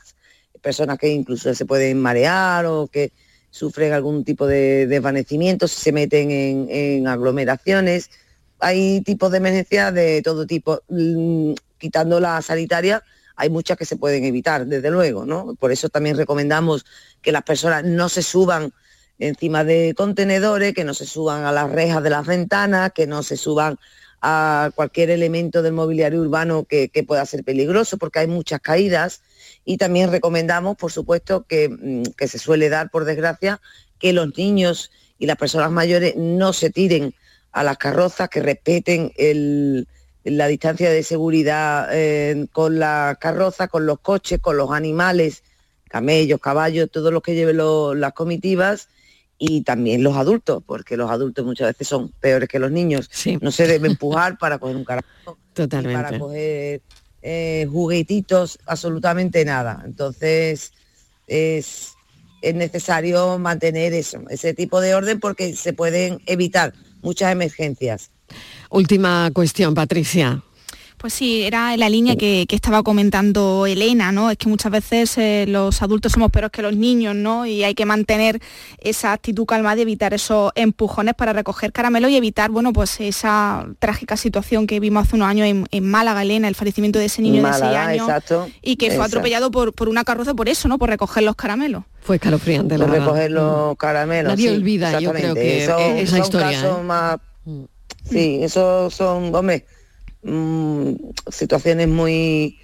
personas 0.61 0.99
que 0.99 1.09
incluso 1.09 1.55
se 1.55 1.65
pueden 1.65 1.99
marear 1.99 2.67
o 2.67 2.89
que 2.89 3.11
sufren 3.51 3.95
algún 3.95 4.23
tipo 4.23 4.47
de 4.47 4.87
desvanecimiento, 4.87 5.67
se 5.67 5.93
meten 5.93 6.31
en, 6.31 7.09
aglomeraciones. 7.09 8.11
Hay 8.61 9.01
tipos 9.01 9.31
de 9.31 9.39
emergencia 9.39 9.93
de 9.93 10.21
todo 10.21 10.47
tipo. 10.47 10.83
Mm, 10.91 11.55
quitando 11.79 12.21
la 12.21 12.43
sanitaria, 12.43 13.03
hay 13.37 13.49
muchas 13.49 13.79
que 13.79 13.87
se 13.87 13.97
pueden 13.97 14.25
evitar, 14.27 14.67
desde 14.67 14.91
luego, 14.91 15.25
¿no? 15.25 15.55
Por 15.55 15.73
eso 15.73 15.89
también 15.89 16.19
recomendamos 16.19 16.85
que 17.23 17.33
las 17.33 17.45
personas 17.45 17.83
no 17.85 18.11
se 18.11 18.23
suban 18.23 18.75
encima 19.19 19.65
de 19.65 19.95
contenedores, 19.97 20.75
que 20.75 20.85
no 20.85 20.93
se 20.93 21.07
suban 21.07 21.47
a 21.47 21.53
las 21.53 21.71
rejas 21.71 22.03
de 22.03 22.11
las 22.11 22.27
ventanas, 22.27 22.93
que 22.93 23.07
no 23.07 23.23
se 23.23 23.39
suban 23.39 23.79
a 24.23 24.71
cualquier 24.77 25.11
elemento 25.11 25.63
del 25.63 25.73
mobiliario 25.73 26.21
urbano 26.21 26.65
que, 26.65 26.89
pueda 27.07 27.27
ser 27.27 27.43
peligroso, 27.43 27.99
porque 27.99 28.21
hay 28.21 28.29
muchas 28.29 28.61
caídas. 28.61 29.21
Y 29.65 29.77
también 29.77 30.13
recomendamos, 30.13 30.77
por 30.77 30.93
supuesto, 30.93 31.45
que, 31.49 31.69
mm, 31.69 32.13
que 32.17 32.29
se 32.29 32.39
suele 32.39 32.69
dar, 32.69 32.91
por 32.91 33.05
desgracia, 33.05 33.61
que 33.99 34.13
los 34.13 34.39
niños 34.39 34.93
y 35.19 35.27
las 35.27 35.37
personas 35.37 35.73
mayores 35.73 36.15
no 36.17 36.53
se 36.53 36.71
tiren 36.71 37.15
a 37.51 37.65
las 37.65 37.79
carrozas, 37.79 38.29
que 38.29 38.41
respeten 38.41 39.13
la 40.25 40.47
distancia 40.47 40.89
de 40.91 41.03
seguridad 41.03 41.89
eh, 41.93 42.47
con 42.53 42.79
la 42.79 43.19
carroza, 43.21 43.69
con 43.69 43.87
los 43.87 43.99
coches, 43.99 44.39
con 44.41 44.57
los 44.57 44.71
animales, 44.71 45.43
camellos, 45.89 46.41
caballos, 46.41 46.91
todos 46.91 47.13
los 47.13 47.23
que 47.23 47.35
lleven 47.35 47.59
las 47.59 48.13
comitivas 48.13 48.89
y 49.45 49.63
también 49.63 50.05
los 50.05 50.17
adultos, 50.17 50.63
porque 50.65 50.97
los 50.97 51.11
adultos 51.11 51.45
muchas 51.45 51.67
veces 51.67 51.89
son 51.89 52.13
peores 52.21 52.49
que 52.49 52.61
los 52.61 52.71
niños. 52.71 53.11
No 53.41 53.51
se 53.51 53.67
debe 53.67 53.89
empujar 53.89 54.39
para 54.39 54.59
coger 54.59 54.77
un 54.77 54.85
carajo, 54.85 55.37
Totalmente. 55.53 56.01
para 56.01 56.17
coger 56.17 56.81
eh, 57.23 57.67
juguetitos, 57.69 58.61
absolutamente 58.67 59.45
nada. 59.45 59.83
Entonces, 59.85 60.73
es, 61.27 61.91
es 62.41 62.55
necesario 62.55 63.37
mantener 63.41 63.95
eso, 63.95 64.23
ese 64.31 64.55
tipo 64.55 64.81
de 64.81 64.95
orden 64.95 65.19
porque 65.19 65.57
se 65.57 65.73
pueden 65.73 66.21
evitar 66.27 66.73
muchas 67.03 67.33
emergencias. 67.33 68.13
Última 68.71 69.29
cuestión, 69.35 69.75
Patricia. 69.75 70.41
Pues 71.03 71.15
sí, 71.15 71.43
era 71.43 71.77
la 71.77 71.89
línea 71.89 72.15
que, 72.15 72.47
estaba 72.49 72.85
comentando 72.85 73.67
Elena, 73.67 74.13
¿no? 74.13 74.31
Es 74.31 74.39
que 74.39 74.49
muchas 74.49 74.71
veces 74.71 75.19
eh, 75.19 75.47
los 75.49 75.83
adultos 75.83 76.13
somos 76.13 76.31
peores 76.31 76.53
que 76.53 76.63
los 76.63 76.77
niños, 76.77 77.17
¿no? 77.17 77.45
Y 77.45 77.65
hay 77.65 77.75
que 77.75 77.85
mantener 77.85 78.39
esa 78.79 79.13
actitud 79.13 79.45
calma 79.45 79.75
de 79.75 79.83
evitar 79.83 80.15
esos 80.15 80.53
empujones 80.55 81.15
para 81.15 81.33
recoger 81.33 81.73
caramelo 81.73 82.09
y 82.09 82.15
evitar, 82.15 82.53
bueno, 82.53 82.73
pues 82.73 83.01
esa 83.01 83.67
trágica 83.81 84.17
situación 84.17 84.69
que 84.69 84.79
vimos 84.79 85.09
hace 85.09 85.17
unos 85.17 85.27
años 85.27 85.67
en, 85.69 85.85
Málaga, 85.85 86.23
Elena, 86.23 86.47
el 86.47 86.55
fallecimiento 86.55 87.01
de 87.01 87.07
ese 87.07 87.21
niño 87.21 87.43
de 87.43 87.53
6 87.53 87.63
años. 87.65 88.09
y 88.63 88.77
que 88.77 88.93
fue 88.93 89.05
atropellado 89.05 89.51
por, 89.51 89.89
una 89.89 90.05
carroza 90.05 90.35
por 90.35 90.49
eso, 90.49 90.69
¿no? 90.69 90.79
Por 90.79 90.89
recoger 90.89 91.25
los 91.25 91.35
caramelos. 91.35 91.83
Fue 92.01 92.15
escalofriante, 92.15 92.79
la 92.79 92.87
Por 92.87 92.95
recoger 92.95 93.33
los 93.33 93.77
caramelos. 93.77 94.35
Nadie 94.35 94.53
olvida, 94.53 95.01
yo 95.01 95.13
creo 95.13 95.35
que 95.35 95.65
esa 96.01 96.19
historia. 96.21 96.61
¿eh? 96.61 96.83
más... 96.85 97.17
Sí, 98.09 98.39
esos 98.41 98.95
son, 98.95 99.35
hombre 99.35 99.67
Mm, 100.23 100.95
situaciones 101.31 101.89
muy 101.89 102.59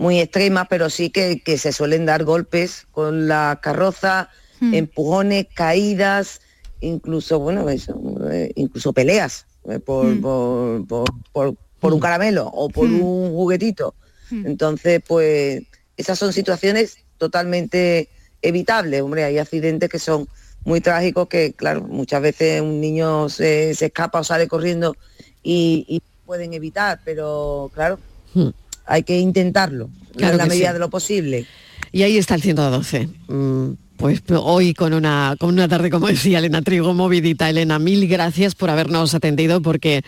muy 0.00 0.18
extremas, 0.18 0.66
pero 0.70 0.88
sí 0.88 1.10
que, 1.10 1.42
se 1.58 1.72
suelen 1.72 2.06
dar 2.06 2.24
golpes 2.24 2.86
con 2.90 3.28
la 3.28 3.60
carroza, 3.62 4.30
hmm. 4.60 4.72
empujones, 4.72 5.46
caídas, 5.54 6.40
incluso, 6.80 7.38
bueno, 7.38 7.66
eh, 7.68 8.50
incluso 8.56 8.94
peleas 8.94 9.46
eh, 9.68 9.76
hmm. 9.76 9.80
por, 9.82 10.86
por, 10.86 11.54
por, 11.80 11.92
un 11.92 11.98
hmm. 11.98 12.00
caramelo 12.00 12.46
o 12.46 12.70
por 12.70 12.86
un 12.88 13.30
juguetito. 13.30 13.94
Entonces, 14.30 15.02
pues 15.06 15.64
esas 15.98 16.18
son 16.18 16.32
situaciones 16.32 16.96
totalmente 17.18 18.08
evitables. 18.40 19.02
Hombre, 19.02 19.24
hay 19.24 19.36
accidentes 19.36 19.90
que 19.90 19.98
son 19.98 20.28
muy 20.64 20.80
trágicos 20.80 21.28
que, 21.28 21.52
claro, 21.52 21.82
muchas 21.82 22.22
veces 22.22 22.62
un 22.62 22.80
niño 22.80 23.28
se, 23.28 23.70
escapa 23.70 24.20
o 24.20 24.24
sale 24.24 24.48
corriendo 24.48 24.96
y 25.42 26.00
pueden 26.30 26.54
evitar, 26.54 27.00
pero 27.04 27.72
claro, 27.74 27.98
hmm. 28.34 28.50
hay 28.86 29.02
que 29.02 29.18
intentarlo 29.18 29.90
en 30.16 30.36
la 30.36 30.46
medida 30.46 30.72
de 30.72 30.78
lo 30.78 30.88
posible. 30.88 31.44
Y 31.90 32.04
ahí 32.04 32.18
está 32.18 32.36
el 32.36 32.42
112. 32.42 33.08
Pues 34.00 34.22
hoy 34.30 34.72
con 34.72 34.94
una, 34.94 35.36
con 35.38 35.50
una 35.50 35.68
tarde, 35.68 35.90
como 35.90 36.06
decía 36.06 36.38
Elena 36.38 36.62
Trigo, 36.62 36.94
movidita. 36.94 37.50
Elena, 37.50 37.78
mil 37.78 38.08
gracias 38.08 38.54
por 38.54 38.70
habernos 38.70 39.14
atendido 39.14 39.60
porque 39.60 40.00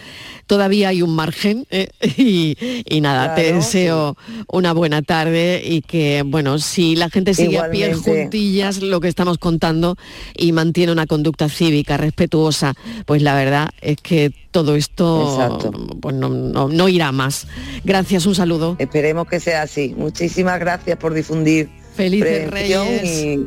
todavía 0.47 0.89
hay 0.89 1.03
un 1.03 1.15
margen 1.15 1.67
eh, 1.69 1.89
y, 2.17 3.01
nada, 3.03 3.35
te 3.35 3.53
deseo 3.53 4.17
una 4.49 4.73
buena 4.73 5.03
tarde 5.03 5.63
y 5.63 5.83
que, 5.83 6.23
bueno, 6.25 6.59
si 6.59 6.97
la 6.97 7.11
gente 7.11 7.35
sigue 7.35 7.59
a 7.59 7.71
pie 7.71 7.93
juntillas 7.93 8.81
lo 8.81 8.99
que 9.01 9.09
estamos 9.09 9.37
contando 9.37 9.97
y 10.35 10.53
mantiene 10.53 10.91
una 10.91 11.07
conducta 11.07 11.51
cívica 11.51 11.99
respetuosa, 11.99 12.73
pues 13.05 13.21
la 13.21 13.35
verdad 13.35 13.69
es 13.83 13.99
que 13.99 14.33
todo 14.53 14.75
esto 14.75 15.59
pues 16.01 16.15
no, 16.15 16.89
irá 16.89 17.13
más. 17.13 17.47
Gracias, 17.85 18.25
un 18.25 18.35
saludo. 18.35 18.77
Esperemos 18.79 19.29
que 19.29 19.39
sea 19.39 19.61
así. 19.61 19.95
Muchísimas 19.99 20.59
gracias 20.59 20.97
por 20.97 21.13
difundir. 21.13 21.69
Felices 21.95 22.51
Reyes 22.51 23.05
y 23.05 23.47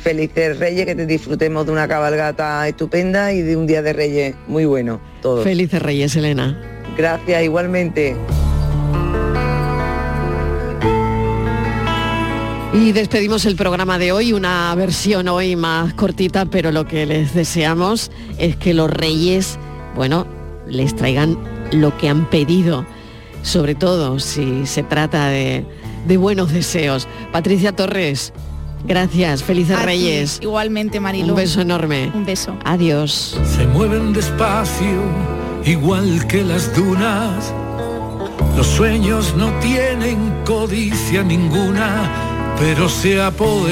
felices 0.00 0.58
Reyes, 0.58 0.86
que 0.86 0.94
te 0.94 1.06
disfrutemos 1.06 1.66
de 1.66 1.72
una 1.72 1.86
cabalgata 1.86 2.66
estupenda 2.66 3.32
y 3.32 3.42
de 3.42 3.56
un 3.56 3.66
día 3.66 3.82
de 3.82 3.92
Reyes 3.92 4.34
muy 4.48 4.64
bueno. 4.64 5.00
Todos. 5.20 5.44
Felices 5.44 5.80
Reyes, 5.80 6.16
Elena. 6.16 6.60
Gracias, 6.96 7.42
igualmente. 7.42 8.16
Y 12.74 12.92
despedimos 12.92 13.44
el 13.44 13.54
programa 13.54 13.98
de 13.98 14.12
hoy, 14.12 14.32
una 14.32 14.74
versión 14.74 15.28
hoy 15.28 15.56
más 15.56 15.92
cortita, 15.92 16.46
pero 16.46 16.72
lo 16.72 16.86
que 16.86 17.04
les 17.04 17.34
deseamos 17.34 18.10
es 18.38 18.56
que 18.56 18.72
los 18.72 18.90
reyes, 18.90 19.58
bueno, 19.94 20.26
les 20.66 20.96
traigan 20.96 21.36
lo 21.70 21.96
que 21.98 22.08
han 22.08 22.28
pedido, 22.30 22.86
sobre 23.42 23.74
todo 23.74 24.18
si 24.18 24.66
se 24.66 24.82
trata 24.82 25.28
de, 25.28 25.66
de 26.06 26.16
buenos 26.16 26.50
deseos. 26.52 27.06
Patricia 27.30 27.72
Torres, 27.72 28.32
Gracias, 28.84 29.42
felices 29.42 29.80
Reyes. 29.82 30.38
igualmente, 30.42 30.98
Marilu. 31.00 31.30
Un 31.30 31.36
beso 31.36 31.60
enorme. 31.60 32.10
Un 32.14 32.24
beso. 32.24 32.56
Adiós. 32.64 33.38
Se 33.44 33.66
mueven 33.66 34.12
despacio, 34.12 35.02
igual 35.64 36.26
que 36.26 36.42
las 36.42 36.74
dunas. 36.74 37.52
Los 38.56 38.66
sueños 38.66 39.34
no 39.36 39.50
tienen 39.60 40.42
codicia 40.44 41.22
ninguna, 41.22 42.10
pero 42.58 42.88
se 42.88 43.20
apoderan. 43.20 43.62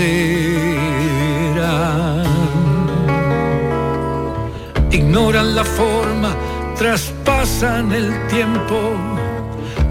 Ignoran 4.90 5.54
la 5.54 5.64
forma, 5.64 6.34
traspasan 6.76 7.92
el 7.92 8.26
tiempo, 8.28 8.94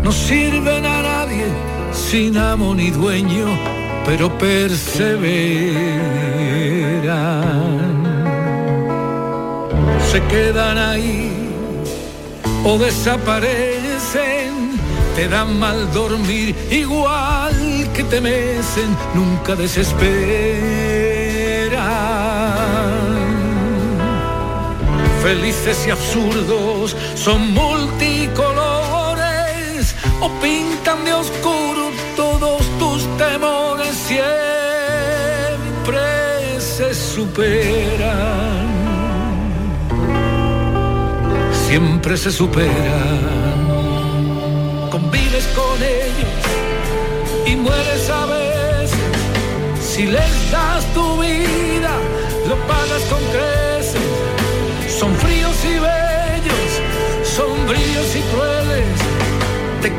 no 0.02 0.12
sirven 0.12 0.86
a 0.86 1.02
nadie 1.02 1.46
sin 1.92 2.38
amo 2.38 2.74
ni 2.74 2.90
dueño 2.90 3.80
pero 4.06 4.30
perseveran. 4.38 5.10
Se 10.12 10.22
quedan 10.24 10.78
ahí 10.78 11.50
o 12.64 12.78
desaparecen, 12.78 14.80
te 15.16 15.28
dan 15.28 15.60
mal 15.60 15.92
dormir, 15.94 16.56
igual 16.72 17.54
que 17.94 18.04
te 18.04 18.20
mecen, 18.20 18.98
nunca 19.14 19.56
desesperan. 19.56 20.10
Felices 25.22 25.86
y 25.88 25.92
absurdos 25.92 26.96
son 27.16 27.54
multicolores 27.54 29.96
o 30.22 30.30
pintan 30.42 31.06
de 31.06 31.14
oscuro 31.14 31.79
siempre 34.10 36.02
se 36.60 36.94
superan. 36.96 38.68
Siempre 41.68 42.18
se 42.18 42.32
superan. 42.32 43.60
Convives 44.90 45.46
con 45.60 45.78
ellos 45.84 46.44
y 47.46 47.56
mueres 47.56 48.10
a 48.10 48.26
veces. 48.26 48.98
Si 49.90 50.08
les 50.08 50.52
das 50.52 50.84
tu 50.96 51.06
vida, 51.22 51.94
lo 52.50 52.56
pagas 52.72 53.04
con 53.12 53.22
creces. 53.34 54.08
Son 55.00 55.12
fríos 55.24 55.58
y 55.74 55.76
bellos, 55.88 56.72
sombríos 57.38 58.10
y 58.16 58.22
crueles. 58.32 58.98
Te 59.84 59.90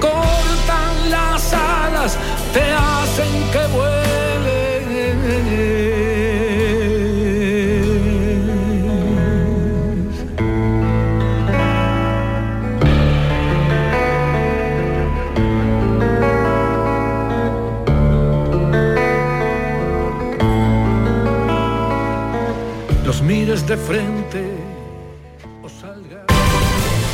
de 23.71 23.77
frente 23.77 24.43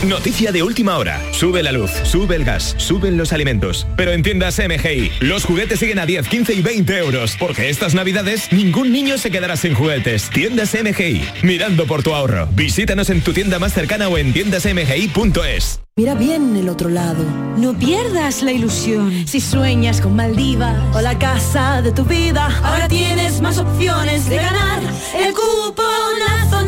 Noticia 0.06 0.50
de 0.52 0.62
última 0.62 0.96
hora. 0.96 1.20
Sube 1.36 1.62
la 1.62 1.70
luz, 1.70 1.90
sube 2.04 2.34
el 2.34 2.44
gas, 2.44 2.74
suben 2.78 3.18
los 3.18 3.30
alimentos. 3.34 3.86
Pero 3.94 4.12
en 4.12 4.22
tiendas 4.22 4.58
MGI, 4.58 5.12
los 5.20 5.44
juguetes 5.44 5.78
siguen 5.78 5.98
a 5.98 6.06
10, 6.06 6.28
15 6.28 6.54
y 6.54 6.62
20 6.62 6.96
euros. 6.96 7.36
Porque 7.38 7.68
estas 7.68 7.94
navidades 7.94 8.50
ningún 8.52 8.90
niño 8.90 9.18
se 9.18 9.30
quedará 9.30 9.54
sin 9.58 9.74
juguetes. 9.74 10.30
Tiendas 10.30 10.74
MGI, 10.74 11.28
mirando 11.42 11.86
por 11.86 12.02
tu 12.02 12.14
ahorro. 12.14 12.48
Visítanos 12.52 13.10
en 13.10 13.20
tu 13.20 13.34
tienda 13.34 13.58
más 13.58 13.74
cercana 13.74 14.08
o 14.08 14.16
en 14.16 14.32
tiendasmgi.es. 14.32 15.80
Mira 15.98 16.14
bien 16.14 16.56
el 16.56 16.70
otro 16.70 16.88
lado. 16.88 17.22
No 17.58 17.78
pierdas 17.78 18.42
la 18.42 18.52
ilusión. 18.52 19.28
Si 19.28 19.40
sueñas 19.40 20.00
con 20.00 20.16
Maldivas 20.16 20.96
o 20.96 21.02
la 21.02 21.18
casa 21.18 21.82
de 21.82 21.92
tu 21.92 22.04
vida, 22.04 22.48
ahora 22.62 22.88
tienes 22.88 23.42
más 23.42 23.58
opciones 23.58 24.26
de 24.30 24.36
ganar. 24.36 24.80
El 25.18 25.34
cuponazo 25.34 26.64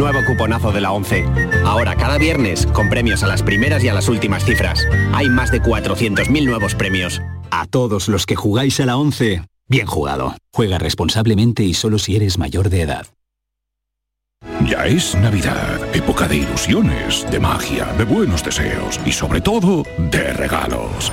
Nuevo 0.00 0.24
cuponazo 0.24 0.72
de 0.72 0.80
la 0.80 0.92
11. 0.92 1.26
Ahora 1.66 1.94
cada 1.94 2.16
viernes 2.16 2.66
con 2.72 2.88
premios 2.88 3.22
a 3.22 3.26
las 3.26 3.42
primeras 3.42 3.84
y 3.84 3.90
a 3.90 3.92
las 3.92 4.08
últimas 4.08 4.46
cifras. 4.46 4.88
Hay 5.12 5.28
más 5.28 5.50
de 5.50 5.60
400.000 5.60 6.46
nuevos 6.46 6.74
premios. 6.74 7.20
A 7.50 7.66
todos 7.66 8.08
los 8.08 8.24
que 8.24 8.34
jugáis 8.34 8.80
a 8.80 8.86
la 8.86 8.96
11, 8.96 9.42
bien 9.68 9.86
jugado. 9.86 10.34
Juega 10.54 10.78
responsablemente 10.78 11.64
y 11.64 11.74
solo 11.74 11.98
si 11.98 12.16
eres 12.16 12.38
mayor 12.38 12.70
de 12.70 12.80
edad. 12.80 13.08
Ya 14.66 14.86
es 14.86 15.14
Navidad, 15.16 15.78
época 15.94 16.26
de 16.26 16.36
ilusiones, 16.36 17.30
de 17.30 17.38
magia, 17.38 17.84
de 17.98 18.04
buenos 18.04 18.42
deseos 18.42 18.98
y 19.04 19.12
sobre 19.12 19.42
todo 19.42 19.82
de 19.98 20.32
regalos. 20.32 21.12